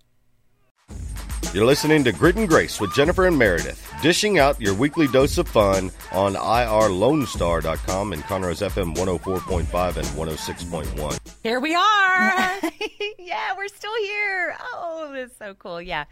You're 1.52 1.66
listening 1.66 2.02
to 2.04 2.12
Grit 2.12 2.36
and 2.36 2.48
Grace 2.48 2.80
with 2.80 2.94
Jennifer 2.94 3.26
and 3.26 3.38
Meredith, 3.38 3.92
dishing 4.02 4.38
out 4.38 4.60
your 4.60 4.74
weekly 4.74 5.06
dose 5.06 5.38
of 5.38 5.46
fun 5.48 5.90
on 6.12 6.34
irlonestar.com 6.34 8.12
and 8.12 8.22
Conroe's 8.22 8.60
FM 8.60 8.94
104.5 8.96 9.96
and 9.96 10.06
106.1. 10.06 11.18
Here 11.42 11.60
we 11.60 11.74
are. 11.74 11.80
yeah, 13.18 13.54
we're 13.56 13.68
still 13.68 13.94
here. 14.02 14.56
Oh, 14.60 15.12
that's 15.14 15.36
so 15.36 15.54
cool. 15.54 15.80
Yeah. 15.82 16.04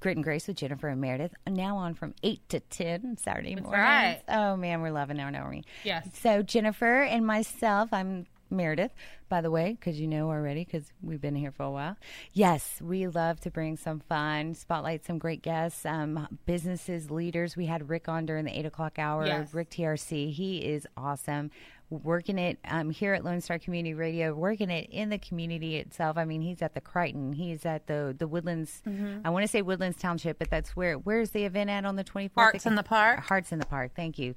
Grit 0.00 0.16
and 0.16 0.24
Grace 0.24 0.46
with 0.46 0.56
Jennifer 0.56 0.88
and 0.88 1.00
Meredith. 1.00 1.34
Now 1.46 1.78
on 1.78 1.94
from 1.94 2.14
8 2.22 2.48
to 2.50 2.60
10 2.60 3.16
Saturday 3.16 3.54
mornings. 3.56 3.72
right. 3.72 4.22
Oh, 4.28 4.56
man, 4.56 4.82
we're 4.82 4.90
loving 4.92 5.18
our 5.18 5.34
aren't 5.34 5.50
we? 5.50 5.64
Yes. 5.84 6.06
So, 6.20 6.42
Jennifer 6.42 7.02
and 7.02 7.26
myself, 7.26 7.92
I'm 7.92 8.26
Meredith, 8.50 8.92
by 9.28 9.40
the 9.40 9.50
way, 9.50 9.76
because 9.78 10.00
you 10.00 10.06
know 10.06 10.28
already, 10.30 10.64
because 10.64 10.92
we've 11.02 11.20
been 11.20 11.34
here 11.34 11.50
for 11.50 11.64
a 11.64 11.70
while. 11.70 11.96
Yes, 12.32 12.80
we 12.80 13.06
love 13.06 13.40
to 13.40 13.50
bring 13.50 13.76
some 13.76 14.00
fun, 14.00 14.54
spotlight 14.54 15.04
some 15.04 15.18
great 15.18 15.42
guests, 15.42 15.84
um, 15.84 16.28
businesses, 16.46 17.10
leaders. 17.10 17.56
We 17.56 17.66
had 17.66 17.88
Rick 17.88 18.08
on 18.08 18.26
during 18.26 18.44
the 18.44 18.56
8 18.58 18.66
o'clock 18.66 18.98
hour. 18.98 19.26
Yes. 19.26 19.52
Rick 19.52 19.70
TRC, 19.70 20.32
he 20.32 20.58
is 20.58 20.86
awesome. 20.96 21.50
Working 21.88 22.36
it 22.36 22.58
um, 22.64 22.90
here 22.90 23.14
at 23.14 23.24
Lone 23.24 23.40
Star 23.40 23.60
Community 23.60 23.94
Radio, 23.94 24.34
working 24.34 24.70
it 24.70 24.90
in 24.90 25.08
the 25.08 25.18
community 25.18 25.76
itself. 25.76 26.16
I 26.18 26.24
mean, 26.24 26.40
he's 26.40 26.60
at 26.60 26.74
the 26.74 26.80
Crighton, 26.80 27.32
he's 27.32 27.64
at 27.64 27.86
the 27.86 28.12
the 28.18 28.26
Woodlands. 28.26 28.82
Mm-hmm. 28.84 29.20
I 29.24 29.30
want 29.30 29.44
to 29.44 29.48
say 29.48 29.62
Woodlands 29.62 29.96
Township, 29.96 30.40
but 30.40 30.50
that's 30.50 30.74
where. 30.74 30.94
Where's 30.94 31.30
the 31.30 31.44
event 31.44 31.70
at 31.70 31.84
on 31.84 31.94
the 31.94 32.02
twenty 32.02 32.26
fourth? 32.26 32.42
Hearts 32.46 32.66
in 32.66 32.74
the 32.74 32.82
Park. 32.82 33.20
Hearts 33.20 33.52
in 33.52 33.60
the 33.60 33.66
Park. 33.66 33.92
Thank 33.94 34.18
you. 34.18 34.34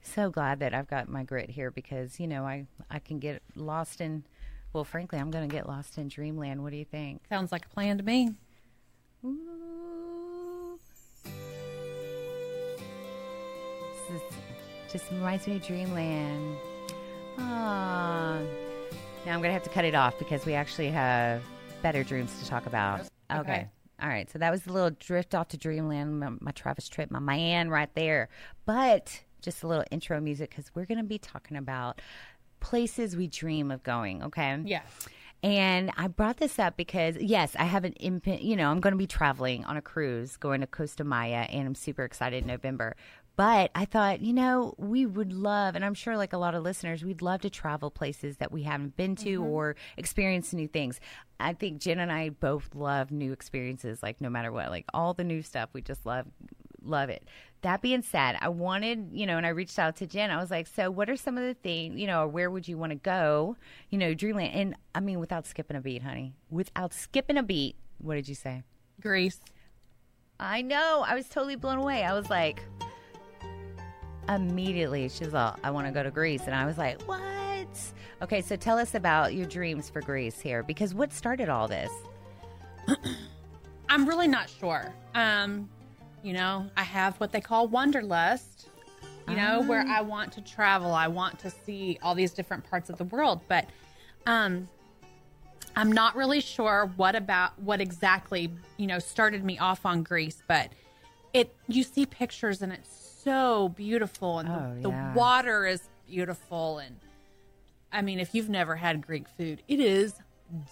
So 0.00 0.30
glad 0.30 0.60
that 0.60 0.74
I've 0.74 0.86
got 0.86 1.08
my 1.08 1.24
grit 1.24 1.50
here 1.50 1.72
because 1.72 2.20
you 2.20 2.28
know 2.28 2.44
I 2.44 2.66
I 2.88 3.00
can 3.00 3.18
get 3.18 3.42
lost 3.56 4.00
in. 4.00 4.22
Well, 4.72 4.84
frankly, 4.84 5.18
I'm 5.18 5.32
going 5.32 5.48
to 5.48 5.52
get 5.52 5.66
lost 5.68 5.98
in 5.98 6.06
dreamland. 6.06 6.62
What 6.62 6.70
do 6.70 6.76
you 6.76 6.84
think? 6.84 7.22
Sounds 7.28 7.50
like 7.50 7.66
a 7.66 7.68
plan 7.68 7.98
to 7.98 8.04
me. 8.04 8.32
Ooh. 9.24 10.78
This 14.08 14.22
is, 14.22 14.22
just 14.92 15.10
reminds 15.10 15.46
me 15.46 15.56
of 15.56 15.66
dreamland. 15.66 16.56
Ah. 17.38 18.38
Now 19.26 19.34
I'm 19.34 19.40
going 19.40 19.50
to 19.50 19.54
have 19.54 19.62
to 19.64 19.70
cut 19.70 19.84
it 19.84 19.94
off 19.94 20.18
because 20.18 20.44
we 20.44 20.54
actually 20.54 20.90
have 20.90 21.42
better 21.82 22.02
dreams 22.02 22.36
to 22.40 22.48
talk 22.48 22.66
about. 22.66 23.00
Okay. 23.30 23.40
Okay. 23.40 23.68
All 24.00 24.08
right. 24.08 24.30
So 24.30 24.38
that 24.38 24.50
was 24.50 24.62
the 24.62 24.72
little 24.72 24.90
drift 24.90 25.34
off 25.34 25.48
to 25.48 25.56
dreamland, 25.56 26.18
my, 26.20 26.30
my 26.40 26.50
Travis 26.50 26.88
trip, 26.88 27.10
my 27.10 27.20
man 27.20 27.70
right 27.70 27.92
there. 27.94 28.28
But 28.66 29.22
just 29.40 29.62
a 29.62 29.68
little 29.68 29.84
intro 29.90 30.20
music 30.20 30.50
because 30.50 30.70
we're 30.74 30.86
going 30.86 30.98
to 30.98 31.04
be 31.04 31.18
talking 31.18 31.56
about 31.56 32.00
places 32.60 33.16
we 33.16 33.28
dream 33.28 33.70
of 33.70 33.82
going. 33.82 34.22
Okay. 34.24 34.58
Yeah. 34.64 34.82
And 35.44 35.90
I 35.96 36.06
brought 36.06 36.36
this 36.36 36.60
up 36.60 36.76
because, 36.76 37.16
yes, 37.16 37.56
I 37.58 37.64
have 37.64 37.84
an 37.84 37.94
imp- 37.94 38.40
you 38.40 38.54
know, 38.54 38.70
I'm 38.70 38.78
going 38.78 38.92
to 38.92 38.98
be 38.98 39.08
traveling 39.08 39.64
on 39.64 39.76
a 39.76 39.82
cruise 39.82 40.36
going 40.36 40.60
to 40.60 40.68
Costa 40.68 41.02
Maya, 41.02 41.46
and 41.50 41.66
I'm 41.66 41.74
super 41.74 42.04
excited 42.04 42.42
in 42.42 42.46
November. 42.46 42.94
But 43.34 43.70
I 43.74 43.86
thought, 43.86 44.20
you 44.20 44.32
know, 44.32 44.74
we 44.76 45.06
would 45.06 45.32
love, 45.32 45.74
and 45.74 45.84
I'm 45.84 45.94
sure 45.94 46.16
like 46.16 46.32
a 46.32 46.38
lot 46.38 46.54
of 46.54 46.62
listeners, 46.62 47.02
we'd 47.02 47.22
love 47.22 47.40
to 47.42 47.50
travel 47.50 47.90
places 47.90 48.36
that 48.36 48.52
we 48.52 48.62
haven't 48.64 48.96
been 48.96 49.16
to 49.16 49.40
mm-hmm. 49.40 49.50
or 49.50 49.76
experience 49.96 50.52
new 50.52 50.68
things. 50.68 51.00
I 51.40 51.54
think 51.54 51.80
Jen 51.80 51.98
and 51.98 52.12
I 52.12 52.28
both 52.28 52.74
love 52.74 53.10
new 53.10 53.32
experiences, 53.32 54.02
like 54.02 54.20
no 54.20 54.28
matter 54.28 54.52
what, 54.52 54.70
like 54.70 54.84
all 54.92 55.14
the 55.14 55.24
new 55.24 55.42
stuff, 55.42 55.70
we 55.72 55.80
just 55.80 56.04
love 56.04 56.26
love 56.84 57.08
it. 57.08 57.24
That 57.62 57.80
being 57.80 58.02
said, 58.02 58.36
I 58.40 58.48
wanted, 58.48 59.10
you 59.12 59.24
know, 59.24 59.36
and 59.36 59.46
I 59.46 59.50
reached 59.50 59.78
out 59.78 59.96
to 59.96 60.06
Jen. 60.06 60.30
I 60.30 60.40
was 60.40 60.50
like, 60.50 60.66
so 60.66 60.90
what 60.90 61.08
are 61.08 61.16
some 61.16 61.38
of 61.38 61.44
the 61.44 61.54
things, 61.54 61.98
you 61.98 62.08
know, 62.08 62.22
or 62.22 62.28
where 62.28 62.50
would 62.50 62.66
you 62.66 62.76
want 62.76 62.90
to 62.90 62.96
go, 62.96 63.56
you 63.88 63.98
know, 63.98 64.14
Dreamland? 64.14 64.52
And 64.52 64.74
I 64.94 65.00
mean, 65.00 65.20
without 65.20 65.46
skipping 65.46 65.76
a 65.76 65.80
beat, 65.80 66.02
honey, 66.02 66.34
without 66.50 66.92
skipping 66.92 67.38
a 67.38 67.42
beat, 67.42 67.76
what 67.98 68.16
did 68.16 68.28
you 68.28 68.34
say? 68.34 68.62
Greece. 69.00 69.40
I 70.40 70.62
know. 70.62 71.04
I 71.06 71.14
was 71.14 71.28
totally 71.28 71.54
blown 71.54 71.78
away. 71.78 72.02
I 72.02 72.14
was 72.14 72.28
like, 72.28 72.60
immediately, 74.28 75.08
she's 75.08 75.34
all, 75.34 75.56
I 75.62 75.70
want 75.70 75.86
to 75.86 75.92
go 75.92 76.02
to 76.02 76.10
Greece. 76.10 76.42
And 76.46 76.54
I 76.54 76.66
was 76.66 76.78
like, 76.78 77.00
what? 77.02 77.68
Okay, 78.22 78.40
so 78.40 78.56
tell 78.56 78.78
us 78.78 78.94
about 78.94 79.34
your 79.34 79.46
dreams 79.46 79.90
for 79.90 80.00
Greece 80.00 80.40
here, 80.40 80.62
because 80.62 80.94
what 80.94 81.12
started 81.12 81.48
all 81.48 81.68
this? 81.68 81.90
I'm 83.88 84.08
really 84.08 84.28
not 84.28 84.48
sure. 84.48 84.92
Um, 85.14 85.68
you 86.22 86.32
know, 86.32 86.70
I 86.76 86.82
have 86.82 87.16
what 87.16 87.32
they 87.32 87.40
call 87.40 87.68
wanderlust. 87.68 88.68
You 89.28 89.36
know, 89.36 89.62
where 89.62 89.86
I 89.86 90.00
want 90.00 90.32
to 90.32 90.40
travel, 90.40 90.92
I 90.92 91.06
want 91.06 91.38
to 91.38 91.50
see 91.50 91.96
all 92.02 92.14
these 92.14 92.32
different 92.32 92.68
parts 92.68 92.90
of 92.90 92.98
the 92.98 93.04
world, 93.04 93.40
but 93.48 93.66
um 94.26 94.68
I'm 95.76 95.90
not 95.90 96.16
really 96.16 96.40
sure 96.40 96.90
what 96.96 97.14
about 97.14 97.58
what 97.58 97.80
exactly, 97.80 98.52
you 98.76 98.86
know, 98.86 98.98
started 98.98 99.44
me 99.44 99.58
off 99.58 99.86
on 99.86 100.02
Greece, 100.02 100.42
but 100.46 100.70
it 101.32 101.54
you 101.68 101.82
see 101.82 102.04
pictures 102.04 102.62
and 102.62 102.72
it's 102.72 103.01
so 103.22 103.70
beautiful 103.70 104.38
and 104.38 104.48
Oh, 104.48 104.74
the, 104.80 104.88
yeah. 104.90 105.12
the 105.12 105.18
water 105.18 105.66
is 105.66 105.88
beautiful 106.06 106.78
and 106.78 106.96
I 107.92 108.02
mean, 108.02 108.20
if 108.20 108.34
you've 108.34 108.48
never 108.48 108.74
had 108.74 109.06
Greek 109.06 109.28
food, 109.28 109.62
it 109.68 109.78
is 109.78 110.14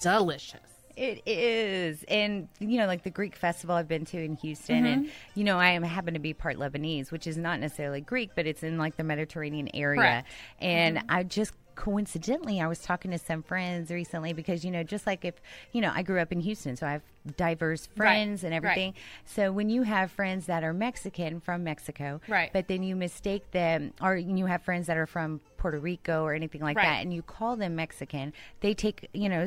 delicious. 0.00 0.60
It 0.96 1.22
is, 1.24 2.04
and 2.08 2.48
you 2.58 2.76
know, 2.78 2.86
like 2.86 3.04
the 3.04 3.10
Greek 3.10 3.36
festival 3.36 3.76
I've 3.76 3.88
been 3.88 4.04
to 4.06 4.22
in 4.22 4.36
Houston, 4.36 4.84
and 4.84 5.04
mm-hmm. 5.06 5.38
you 5.38 5.44
know, 5.44 5.58
I 5.58 5.68
am 5.70 5.82
happen 5.82 6.14
to 6.14 6.20
be 6.20 6.34
part 6.34 6.56
Lebanese, 6.56 7.10
which 7.10 7.26
is 7.26 7.38
not 7.38 7.60
necessarily 7.60 8.00
Greek, 8.00 8.32
but 8.34 8.46
it's 8.46 8.62
in 8.62 8.76
like 8.76 8.96
the 8.96 9.04
Mediterranean 9.04 9.68
area, 9.72 10.00
Correct. 10.00 10.28
and 10.58 10.96
mm-hmm. 10.98 11.06
I 11.08 11.22
just 11.22 11.52
coincidentally 11.80 12.60
I 12.60 12.66
was 12.66 12.80
talking 12.80 13.10
to 13.10 13.18
some 13.18 13.42
friends 13.42 13.90
recently 13.90 14.34
because 14.34 14.64
you 14.66 14.70
know, 14.70 14.82
just 14.82 15.06
like 15.06 15.24
if 15.24 15.34
you 15.72 15.80
know, 15.80 15.90
I 15.94 16.02
grew 16.02 16.20
up 16.20 16.30
in 16.30 16.40
Houston, 16.40 16.76
so 16.76 16.86
I 16.86 16.92
have 16.92 17.02
diverse 17.38 17.86
friends 17.86 18.44
and 18.44 18.52
right. 18.52 18.56
everything. 18.58 18.94
So 19.24 19.50
when 19.50 19.70
you 19.70 19.82
have 19.82 20.10
friends 20.10 20.44
that 20.46 20.62
are 20.62 20.72
Mexican 20.74 21.40
from 21.40 21.64
Mexico, 21.64 22.20
Right. 22.28 22.50
but 22.52 22.68
then 22.68 22.82
you 22.82 22.96
mistake 22.96 23.50
them, 23.52 23.92
or 24.02 24.16
you 24.16 24.46
have 24.46 24.62
friends 24.62 24.86
that 24.88 24.96
are 24.98 25.06
from 25.06 25.40
Puerto 25.56 25.78
Rico 25.78 26.22
or 26.22 26.34
anything 26.34 26.60
like 26.60 26.76
Right. 26.76 26.84
that, 26.84 27.02
and 27.02 27.12
you 27.14 27.22
call 27.22 27.56
them 27.56 27.76
Mexican, 27.76 28.34
they 28.60 28.74
take 28.74 29.08
you 29.14 29.28
know. 29.30 29.46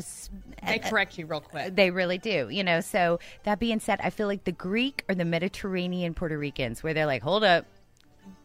They 0.66 0.80
uh, 0.80 0.90
correct 0.90 1.18
you 1.20 1.28
real 1.28 1.42
quick. 1.42 1.76
they 1.76 1.92
really 1.92 2.18
do, 2.18 2.50
you 2.50 2.64
know. 2.64 2.82
So 2.82 3.20
that 3.44 3.60
being 3.60 3.80
said, 3.80 4.00
I 4.04 4.10
feel 4.10 4.28
like 4.28 4.44
the 4.44 4.52
Greek 4.52 5.04
or 5.08 5.14
the 5.14 5.26
Mediterranean 5.26 6.16
Puerto 6.16 6.38
Ricans, 6.38 6.82
where 6.82 6.94
they're 6.96 7.06
like, 7.06 7.22
"Hold 7.22 7.44
up, 7.44 7.66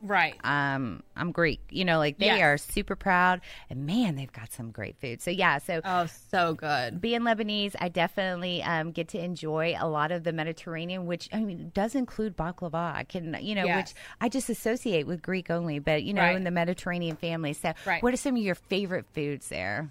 Right. 0.01 0.37
um, 0.45 1.03
I'm 1.17 1.33
Greek," 1.33 1.61
you 1.71 1.85
know, 1.85 1.99
like 1.99 2.19
they 2.19 2.27
Yes. 2.27 2.41
are 2.43 2.57
super 2.57 2.95
proud, 2.97 3.41
and 3.69 3.85
man, 3.87 4.15
they've 4.17 4.33
got 4.33 4.53
some 4.53 4.71
great 4.71 4.97
food. 5.01 5.21
So 5.21 5.31
yeah, 5.31 5.59
so 5.59 5.81
Oh, 5.85 6.07
so 6.07 6.55
good. 6.55 7.01
being 7.01 7.21
Lebanese, 7.23 7.75
I 7.81 7.89
definitely 7.89 8.63
um, 8.63 8.93
get 8.93 9.09
to 9.09 9.19
enjoy 9.19 9.75
a 9.79 9.89
lot 9.89 10.13
of 10.13 10.23
the 10.25 10.33
Mediterranean, 10.33 11.07
which 11.07 11.29
I 11.33 11.41
mean 11.41 11.71
does 11.75 11.95
include 11.95 12.37
baklava. 12.37 12.95
I 12.95 13.05
can, 13.05 13.37
you 13.41 13.55
know, 13.57 13.67
Yes. 13.67 13.77
which 13.77 13.95
I 14.21 14.29
just 14.29 14.49
associate 14.49 15.07
with 15.07 15.21
Greek 15.23 15.51
only, 15.51 15.79
but 15.81 16.05
you 16.05 16.15
know, 16.15 16.23
Right. 16.23 16.37
in 16.37 16.45
the 16.45 16.51
Mediterranean 16.53 17.17
family. 17.17 17.53
So, 17.53 17.73
Right. 17.85 18.03
what 18.03 18.15
are 18.15 18.19
some 18.19 18.37
of 18.37 18.43
your 18.43 18.55
favorite 18.55 19.07
foods 19.15 19.49
there? 19.49 19.91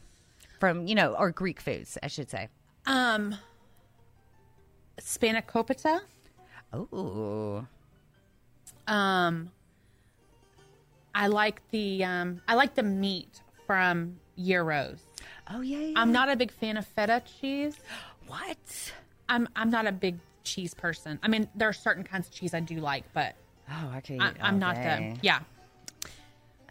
From 0.60 0.88
you 0.88 0.96
know, 0.96 1.14
or 1.16 1.32
Greek 1.32 1.60
foods, 1.62 1.98
I 2.02 2.08
should 2.08 2.30
say. 2.32 2.48
Um, 2.86 3.36
spanakopita. 5.02 6.00
Oh, 6.74 7.66
Um, 8.88 9.52
I 11.18 11.28
like 11.28 11.62
the 11.72 12.04
um, 12.04 12.42
I 12.48 12.54
like 12.54 12.76
the 12.76 12.84
meat 12.84 13.42
from 13.66 14.18
gyros. 14.38 15.00
oh 15.50 15.62
yeah, 15.62 15.80
yeah. 15.80 15.94
I'm 16.00 16.12
not 16.12 16.30
a 16.30 16.36
big 16.36 16.52
fan 16.52 16.78
of 16.78 16.86
feta 16.88 17.22
cheese. 17.40 17.76
What? 18.28 18.94
I'm 19.30 19.48
I'm 19.56 19.70
not 19.70 19.88
a 19.88 19.92
big 19.92 20.20
cheese 20.44 20.74
person. 20.74 21.18
I 21.24 21.28
mean, 21.30 21.48
there 21.56 21.70
are 21.70 21.74
certain 21.74 22.04
kinds 22.04 22.28
of 22.28 22.34
cheese 22.34 22.54
I 22.54 22.60
do 22.60 22.76
like, 22.80 23.06
but 23.14 23.36
Oh, 23.70 23.92
I 23.94 24.02
can. 24.02 24.22
I, 24.22 24.34
I'm 24.42 24.60
not 24.60 24.76
the 24.76 25.18
yeah. 25.22 25.40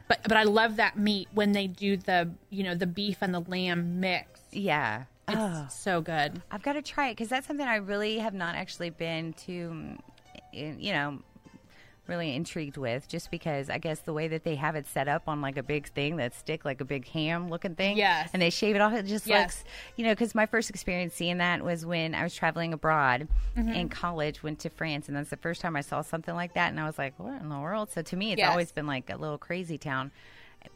But 0.09 0.23
but 0.23 0.35
I 0.37 0.45
love 0.45 0.77
that 0.77 0.97
meat 0.99 1.29
when 1.33 1.53
they 1.53 1.67
do 1.67 1.97
the 1.97 2.31
you 2.51 2.63
know 2.63 2.75
the 2.75 2.87
beef 2.87 3.19
and 3.23 3.35
the 3.35 3.41
lamb 3.41 4.01
mix. 4.01 4.41
Yeah. 4.53 5.05
It's 5.29 5.37
Oh. 5.39 5.67
so 5.71 6.01
good. 6.01 6.41
I've 6.53 6.63
got 6.63 6.75
to 6.75 6.83
try 6.83 7.09
it 7.09 7.13
because 7.13 7.29
that's 7.31 7.47
something 7.49 7.67
I 7.67 7.77
really 7.77 8.19
have 8.21 8.35
not 8.35 8.55
actually 8.55 8.91
been 8.91 9.33
too, 9.33 9.71
mm, 10.55 10.81
you 10.81 10.93
know, 10.93 11.19
really 12.09 12.35
intrigued 12.35 12.77
with. 12.77 13.09
Just 13.09 13.31
because 13.31 13.69
I 13.71 13.79
guess 13.79 14.01
the 14.01 14.13
way 14.13 14.29
that 14.29 14.45
they 14.45 14.55
have 14.57 14.77
it 14.77 14.87
set 14.87 15.09
up 15.09 15.25
on 15.27 15.41
like 15.41 15.57
a 15.57 15.63
big 15.63 15.89
thing 15.89 16.17
that 16.17 16.35
stick 16.35 16.65
like 16.65 16.81
a 16.81 16.85
big 16.85 17.09
ham 17.09 17.49
looking 17.49 17.75
thing, 17.75 17.97
Yes. 17.97 18.31
and 18.33 18.41
they 18.41 18.51
shave 18.51 18.75
it 18.77 18.81
off. 18.81 18.93
It 18.93 19.07
just 19.07 19.27
Yes. 19.27 19.41
looks, 19.65 19.65
you 19.97 20.05
know, 20.05 20.13
because 20.13 20.35
my 20.35 20.47
first 20.47 20.71
experience 20.71 21.15
seeing 21.15 21.39
that 21.39 21.63
was 21.65 21.85
when 21.87 22.15
I 22.15 22.23
was 22.23 22.35
traveling 22.35 22.73
abroad 22.73 23.29
Mm-hmm. 23.57 23.73
in 23.73 23.89
college, 23.89 24.43
went 24.43 24.59
to 24.61 24.71
France, 24.71 25.09
and 25.09 25.17
that's 25.17 25.31
the 25.31 25.37
first 25.39 25.61
time 25.63 25.77
I 25.77 25.81
saw 25.81 26.03
something 26.03 26.35
like 26.35 26.53
that, 26.55 26.69
and 26.71 26.79
I 26.79 26.85
was 26.87 26.99
like, 26.99 27.15
what 27.19 27.41
in 27.41 27.49
the 27.49 27.59
world? 27.59 27.91
So 27.91 28.03
to 28.03 28.17
me, 28.17 28.33
it's 28.33 28.39
Yes. 28.41 28.51
always 28.51 28.71
been 28.73 28.87
like 28.87 29.09
a 29.11 29.17
little 29.17 29.39
crazy 29.39 29.79
town. 29.79 30.11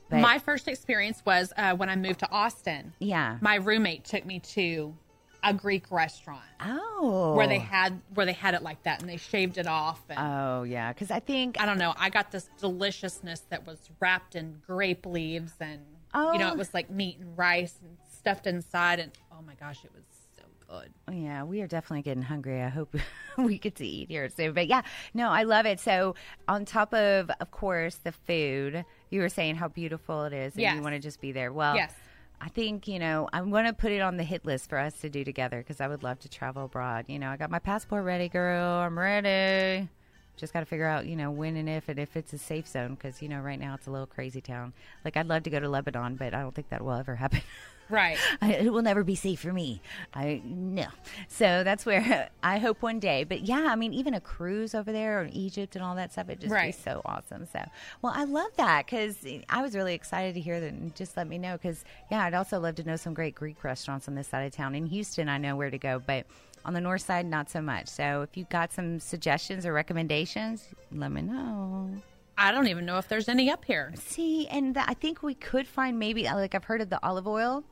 But 0.09 0.21
My 0.21 0.39
first 0.39 0.67
experience 0.69 1.23
was 1.27 1.53
uh, 1.57 1.75
when 1.75 1.89
I 1.91 1.97
moved 1.97 2.21
to 2.21 2.31
Austin. 2.31 2.95
yeah, 3.01 3.37
My 3.41 3.57
roommate 3.57 4.05
took 4.05 4.25
me 4.25 4.39
to 4.41 4.95
a 5.43 5.55
Greek 5.55 5.91
restaurant 5.91 6.43
oh, 6.61 7.35
where 7.35 7.47
they 7.47 7.57
oh. 7.57 7.61
had 7.61 8.01
where 8.15 8.27
they 8.27 8.33
had 8.33 8.55
it 8.55 8.63
like 8.63 8.83
that 8.83 9.01
and 9.01 9.09
they 9.09 9.17
shaved 9.17 9.59
it 9.59 9.67
off. 9.67 10.01
And 10.09 10.19
oh 10.19 10.63
yeah, 10.65 10.93
because 10.93 11.11
I 11.11 11.21
think 11.21 11.61
I 11.61 11.67
don't 11.67 11.79
know. 11.79 11.95
I 11.97 12.11
got 12.11 12.31
this 12.31 12.49
deliciousness 12.59 13.41
that 13.51 13.67
was 13.67 13.79
wrapped 14.01 14.35
in 14.37 14.57
grape 14.67 15.07
leaves 15.07 15.53
and 15.61 15.81
you 16.15 16.39
know 16.39 16.49
Oh. 16.49 16.53
it 16.53 16.57
was 16.59 16.75
like 16.75 16.91
meat 16.91 17.19
and 17.19 17.37
rice 17.39 17.79
and 17.83 17.97
stuffed 18.11 18.47
inside 18.47 18.99
and 18.99 19.13
oh 19.33 19.43
my 19.47 19.55
gosh, 19.55 19.85
it 19.85 19.93
was 19.95 20.05
so 20.37 20.43
good. 20.69 20.93
Oh, 21.09 21.13
yeah, 21.13 21.43
we 21.45 21.63
are 21.63 21.67
definitely 21.67 22.03
getting 22.03 22.23
hungry. 22.23 22.61
I 22.63 22.69
hope 22.69 22.95
we 23.39 23.59
get 23.59 23.77
to 23.77 23.87
eat 23.87 24.09
here 24.11 24.29
soon. 24.29 24.53
But 24.53 24.67
yeah, 24.67 24.83
no, 25.15 25.31
I 25.31 25.45
love 25.45 25.67
it. 25.67 25.81
So 25.81 26.15
on 26.49 26.65
top 26.65 26.93
of, 26.93 27.31
of 27.41 27.51
course, 27.51 27.97
the 27.97 28.13
food, 28.13 28.85
you 29.11 29.21
were 29.21 29.29
saying 29.29 29.57
how 29.57 29.69
beautiful 29.69 30.25
it 30.25 30.33
is, 30.33 30.53
and 30.55 30.63
Yes. 30.63 30.75
you 30.77 30.83
want 30.83 30.95
to 30.95 31.01
just 31.01 31.21
be 31.21 31.33
there. 31.33 31.53
Well, 31.53 31.77
Yes. 31.77 31.93
I 32.41 32.49
think 32.49 32.89
you 32.89 32.99
know 32.99 33.29
I'm 33.33 33.51
going 33.51 33.67
to 33.67 33.73
put 33.73 33.93
it 33.93 34.01
on 34.01 34.17
the 34.17 34.25
hit 34.25 34.45
list 34.45 34.69
for 34.69 34.79
us 34.79 34.95
to 35.01 35.11
do 35.11 35.25
together 35.25 35.59
because 35.59 35.81
I 35.81 35.89
would 35.89 36.03
love 36.03 36.19
to 36.21 36.29
travel 36.29 36.65
abroad. 36.65 37.05
You 37.09 37.19
know, 37.19 37.29
I 37.29 37.37
got 37.37 37.51
my 37.51 37.59
passport 37.59 38.05
ready, 38.05 38.29
girl. 38.29 38.81
I'm 38.81 38.99
ready. 38.99 39.89
Just 40.37 40.53
got 40.53 40.61
to 40.61 40.67
figure 40.67 40.87
out, 40.87 41.05
you 41.07 41.17
know, 41.17 41.31
when 41.31 41.57
and 41.57 41.69
if 41.69 41.89
and 41.89 41.99
if 41.99 42.17
it's 42.17 42.33
a 42.33 42.39
safe 42.39 42.67
zone 42.67 42.95
because 42.95 43.21
you 43.21 43.29
know 43.29 43.41
right 43.41 43.61
now 43.61 43.75
it's 43.75 43.87
a 43.87 43.91
little 43.91 44.07
crazy 44.07 44.41
town. 44.41 44.73
Like 45.05 45.17
I'd 45.17 45.27
love 45.29 45.43
to 45.43 45.51
go 45.51 45.61
to 45.61 45.69
Lebanon, 45.69 46.17
but 46.17 46.33
I 46.35 46.41
don't 46.41 46.55
think 46.55 46.71
that 46.71 46.83
will 46.83 46.93
ever 46.93 47.17
happen. 47.17 47.41
Right. 47.91 48.19
I, 48.41 48.53
it 48.53 48.73
will 48.73 48.83
never 48.83 49.03
be 49.03 49.17
safe 49.17 49.41
for 49.41 49.53
me. 49.53 49.83
I 50.15 50.41
no. 50.45 50.87
So 51.27 51.65
that's 51.65 51.85
where 51.85 52.31
I 52.43 52.59
hope 52.59 52.83
one 52.83 53.01
day. 53.01 53.25
But 53.25 53.41
yeah, 53.41 53.67
I 53.69 53.75
mean, 53.75 53.93
even 53.93 54.15
a 54.15 54.21
cruise 54.21 54.77
over 54.77 54.93
there 54.93 55.23
or 55.23 55.29
Egypt 55.33 55.75
and 55.75 55.85
all 55.85 55.97
that 55.97 56.13
stuff, 56.13 56.29
it 56.29 56.39
just 56.39 56.53
Right. 56.53 56.67
be 56.73 56.81
so 56.81 57.03
awesome. 57.05 57.49
So, 57.53 57.65
well, 58.01 58.13
I 58.15 58.23
love 58.23 58.53
that 58.59 58.87
because 58.87 59.17
I 59.49 59.61
was 59.61 59.75
really 59.75 59.95
excited 59.95 60.35
to 60.35 60.41
hear 60.41 60.61
that. 60.61 60.73
And 60.73 60.95
just 60.95 61.17
let 61.17 61.27
me 61.27 61.37
know 61.37 61.55
because 61.55 61.85
yeah, 62.13 62.25
I'd 62.25 62.35
also 62.35 62.61
love 62.61 62.77
to 62.77 62.85
know 62.85 62.95
some 62.95 63.13
great 63.13 63.35
Greek 63.35 63.65
restaurants 63.65 64.07
on 64.07 64.15
this 64.15 64.29
side 64.29 64.43
of 64.47 64.53
town. 64.53 64.77
In 64.77 64.87
Houston, 64.87 65.29
I 65.29 65.39
know 65.39 65.57
where 65.57 65.71
to 65.71 65.79
go, 65.79 65.99
but. 65.99 66.27
On 66.65 66.75
the 66.75 66.81
north 66.81 67.03
side, 67.03 67.27
not 67.27 67.49
so 67.49 67.61
much. 67.63 67.89
So, 67.89 68.23
if 68.23 68.37
you 68.37 68.47
got 68.51 68.73
some 68.73 69.01
suggestions 69.01 69.65
or 69.65 69.73
recommendations, 69.73 70.69
let 70.93 71.11
me 71.11 71.23
know. 71.23 71.91
I 72.37 72.53
don't 72.53 72.69
even 72.69 72.87
know 72.87 72.99
if 72.99 73.09
there's 73.09 73.29
any 73.29 73.51
up 73.51 73.65
here. 73.65 73.93
See, 73.97 74.47
and 74.49 74.75
th- 74.75 74.87
I 74.89 74.95
think 74.95 75.23
we 75.23 75.35
could 75.35 75.67
find 75.67 75.99
maybe 75.99 76.27
uh, 76.27 76.37
like 76.37 76.55
I've 76.55 76.65
heard 76.65 76.81
of 76.81 76.89
the 76.91 76.99
olive 77.03 77.27
oil, 77.27 77.65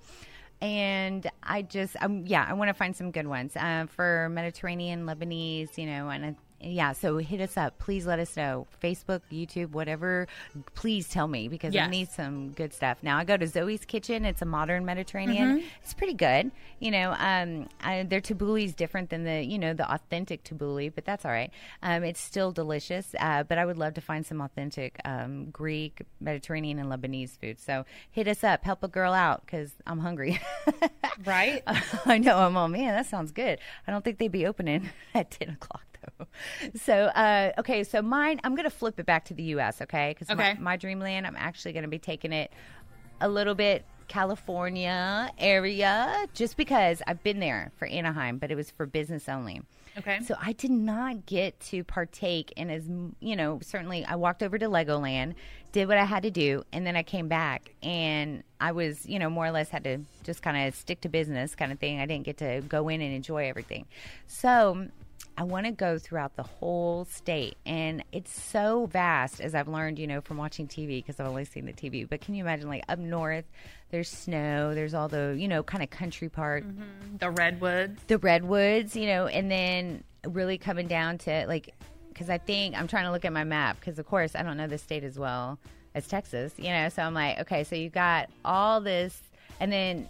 and 0.60 1.30
I 1.42 1.62
just 1.62 1.96
um 2.00 2.24
yeah 2.26 2.44
I 2.48 2.52
want 2.54 2.68
to 2.68 2.74
find 2.74 2.94
some 2.94 3.10
good 3.10 3.26
ones 3.26 3.56
uh, 3.56 3.86
for 3.88 4.28
Mediterranean, 4.30 5.06
Lebanese, 5.06 5.76
you 5.78 5.86
know, 5.86 6.08
and. 6.08 6.24
Uh, 6.24 6.32
yeah, 6.60 6.92
so 6.92 7.18
hit 7.18 7.40
us 7.40 7.56
up. 7.56 7.78
Please 7.78 8.06
let 8.06 8.18
us 8.18 8.36
know. 8.36 8.66
Facebook, 8.82 9.20
YouTube, 9.32 9.70
whatever. 9.70 10.26
Please 10.74 11.08
tell 11.08 11.28
me 11.28 11.48
because 11.48 11.74
I 11.76 11.86
need 11.86 12.10
some 12.10 12.50
good 12.50 12.72
stuff. 12.74 12.98
Now 13.02 13.16
I 13.16 13.24
go 13.24 13.36
to 13.36 13.46
Zoe's 13.46 13.84
Kitchen. 13.84 14.24
It's 14.24 14.42
a 14.42 14.44
modern 14.44 14.84
Mediterranean. 14.84 15.62
It's 15.82 15.94
pretty 15.94 16.14
good. 16.14 16.50
You 16.80 16.90
know, 16.90 17.14
um, 17.18 17.68
I, 17.80 18.02
their 18.02 18.20
tabbouleh 18.20 18.64
is 18.64 18.74
different 18.74 19.10
than 19.10 19.24
the 19.24 19.42
you 19.42 19.58
know 19.58 19.72
the 19.72 19.90
authentic 19.92 20.42
tabbouleh, 20.44 20.92
but 20.94 21.04
that's 21.04 21.24
all 21.24 21.30
right. 21.30 21.50
Um, 21.82 22.02
it's 22.02 22.20
still 22.20 22.50
delicious. 22.50 23.14
Uh, 23.18 23.44
but 23.44 23.58
I 23.58 23.64
would 23.64 23.78
love 23.78 23.94
to 23.94 24.00
find 24.00 24.26
some 24.26 24.40
authentic 24.40 24.98
um, 25.04 25.50
Greek, 25.50 26.02
Mediterranean, 26.20 26.78
and 26.78 26.90
Lebanese 26.90 27.38
food. 27.38 27.60
So 27.60 27.84
hit 28.10 28.26
us 28.26 28.42
up. 28.42 28.64
Help 28.64 28.82
a 28.82 28.88
girl 28.88 29.12
out 29.12 29.42
because 29.46 29.70
I'm 29.86 29.98
hungry. 30.00 30.40
Right? 31.24 31.62
I 32.06 32.18
know. 32.18 32.38
I'm 32.38 32.56
all 32.56 32.68
man. 32.68 32.94
That 32.94 33.06
sounds 33.06 33.32
good. 33.32 33.58
I 33.86 33.90
don't 33.90 34.04
think 34.04 34.18
they'd 34.18 34.30
be 34.30 34.46
opening 34.46 34.90
at 35.14 35.30
ten 35.30 35.50
o'clock. 35.50 35.82
So 36.84 36.94
uh, 36.94 37.52
okay, 37.58 37.84
so 37.84 38.02
mine. 38.02 38.40
I'm 38.44 38.54
gonna 38.54 38.70
flip 38.70 38.98
it 39.00 39.06
back 39.06 39.24
to 39.26 39.34
the 39.34 39.42
U.S. 39.44 39.80
Okay, 39.82 40.14
because 40.14 40.30
Okay. 40.30 40.54
my, 40.54 40.60
my 40.60 40.76
dreamland. 40.76 41.26
I'm 41.26 41.36
actually 41.36 41.72
gonna 41.72 41.88
be 41.88 41.98
taking 41.98 42.32
it 42.32 42.52
a 43.20 43.28
little 43.28 43.54
bit 43.54 43.84
California 44.08 45.30
area, 45.38 46.26
just 46.34 46.56
because 46.56 47.02
I've 47.06 47.22
been 47.22 47.40
there 47.40 47.72
for 47.76 47.86
Anaheim, 47.86 48.38
but 48.38 48.50
it 48.50 48.54
was 48.54 48.70
for 48.70 48.86
business 48.86 49.28
only. 49.28 49.62
Okay. 49.96 50.20
So 50.22 50.36
I 50.40 50.52
did 50.52 50.70
not 50.70 51.26
get 51.26 51.58
to 51.60 51.82
partake 51.82 52.52
in 52.56 52.70
as 52.70 52.84
you 53.20 53.34
know. 53.36 53.58
Certainly, 53.62 54.04
I 54.04 54.14
walked 54.16 54.42
over 54.42 54.56
to 54.58 54.66
Legoland, 54.66 55.34
did 55.72 55.88
what 55.88 55.98
I 55.98 56.04
had 56.04 56.22
to 56.22 56.30
do, 56.30 56.62
and 56.72 56.86
then 56.86 56.94
I 56.94 57.02
came 57.02 57.26
back, 57.28 57.74
and 57.82 58.44
I 58.60 58.72
was 58.72 59.04
you 59.06 59.18
know 59.18 59.28
more 59.28 59.46
or 59.46 59.50
less 59.50 59.70
had 59.70 59.84
to 59.84 59.98
just 60.22 60.40
kind 60.42 60.68
of 60.68 60.74
stick 60.76 61.00
to 61.00 61.08
business 61.08 61.54
kind 61.56 61.72
of 61.72 61.78
thing. 61.80 62.00
I 62.00 62.06
didn't 62.06 62.24
get 62.24 62.36
to 62.38 62.60
go 62.68 62.88
in 62.88 63.00
and 63.00 63.12
enjoy 63.12 63.48
everything. 63.48 63.86
So 64.28 64.86
I 65.36 65.44
want 65.44 65.66
to 65.66 65.72
go 65.72 65.98
throughout 65.98 66.34
the 66.34 66.42
whole 66.42 67.04
state, 67.04 67.56
and 67.64 68.02
it's 68.10 68.32
so 68.42 68.86
vast 68.86 69.40
as 69.40 69.54
I've 69.54 69.68
learned, 69.68 69.98
you 69.98 70.08
know, 70.08 70.20
from 70.20 70.36
watching 70.36 70.66
TV 70.66 70.98
because 70.98 71.20
I've 71.20 71.28
only 71.28 71.44
seen 71.44 71.64
the 71.64 71.72
TV. 71.72 72.08
But 72.08 72.20
can 72.20 72.34
you 72.34 72.42
imagine, 72.42 72.68
like 72.68 72.82
up 72.88 72.98
north, 72.98 73.44
there's 73.90 74.08
snow, 74.08 74.74
there's 74.74 74.94
all 74.94 75.08
the 75.08 75.36
you 75.38 75.46
know 75.46 75.62
kind 75.62 75.82
of 75.84 75.90
country 75.90 76.28
part, 76.28 76.64
mm-hmm. 76.64 77.16
the 77.18 77.30
redwoods. 77.30 78.00
the 78.08 78.18
redwoods, 78.18 78.96
you 78.96 79.06
know, 79.06 79.26
and 79.26 79.48
then 79.48 80.02
really 80.26 80.58
coming 80.58 80.88
down 80.88 81.18
to 81.18 81.46
like, 81.46 81.72
because 82.08 82.28
I 82.28 82.38
think 82.38 82.76
I'm 82.76 82.88
trying 82.88 83.04
to 83.04 83.12
look 83.12 83.24
at 83.24 83.32
my 83.32 83.44
map 83.44 83.78
because 83.78 83.98
of 84.00 84.06
course 84.06 84.34
I 84.34 84.42
don't 84.42 84.56
know 84.56 84.66
the 84.66 84.78
state 84.78 85.04
as 85.04 85.18
well 85.18 85.58
as 85.94 86.08
Texas, 86.08 86.52
you 86.56 86.70
know. 86.70 86.88
So 86.88 87.02
I'm 87.02 87.14
like, 87.14 87.38
okay, 87.40 87.62
so 87.62 87.76
you 87.76 87.90
got 87.90 88.28
all 88.44 88.80
this, 88.80 89.16
and 89.60 89.70
then 89.70 90.08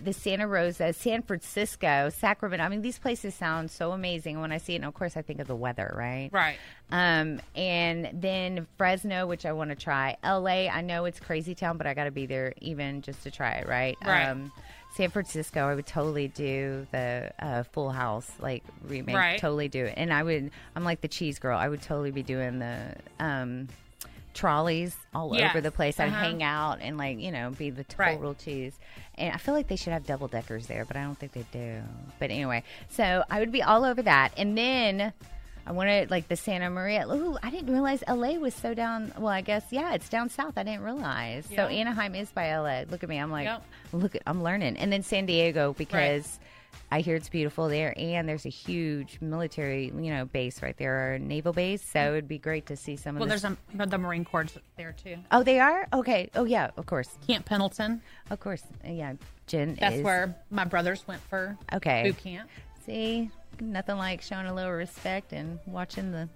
the 0.00 0.12
Santa 0.12 0.46
Rosa, 0.46 0.92
San 0.92 1.22
Francisco, 1.22 2.10
Sacramento. 2.10 2.64
I 2.64 2.68
mean, 2.68 2.82
these 2.82 2.98
places 2.98 3.34
sound 3.34 3.70
so 3.70 3.92
amazing. 3.92 4.40
When 4.40 4.52
I 4.52 4.58
see 4.58 4.74
it, 4.74 4.76
and 4.76 4.84
of 4.84 4.94
course, 4.94 5.16
I 5.16 5.22
think 5.22 5.40
of 5.40 5.46
the 5.46 5.56
weather, 5.56 5.92
right? 5.96 6.30
Right. 6.32 6.56
Um, 6.90 7.40
and 7.54 8.10
then 8.12 8.66
Fresno, 8.76 9.26
which 9.26 9.46
I 9.46 9.52
want 9.52 9.70
to 9.70 9.76
try. 9.76 10.16
LA, 10.24 10.68
I 10.68 10.80
know 10.80 11.04
it's 11.04 11.20
crazy 11.20 11.54
town, 11.54 11.78
but 11.78 11.86
I 11.86 11.94
got 11.94 12.04
to 12.04 12.10
be 12.10 12.26
there 12.26 12.54
even 12.60 13.02
just 13.02 13.22
to 13.24 13.30
try 13.30 13.52
it, 13.52 13.68
right? 13.68 13.96
Right. 14.04 14.28
Um, 14.28 14.52
San 14.94 15.08
Francisco, 15.08 15.66
I 15.66 15.74
would 15.74 15.86
totally 15.86 16.28
do 16.28 16.86
the 16.90 17.32
uh, 17.38 17.62
Full 17.62 17.90
House 17.90 18.30
like 18.40 18.62
remake. 18.86 19.16
Right. 19.16 19.40
Totally 19.40 19.68
do 19.68 19.86
it, 19.86 19.94
and 19.96 20.12
I 20.12 20.22
would. 20.22 20.50
I'm 20.76 20.84
like 20.84 21.00
the 21.00 21.08
cheese 21.08 21.38
girl. 21.38 21.56
I 21.56 21.68
would 21.68 21.80
totally 21.80 22.10
be 22.10 22.22
doing 22.22 22.58
the 22.58 22.94
um, 23.18 23.68
trolleys 24.34 24.96
all 25.14 25.36
Yes. 25.36 25.50
over 25.50 25.60
the 25.60 25.70
place. 25.70 25.98
I'd 26.00 26.08
Uh-huh. 26.08 26.18
hang 26.20 26.42
out 26.42 26.78
and 26.80 26.96
like 26.98 27.18
you 27.18 27.30
know 27.30 27.50
be 27.50 27.70
the 27.70 27.84
Right. 27.96 28.16
total 28.16 28.34
cheese. 28.34 28.78
And 29.16 29.32
I 29.34 29.36
feel 29.36 29.54
like 29.54 29.68
they 29.68 29.76
should 29.76 29.92
have 29.92 30.06
double 30.06 30.28
deckers 30.28 30.66
there, 30.66 30.84
but 30.84 30.96
I 30.96 31.02
don't 31.02 31.18
think 31.18 31.32
they 31.32 31.44
do. 31.52 31.82
But 32.18 32.30
anyway, 32.30 32.62
so 32.88 33.24
I 33.30 33.40
would 33.40 33.52
be 33.52 33.62
all 33.62 33.84
over 33.84 34.02
that, 34.02 34.32
and 34.36 34.56
then. 34.56 35.12
I 35.64 35.70
wanted 35.70 36.10
like 36.10 36.26
the 36.26 36.34
Santa 36.34 36.68
Maria. 36.70 37.06
Ooh, 37.06 37.38
I 37.40 37.48
didn't 37.50 37.72
realize 37.72 38.02
LA 38.08 38.32
was 38.36 38.52
so 38.52 38.74
down. 38.74 39.12
Well, 39.16 39.28
I 39.28 39.42
guess 39.42 39.62
yeah, 39.70 39.94
it's 39.94 40.08
down 40.08 40.28
south. 40.28 40.54
I 40.58 40.64
didn't 40.64 40.82
realize. 40.82 41.46
So 41.54 41.68
Anaheim 41.68 42.16
is 42.16 42.32
by 42.32 42.48
LA. 42.56 42.82
Look 42.90 43.04
at 43.04 43.08
me. 43.08 43.18
I'm 43.18 43.30
like, 43.30 43.44
Yep. 43.44 43.62
look, 43.92 44.16
I'm 44.26 44.42
learning. 44.42 44.76
And 44.76 44.92
then 44.92 45.04
San 45.04 45.24
Diego 45.24 45.72
because 45.78 46.40
I 46.90 47.00
hear 47.00 47.16
it's 47.16 47.28
beautiful 47.28 47.68
there, 47.68 47.94
and 47.96 48.28
there's 48.28 48.44
a 48.46 48.50
huge 48.50 49.18
military, 49.20 49.86
you 49.86 50.12
know, 50.12 50.24
base 50.26 50.62
right 50.62 50.76
there, 50.76 51.14
or 51.14 51.18
naval 51.18 51.52
base. 51.52 51.82
So 51.82 51.98
it'd 52.12 52.28
be 52.28 52.38
great 52.38 52.66
to 52.66 52.76
see 52.76 52.96
some 52.96 53.16
of. 53.16 53.20
Well, 53.20 53.28
this. 53.28 53.42
there's 53.42 53.56
a, 53.78 53.86
the 53.86 53.98
Marine 53.98 54.24
Corps 54.24 54.46
there 54.76 54.92
too. 54.92 55.16
Oh, 55.30 55.42
they 55.42 55.58
are 55.60 55.86
okay. 55.92 56.30
Oh 56.34 56.44
yeah, 56.44 56.70
of 56.76 56.86
course, 56.86 57.08
Camp 57.26 57.46
Pendleton. 57.46 58.02
of 58.30 58.40
course. 58.40 58.62
Yeah, 58.86 59.14
Jen. 59.46 59.76
That's 59.80 59.96
is- 59.96 60.02
where 60.02 60.36
my 60.50 60.64
brothers 60.64 61.06
went 61.06 61.22
for 61.22 61.56
Okay. 61.72 62.02
boot 62.04 62.18
camp. 62.18 62.50
See, 62.84 63.30
nothing 63.60 63.96
like 63.96 64.22
showing 64.22 64.46
a 64.46 64.54
little 64.54 64.72
respect 64.72 65.32
and 65.32 65.58
watching 65.66 66.10
the 66.12 66.28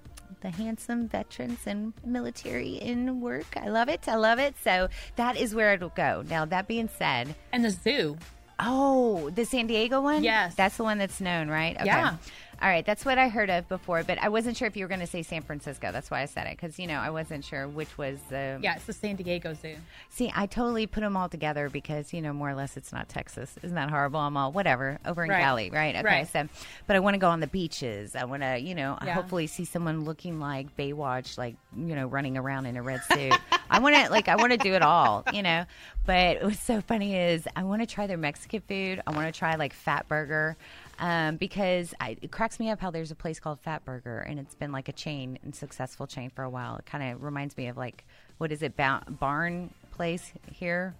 the 0.43 0.51
handsome 0.51 1.09
veterans 1.09 1.61
and 1.67 1.93
military 2.05 2.75
in 2.77 3.21
work. 3.21 3.57
I 3.57 3.69
love 3.69 3.89
it. 3.89 4.07
I 4.09 4.17
love 4.17 4.39
it. 4.39 4.55
So 4.63 4.89
that 5.17 5.37
is 5.37 5.55
where 5.55 5.73
it'll 5.73 5.89
go. 5.91 6.23
Now 6.29 6.45
that 6.45 6.67
being 6.69 6.89
said, 6.99 7.35
And 7.53 7.65
the 7.65 7.71
zoo. 7.71 8.19
Oh, 8.59 9.31
the 9.31 9.45
San 9.45 9.67
Diego 9.67 10.01
one. 10.01 10.23
Yes. 10.23 10.55
that's 10.55 10.77
the 10.77 10.85
one 10.85 10.99
that's 10.99 11.21
known, 11.21 11.49
right? 11.49 11.77
Okay. 11.77 11.87
Yeah. 11.87 12.17
All 12.63 12.69
right, 12.69 12.85
that's 12.87 13.05
what 13.05 13.19
I 13.19 13.29
heard 13.29 13.51
of 13.51 13.69
before, 13.69 14.03
but 14.03 14.19
I 14.19 14.29
wasn't 14.31 14.57
sure 14.57 14.67
if 14.67 14.77
you 14.77 14.85
were 14.85 14.89
going 14.89 15.01
to 15.01 15.07
say 15.07 15.23
San 15.23 15.43
Francisco. 15.43 15.93
That's 15.93 16.11
why 16.11 16.23
I 16.23 16.25
said 16.25 16.47
it 16.47 16.57
because 16.57 16.79
you 16.79 16.87
know 16.87 16.99
I 16.99 17.11
wasn't 17.11 17.45
sure 17.45 17.69
which 17.69 17.99
was 17.99 18.19
the. 18.31 18.59
Yeah, 18.63 18.77
it's 18.77 18.87
the 18.87 18.93
San 18.95 19.17
Diego 19.17 19.53
Zoo. 19.55 19.77
See, 20.09 20.33
I 20.35 20.47
totally 20.47 20.87
put 20.87 21.01
them 21.03 21.17
all 21.17 21.29
together 21.29 21.69
because 21.69 22.15
you 22.15 22.23
know 22.23 22.33
more 22.33 22.49
or 22.51 22.55
less 22.55 22.77
it's 22.77 22.93
not 22.93 23.09
Texas. 23.09 23.55
Isn't 23.63 23.75
that 23.75 23.91
horrible? 23.91 24.21
I'm 24.21 24.37
all 24.37 24.53
whatever 24.53 24.99
over 25.05 25.25
in 25.25 25.31
Right. 25.31 25.43
Cali, 25.43 25.71
right? 25.71 25.97
Okay, 25.97 26.05
Right. 26.05 26.29
so 26.29 26.49
but 26.87 26.97
I 26.97 27.01
want 27.01 27.15
to 27.15 27.19
go 27.19 27.29
on 27.29 27.41
the 27.41 27.47
beaches. 27.47 28.17
I 28.17 28.25
want 28.25 28.43
to 28.43 28.59
you 28.59 28.75
know 28.75 28.97
Yeah. 29.05 29.13
hopefully 29.15 29.47
see 29.47 29.67
someone 29.67 30.05
looking 30.05 30.41
like 30.41 30.75
Baywatch, 30.77 31.37
like 31.37 31.57
you 31.77 31.95
know 31.95 32.07
running 32.07 32.39
around 32.39 32.67
in 32.67 32.77
a 32.77 32.83
red 32.83 33.03
suit. 33.05 33.35
I 33.71 33.81
want 33.81 33.97
to 33.97 34.11
like 34.11 34.29
I 34.29 34.37
want 34.37 34.53
to 34.53 34.59
do 34.59 34.73
it 34.73 34.83
all, 34.83 35.25
you 35.33 35.43
know. 35.43 35.67
But 36.07 36.43
what's 36.43 36.61
so 36.63 36.81
funny 36.81 37.17
is 37.17 37.47
I 37.55 37.65
want 37.65 37.83
to 37.83 37.87
try 37.87 38.07
their 38.07 38.17
Mexican 38.17 38.63
food. 38.63 39.03
I 39.07 39.11
want 39.11 39.27
to 39.33 39.39
try 39.39 39.57
like 39.57 39.75
Fatburger. 39.75 40.55
Um, 40.99 41.37
because 41.37 41.93
I, 42.01 42.17
it 42.23 42.31
cracks 42.31 42.59
me 42.59 42.71
up 42.71 42.81
how 42.81 42.91
there's 42.91 43.11
a 43.11 43.15
place 43.15 43.39
called 43.39 43.59
Fatburger 43.63 44.29
and 44.29 44.39
it's 44.39 44.55
been 44.55 44.73
like 44.73 44.89
a 44.89 44.93
chain 44.93 45.39
and 45.43 45.55
successful 45.55 46.07
chain 46.07 46.31
for 46.31 46.43
a 46.43 46.49
while. 46.49 46.77
It 46.77 46.87
kind 46.87 47.13
of 47.13 47.23
reminds 47.23 47.57
me 47.57 47.67
of 47.67 47.77
like 47.77 48.05
what 48.39 48.51
is 48.51 48.63
it 48.63 48.77
ba- 48.77 49.03
barn 49.07 49.71
place 49.91 50.33
here? 50.51 50.95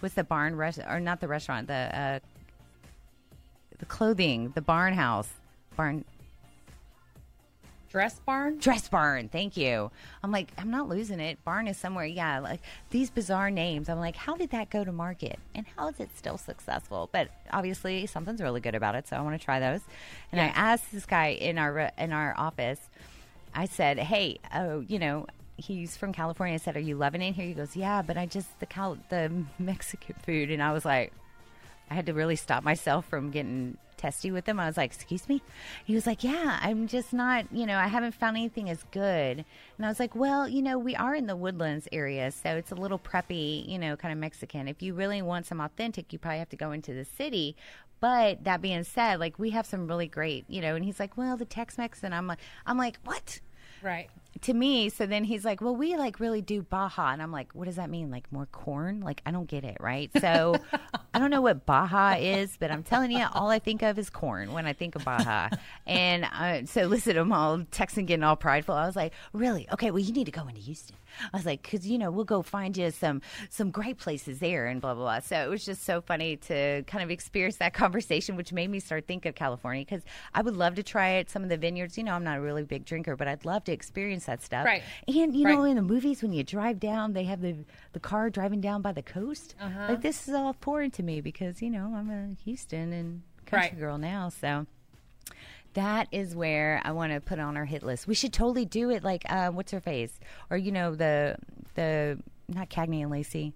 What's 0.00 0.14
the 0.14 0.24
barn 0.24 0.56
rest 0.56 0.80
or 0.88 1.00
not 1.00 1.20
the 1.20 1.28
restaurant 1.28 1.66
the 1.66 1.74
uh, 1.74 2.18
the 3.78 3.86
clothing 3.86 4.52
the 4.54 4.62
barn 4.62 4.94
house 4.94 5.28
barn 5.76 6.04
Dress 7.92 8.18
Barn. 8.20 8.56
Dress 8.56 8.88
Barn, 8.88 9.28
thank 9.28 9.54
you. 9.54 9.90
I'm 10.22 10.30
like, 10.32 10.48
I'm 10.56 10.70
not 10.70 10.88
losing 10.88 11.20
it. 11.20 11.44
Barn 11.44 11.68
is 11.68 11.76
somewhere, 11.76 12.06
yeah. 12.06 12.38
Like 12.38 12.60
these 12.88 13.10
bizarre 13.10 13.50
names. 13.50 13.90
I'm 13.90 13.98
like, 13.98 14.16
how 14.16 14.34
did 14.34 14.48
that 14.52 14.70
go 14.70 14.82
to 14.82 14.90
market, 14.90 15.38
and 15.54 15.66
how 15.76 15.88
is 15.88 16.00
it 16.00 16.08
still 16.16 16.38
successful? 16.38 17.10
But 17.12 17.28
obviously, 17.50 18.06
something's 18.06 18.40
really 18.40 18.62
good 18.62 18.74
about 18.74 18.94
it, 18.94 19.06
so 19.06 19.16
I 19.16 19.20
want 19.20 19.38
to 19.38 19.44
try 19.44 19.60
those. 19.60 19.82
And 20.32 20.40
I 20.40 20.46
asked 20.46 20.90
this 20.90 21.04
guy 21.04 21.32
in 21.32 21.58
our 21.58 21.90
in 21.98 22.14
our 22.14 22.34
office. 22.38 22.80
I 23.54 23.66
said, 23.66 23.98
hey, 23.98 24.38
oh, 24.54 24.80
you 24.80 24.98
know. 24.98 25.26
He's 25.58 25.98
from 25.98 26.14
California. 26.14 26.54
I 26.54 26.58
said, 26.58 26.76
"Are 26.76 26.80
you 26.80 26.96
loving 26.96 27.20
it 27.20 27.34
here?" 27.34 27.46
He 27.46 27.52
goes, 27.52 27.76
"Yeah, 27.76 28.00
but 28.00 28.16
I 28.16 28.24
just 28.24 28.58
the 28.58 28.66
Cal- 28.66 28.98
the 29.10 29.30
Mexican 29.58 30.16
food." 30.24 30.50
And 30.50 30.62
I 30.62 30.72
was 30.72 30.84
like, 30.84 31.12
I 31.92 31.94
had 31.94 32.06
to 32.06 32.14
really 32.14 32.36
stop 32.36 32.64
myself 32.64 33.04
from 33.04 33.30
getting 33.30 33.76
testy 33.98 34.30
with 34.30 34.48
him. 34.48 34.58
I 34.58 34.66
was 34.66 34.78
like, 34.78 34.94
"Excuse 34.94 35.28
me." 35.28 35.42
He 35.84 35.94
was 35.94 36.06
like, 36.06 36.24
"Yeah, 36.24 36.58
I'm 36.62 36.88
just 36.88 37.12
not, 37.12 37.44
you 37.52 37.66
know, 37.66 37.76
I 37.76 37.86
haven't 37.86 38.14
found 38.14 38.38
anything 38.38 38.70
as 38.70 38.82
good." 38.92 39.44
And 39.76 39.86
I 39.86 39.88
was 39.88 40.00
like, 40.00 40.16
"Well, 40.16 40.48
you 40.48 40.62
know, 40.62 40.78
we 40.78 40.96
are 40.96 41.14
in 41.14 41.26
the 41.26 41.36
Woodlands 41.36 41.86
area, 41.92 42.30
so 42.32 42.56
it's 42.56 42.72
a 42.72 42.74
little 42.74 42.98
preppy, 42.98 43.68
you 43.68 43.78
know, 43.78 43.94
kind 43.94 44.10
of 44.10 44.18
Mexican. 44.18 44.68
If 44.68 44.80
you 44.80 44.94
really 44.94 45.20
want 45.20 45.44
some 45.44 45.60
authentic, 45.60 46.14
you 46.14 46.18
probably 46.18 46.38
have 46.38 46.48
to 46.48 46.56
go 46.56 46.72
into 46.72 46.94
the 46.94 47.04
city." 47.04 47.56
But 48.00 48.44
that 48.44 48.62
being 48.62 48.84
said, 48.84 49.20
like 49.20 49.38
we 49.38 49.50
have 49.50 49.66
some 49.66 49.86
really 49.86 50.08
great, 50.08 50.46
you 50.48 50.62
know, 50.62 50.74
and 50.74 50.84
he's 50.84 50.98
like, 50.98 51.18
"Well, 51.18 51.36
the 51.36 51.44
Tex-Mex," 51.44 52.02
and 52.02 52.14
I'm 52.14 52.26
like, 52.26 52.40
"I'm 52.64 52.78
like, 52.78 52.98
what?" 53.04 53.40
Right. 53.82 54.08
To 54.40 54.54
me. 54.54 54.88
So 54.88 55.06
then 55.06 55.24
he's 55.24 55.44
like, 55.44 55.60
"Well, 55.60 55.76
we 55.76 55.96
like 55.96 56.18
really 56.18 56.42
do 56.42 56.62
Baja," 56.62 57.12
and 57.12 57.22
I'm 57.22 57.30
like, 57.30 57.54
"What 57.54 57.66
does 57.66 57.76
that 57.76 57.90
mean? 57.90 58.10
Like 58.10 58.30
more 58.32 58.46
corn? 58.46 59.00
Like 59.00 59.22
I 59.26 59.30
don't 59.30 59.46
get 59.48 59.64
it, 59.64 59.76
right?" 59.80 60.10
So 60.20 60.56
I 61.14 61.18
don't 61.18 61.30
know 61.30 61.42
what 61.42 61.66
Baja 61.66 62.16
is, 62.18 62.56
but 62.58 62.70
I'm 62.70 62.82
telling 62.82 63.12
you, 63.12 63.26
all 63.34 63.50
I 63.50 63.58
think 63.58 63.82
of 63.82 63.98
is 63.98 64.10
corn 64.10 64.52
when 64.52 64.66
I 64.66 64.72
think 64.72 64.96
of 64.96 65.04
Baja. 65.04 65.50
and 65.86 66.24
uh, 66.24 66.64
so 66.64 66.84
listen, 66.86 67.16
I'm 67.16 67.32
all 67.32 67.58
texting, 67.58 68.06
getting 68.06 68.24
all 68.24 68.36
prideful. 68.36 68.74
I 68.74 68.86
was 68.86 68.96
like, 68.96 69.12
"Really? 69.32 69.68
Okay, 69.72 69.90
well, 69.90 70.00
you 70.02 70.12
need 70.12 70.26
to 70.26 70.32
go 70.32 70.46
into 70.48 70.60
Houston." 70.60 70.96
I 71.32 71.36
was 71.36 71.46
like, 71.46 71.62
"Cause 71.62 71.86
you 71.86 71.98
know 71.98 72.10
we'll 72.10 72.24
go 72.24 72.42
find 72.42 72.76
you 72.76 72.90
some 72.90 73.20
some 73.50 73.70
great 73.70 73.98
places 73.98 74.38
there," 74.38 74.66
and 74.66 74.80
blah 74.80 74.94
blah 74.94 75.04
blah. 75.04 75.20
So 75.20 75.36
it 75.36 75.48
was 75.48 75.64
just 75.64 75.84
so 75.84 76.00
funny 76.00 76.36
to 76.36 76.82
kind 76.84 77.04
of 77.04 77.10
experience 77.10 77.56
that 77.56 77.74
conversation, 77.74 78.36
which 78.36 78.52
made 78.52 78.70
me 78.70 78.80
start 78.80 79.06
think 79.06 79.26
of 79.26 79.34
California 79.34 79.84
because 79.84 80.04
I 80.34 80.42
would 80.42 80.56
love 80.56 80.74
to 80.76 80.82
try 80.82 81.10
it. 81.10 81.30
Some 81.30 81.42
of 81.42 81.48
the 81.48 81.56
vineyards, 81.56 81.98
you 81.98 82.04
know, 82.04 82.14
I'm 82.14 82.24
not 82.24 82.38
a 82.38 82.40
really 82.40 82.62
big 82.64 82.84
drinker, 82.84 83.16
but 83.16 83.28
I'd 83.28 83.44
love 83.44 83.64
to 83.64 83.72
experience 83.72 84.21
that 84.26 84.42
stuff. 84.42 84.64
Right. 84.64 84.82
And 85.08 85.34
you 85.34 85.44
know, 85.44 85.64
in 85.64 85.76
the 85.76 85.82
movies, 85.82 86.22
when 86.22 86.32
you 86.32 86.42
drive 86.44 86.80
down, 86.80 87.12
they 87.12 87.24
have 87.24 87.40
the 87.40 87.56
the 87.92 88.00
car 88.00 88.30
driving 88.30 88.60
down 88.60 88.82
by 88.82 88.92
the 88.92 89.02
coast. 89.02 89.54
Uh-huh. 89.60 89.86
Like 89.90 90.02
this 90.02 90.28
is 90.28 90.34
all 90.34 90.54
foreign 90.60 90.90
to 90.92 91.02
me 91.02 91.20
because 91.20 91.62
you 91.62 91.70
know 91.70 91.94
I'm 91.96 92.10
a 92.10 92.34
Houston 92.44 92.92
and 92.92 93.22
country 93.46 93.70
Right. 93.70 93.78
girl 93.78 93.98
now, 93.98 94.28
so. 94.28 94.66
That 95.74 96.08
is 96.12 96.36
where 96.36 96.82
I 96.84 96.92
want 96.92 97.14
to 97.14 97.20
put 97.20 97.38
on 97.38 97.56
our 97.56 97.64
hit 97.64 97.82
list. 97.82 98.06
We 98.06 98.14
should 98.14 98.34
totally 98.34 98.66
do 98.66 98.90
it 98.90 99.02
like 99.02 99.24
uh, 99.30 99.48
what's 99.50 99.72
her 99.72 99.80
face, 99.80 100.20
or 100.50 100.58
you 100.58 100.70
know 100.70 100.94
the 100.94 101.36
the 101.76 102.18
not 102.46 102.68
Cagney 102.68 103.00
and 103.00 103.10
Lacey, 103.10 103.54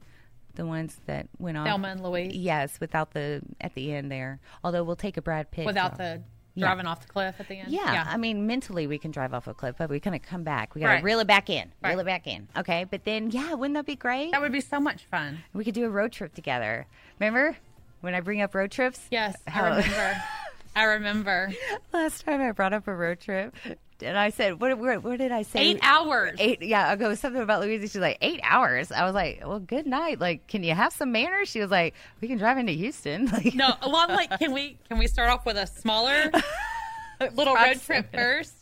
the 0.54 0.64
ones 0.64 0.98
that 1.04 1.28
went 1.38 1.58
on 1.58 1.66
Thelma 1.66 1.88
and 1.88 2.02
Louise. 2.02 2.34
Yes, 2.34 2.80
without 2.80 3.12
the 3.12 3.42
at 3.60 3.74
the 3.74 3.92
end 3.92 4.10
there. 4.10 4.40
Although 4.64 4.82
we'll 4.84 4.96
take 4.96 5.18
a 5.18 5.22
Brad 5.22 5.50
Pitt 5.50 5.66
Without 5.66 5.98
the 6.56 6.60
Yeah. 6.62 6.66
driving 6.68 6.86
off 6.86 7.00
the 7.02 7.06
cliff 7.12 7.36
at 7.38 7.48
the 7.48 7.58
end. 7.60 7.70
yeah, 7.70 8.04
I 8.08 8.16
mean, 8.16 8.46
mentally 8.46 8.86
we 8.86 8.98
can 8.98 9.10
drive 9.10 9.32
off 9.34 9.46
a 9.46 9.54
cliff, 9.54 9.76
but 9.78 9.90
we 9.90 10.00
kind 10.00 10.16
of 10.16 10.22
come 10.22 10.42
back. 10.42 10.74
We 10.74 10.80
got 10.80 10.88
to 10.88 10.94
Right. 10.94 11.04
reel 11.04 11.20
it 11.20 11.26
back 11.26 11.48
in, 11.50 11.70
reel 11.84 12.00
it 12.00 12.04
back 12.04 12.26
in. 12.26 12.48
Okay, 12.56 12.84
but 12.90 13.04
then 13.04 13.30
yeah, 13.30 13.54
wouldn't 13.54 13.74
that 13.74 13.86
be 13.86 13.94
great? 13.96 14.32
that 14.32 14.40
would 14.40 14.52
be 14.52 14.60
so 14.60 14.80
much 14.80 15.04
fun. 15.04 15.38
we 15.52 15.64
could 15.64 15.74
do 15.74 15.84
a 15.84 15.90
road 15.90 16.12
trip 16.12 16.34
together. 16.34 16.86
Remember 17.20 17.56
when 18.00 18.14
I 18.14 18.20
bring 18.20 18.40
up 18.40 18.54
road 18.54 18.70
trips? 18.70 19.06
Yes, 19.10 19.36
I 19.46 19.60
remember. 19.68 20.22
I 20.74 20.82
remember. 20.84 21.52
Last 21.92 22.24
time 22.24 22.40
I 22.40 22.52
brought 22.52 22.72
up 22.72 22.86
a 22.88 22.94
road 22.94 23.20
trip, 23.20 23.54
and 24.02 24.16
I 24.18 24.30
said, 24.30 24.60
"What? 24.60 24.76
What, 24.78 25.02
what 25.02 25.18
did 25.18 25.32
I 25.32 25.42
say?" 25.42 25.60
Eight 25.60 25.78
hours. 25.82 26.36
Eight. 26.38 26.62
Yeah, 26.62 26.88
I 26.90 26.96
go 26.96 27.14
something 27.14 27.40
about 27.42 27.60
Louisa. 27.62 27.86
She's 27.88 27.96
like 27.96 28.18
eight 28.20 28.40
hours. 28.42 28.90
I 28.92 29.04
was 29.04 29.14
like, 29.14 29.42
"Well, 29.44 29.58
good 29.60 29.86
night. 29.86 30.20
Like, 30.20 30.46
can 30.46 30.62
you 30.62 30.74
have 30.74 30.92
some 30.92 31.12
manners?" 31.12 31.48
She 31.48 31.60
was 31.60 31.70
like, 31.70 31.94
"We 32.20 32.28
can 32.28 32.38
drive 32.38 32.58
into 32.58 32.72
Houston." 32.72 33.26
Like, 33.32 33.54
No, 33.54 33.72
well, 33.82 33.96
I'm 33.96 34.08
like, 34.14 34.38
can 34.38 34.52
we 34.52 34.78
can 34.88 34.98
we 34.98 35.06
start 35.06 35.30
off 35.30 35.44
with 35.46 35.56
a 35.56 35.66
smaller 35.66 36.30
little 37.34 37.54
road 37.54 37.80
trip 37.80 38.12
first? 38.12 38.54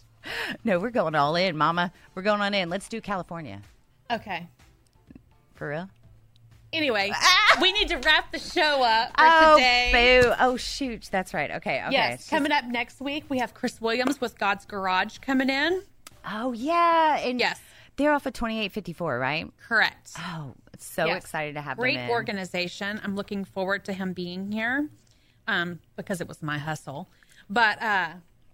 no, 0.65 0.79
we're 0.79 0.91
going 0.91 1.15
all 1.15 1.37
in, 1.37 1.57
Mama. 1.57 1.93
We're 2.15 2.23
going 2.23 2.41
on 2.41 2.55
in. 2.55 2.71
Let's 2.71 2.89
do 2.89 3.01
California 3.01 3.61
Okay. 4.11 4.47
for 5.55 5.69
real. 5.69 5.89
Anyway, 6.75 7.11
we 7.61 7.73
need 7.73 7.89
to 7.89 7.97
wrap 7.99 8.33
the 8.33 8.39
show 8.39 8.83
up 8.83 9.09
for 9.11 9.27
oh, 9.27 9.57
today. 9.57 10.21
boo! 10.23 10.33
Oh, 10.41 10.57
shoot. 10.57 11.09
That's 11.11 11.33
right. 11.33 11.51
Okay. 11.53 11.81
Okay. 11.83 11.93
Yes, 11.93 12.29
coming 12.29 12.53
up 12.53 12.65
next 12.65 13.01
week, 13.01 13.25
we 13.29 13.39
have 13.39 13.55
Chris 13.55 13.81
Williams 13.81 14.21
with 14.21 14.39
God's 14.39 14.65
Garage 14.65 15.19
coming 15.19 15.49
in. 15.51 15.83
Oh 16.27 16.53
yeah, 16.53 17.19
and 17.19 17.39
Yes. 17.39 17.61
they're 17.97 18.13
off 18.13 18.27
of 18.27 18.33
twenty 18.33 18.61
eight 18.61 18.73
fifty 18.73 18.93
four, 18.93 19.19
right? 19.19 19.47
Correct. 19.69 20.13
Oh, 20.19 20.55
so 20.79 21.07
Yes. 21.07 21.25
excited 21.25 21.55
to 21.55 21.61
have 21.61 21.77
Great 21.79 21.99
in. 21.99 22.11
organization. 22.11 23.01
I'm 23.05 23.15
looking 23.15 23.45
forward 23.45 23.85
to 23.87 23.93
him 23.93 24.13
being 24.13 24.51
here 24.51 24.89
um, 25.47 25.81
because 25.97 26.21
it 26.21 26.29
was 26.29 26.43
my 26.43 26.59
hustle. 26.59 27.09
But 27.49 27.81
uh, 27.83 28.09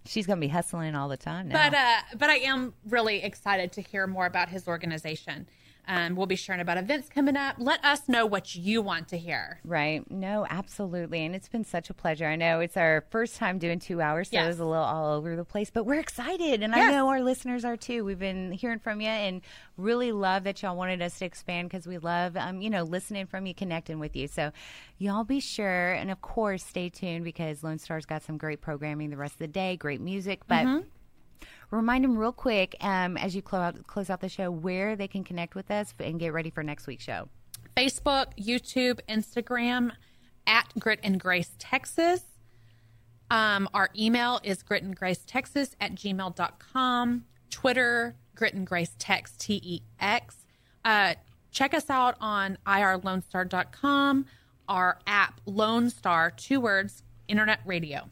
She's 0.05 0.27
gonna 0.27 0.41
be 0.41 0.47
hustling 0.49 0.95
all 0.95 1.07
the 1.09 1.17
time 1.17 1.47
now. 1.47 1.69
but 1.69 1.77
uh, 1.77 2.17
but 2.17 2.29
I 2.29 2.35
am 2.37 2.73
really 2.89 3.23
excited 3.23 3.71
to 3.73 3.81
hear 3.81 4.05
more 4.07 4.25
about 4.25 4.49
his 4.49 4.67
organization. 4.67 5.47
Um, 5.87 6.15
we'll 6.15 6.27
be 6.27 6.35
sharing 6.35 6.61
about 6.61 6.77
events 6.77 7.09
coming 7.09 7.35
up. 7.35 7.55
Let 7.57 7.83
us 7.83 8.07
know 8.07 8.25
what 8.25 8.55
you 8.55 8.81
want 8.81 9.07
to 9.09 9.17
hear. 9.17 9.59
Right. 9.65 10.09
No, 10.09 10.45
absolutely. 10.49 11.25
And 11.25 11.35
it's 11.35 11.49
been 11.49 11.63
such 11.65 11.89
a 11.89 11.93
pleasure. 11.93 12.25
I 12.27 12.35
know 12.35 12.59
it's 12.59 12.77
our 12.77 13.05
first 13.09 13.35
time 13.37 13.57
doing 13.59 13.79
two 13.79 14.01
hours, 14.01 14.29
so 14.29 14.37
it 14.37 14.47
was 14.47 14.59
a 14.59 14.65
little 14.65 14.83
all 14.83 15.13
over 15.13 15.35
the 15.35 15.43
place, 15.45 15.69
but 15.69 15.85
we're 15.85 15.99
excited. 15.99 16.63
And 16.63 16.73
I 16.75 16.91
know 16.91 17.07
our 17.09 17.21
listeners 17.21 17.65
are 17.65 17.77
too. 17.77 18.03
We've 18.05 18.19
been 18.19 18.51
hearing 18.51 18.79
from 18.79 19.01
you 19.01 19.07
and 19.09 19.41
really 19.77 20.11
love 20.11 20.43
that 20.43 20.61
y'all 20.61 20.75
wanted 20.77 21.01
us 21.01 21.17
to 21.19 21.25
expand 21.25 21.69
because 21.69 21.87
we 21.87 21.97
love, 21.97 22.37
um, 22.37 22.61
you 22.61 22.69
know, 22.69 22.83
listening 22.83 23.25
from 23.25 23.45
you, 23.45 23.53
connecting 23.53 23.99
with 23.99 24.15
you. 24.15 24.27
So 24.27 24.51
y'all 24.97 25.23
be 25.23 25.39
sure. 25.39 25.93
And 25.93 26.11
of 26.11 26.21
course, 26.21 26.63
stay 26.63 26.89
tuned 26.89 27.23
because 27.23 27.63
Lone 27.63 27.79
Star's 27.79 28.05
got 28.05 28.23
some 28.23 28.37
great 28.37 28.61
programming 28.61 29.09
the 29.09 29.17
rest 29.17 29.33
of 29.35 29.39
the 29.39 29.47
day, 29.47 29.77
great 29.77 30.01
music. 30.01 30.41
But 30.47 30.65
Mm-hmm. 30.65 30.87
Remind 31.71 32.03
them 32.03 32.17
real 32.17 32.31
quick 32.31 32.75
um, 32.81 33.17
as 33.17 33.35
you 33.35 33.41
close 33.41 33.61
out, 33.61 33.87
close 33.87 34.09
out 34.09 34.21
the 34.21 34.29
show 34.29 34.51
where 34.51 34.95
they 34.95 35.07
can 35.07 35.23
connect 35.23 35.55
with 35.55 35.71
us 35.71 35.93
and 35.99 36.19
get 36.19 36.33
ready 36.33 36.49
for 36.49 36.63
next 36.63 36.87
week's 36.87 37.03
show. 37.03 37.27
Facebook, 37.75 38.27
YouTube, 38.37 38.99
Instagram 39.07 39.91
at 40.45 40.67
Grit 40.77 40.99
and 41.03 41.19
Grace 41.19 41.51
Texas. 41.57 42.21
Um, 43.31 43.69
our 43.73 43.89
email 43.97 44.41
is 44.43 44.61
grit 44.61 44.83
and 44.83 44.93
grace 44.93 45.23
texas 45.25 45.73
at 45.79 45.95
gmail.com. 45.95 47.25
Twitter, 47.49 48.15
grit 48.35 48.53
and 48.53 48.67
grace 48.67 48.93
tex, 48.99 49.37
T 49.37 49.61
E 49.63 49.81
X. 50.01 50.45
Uh, 50.83 51.13
check 51.51 51.73
us 51.73 51.89
out 51.89 52.15
on 52.19 52.57
irlonestar.com, 52.67 54.25
our 54.67 54.99
app 55.07 55.39
Lone 55.45 55.89
Star, 55.89 56.31
two 56.31 56.59
words, 56.59 57.03
internet 57.29 57.61
radio. 57.65 58.09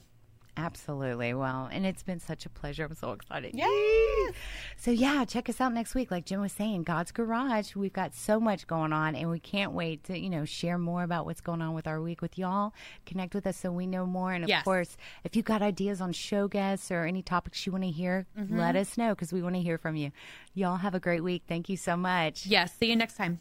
Absolutely. 0.60 1.34
Well, 1.34 1.70
and 1.72 1.86
it's 1.86 2.03
been 2.03 2.20
such 2.20 2.45
a 2.45 2.49
pleasure. 2.49 2.84
I'm 2.84 2.95
so 2.95 3.14
excited. 3.14 3.55
Yay! 3.55 4.34
So, 4.78 4.91
yeah, 4.91 5.24
check 5.26 5.49
us 5.49 5.62
out 5.62 5.74
next 5.74 5.95
week. 5.95 6.12
Like 6.12 6.26
Jim 6.26 6.41
was 6.41 6.51
saying, 6.51 6.84
God's 6.84 7.12
Garage. 7.12 7.76
We've 7.76 7.93
got 7.93 8.14
so 8.14 8.39
much 8.39 8.68
going 8.68 8.91
on, 8.91 9.16
and 9.16 9.30
we 9.30 9.39
can't 9.39 9.72
wait 9.72 10.03
to, 10.05 10.20
you 10.20 10.30
know, 10.30 10.45
share 10.45 10.78
more 10.78 11.03
about 11.03 11.26
what's 11.26 11.41
going 11.41 11.62
on 11.62 11.74
with 11.74 11.88
our 11.88 12.01
week 12.01 12.22
with 12.22 12.38
y'all. 12.38 12.74
Connect 13.05 13.34
with 13.34 13.47
us 13.47 13.57
so 13.57 13.72
we 13.72 13.88
know 13.88 14.05
more. 14.05 14.34
And 14.34 14.43
of 14.43 14.49
Yes. 14.49 14.64
course, 14.64 14.97
if 15.24 15.36
you've 15.36 15.45
got 15.45 15.62
ideas 15.62 16.01
on 16.01 16.12
show 16.12 16.47
guests 16.47 16.91
or 16.91 17.05
any 17.05 17.22
topics 17.22 17.66
you 17.66 17.72
want 17.72 17.86
to 17.86 17.91
hear, 17.91 18.28
mm-hmm. 18.38 18.60
let 18.60 18.76
us 18.76 18.97
know 18.97 19.10
because 19.16 19.32
we 19.32 19.41
want 19.41 19.55
to 19.55 19.62
hear 19.62 19.78
from 19.78 19.95
you. 19.95 20.12
Y'all 20.53 20.78
have 20.78 20.93
a 20.93 20.99
great 20.99 21.24
week. 21.24 21.43
Thank 21.47 21.70
you 21.70 21.78
so 21.78 21.95
much. 21.95 22.45
Yes, 22.45 22.74
see 22.78 22.88
you 22.89 22.95
next 22.95 23.16
time. 23.16 23.39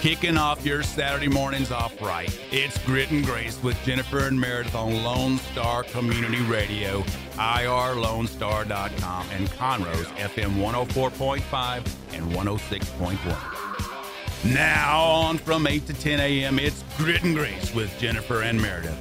Kicking 0.00 0.36
off 0.38 0.64
your 0.64 0.82
Saturday 0.82 1.28
mornings 1.28 1.70
off 1.70 2.00
right. 2.00 2.34
It's 2.50 2.78
Grit 2.86 3.10
and 3.10 3.22
Grace 3.22 3.62
with 3.62 3.76
Jennifer 3.84 4.20
and 4.20 4.40
Meredith 4.40 4.74
on 4.74 5.04
Lone 5.04 5.36
Star 5.36 5.82
Community 5.82 6.40
Radio, 6.44 7.02
irlonestar.com, 7.34 9.26
and 9.30 9.50
Conroe's 9.50 10.06
FM 10.16 10.56
104.5 10.56 11.86
and 12.14 12.32
106.1. 12.32 14.54
Now 14.54 15.04
on 15.04 15.36
from 15.36 15.66
8 15.66 15.86
to 15.86 15.92
10 15.92 16.18
a.m., 16.18 16.58
it's 16.58 16.82
Grit 16.96 17.22
and 17.22 17.36
Grace 17.36 17.74
with 17.74 17.94
Jennifer 17.98 18.40
and 18.40 18.58
Meredith. 18.58 18.98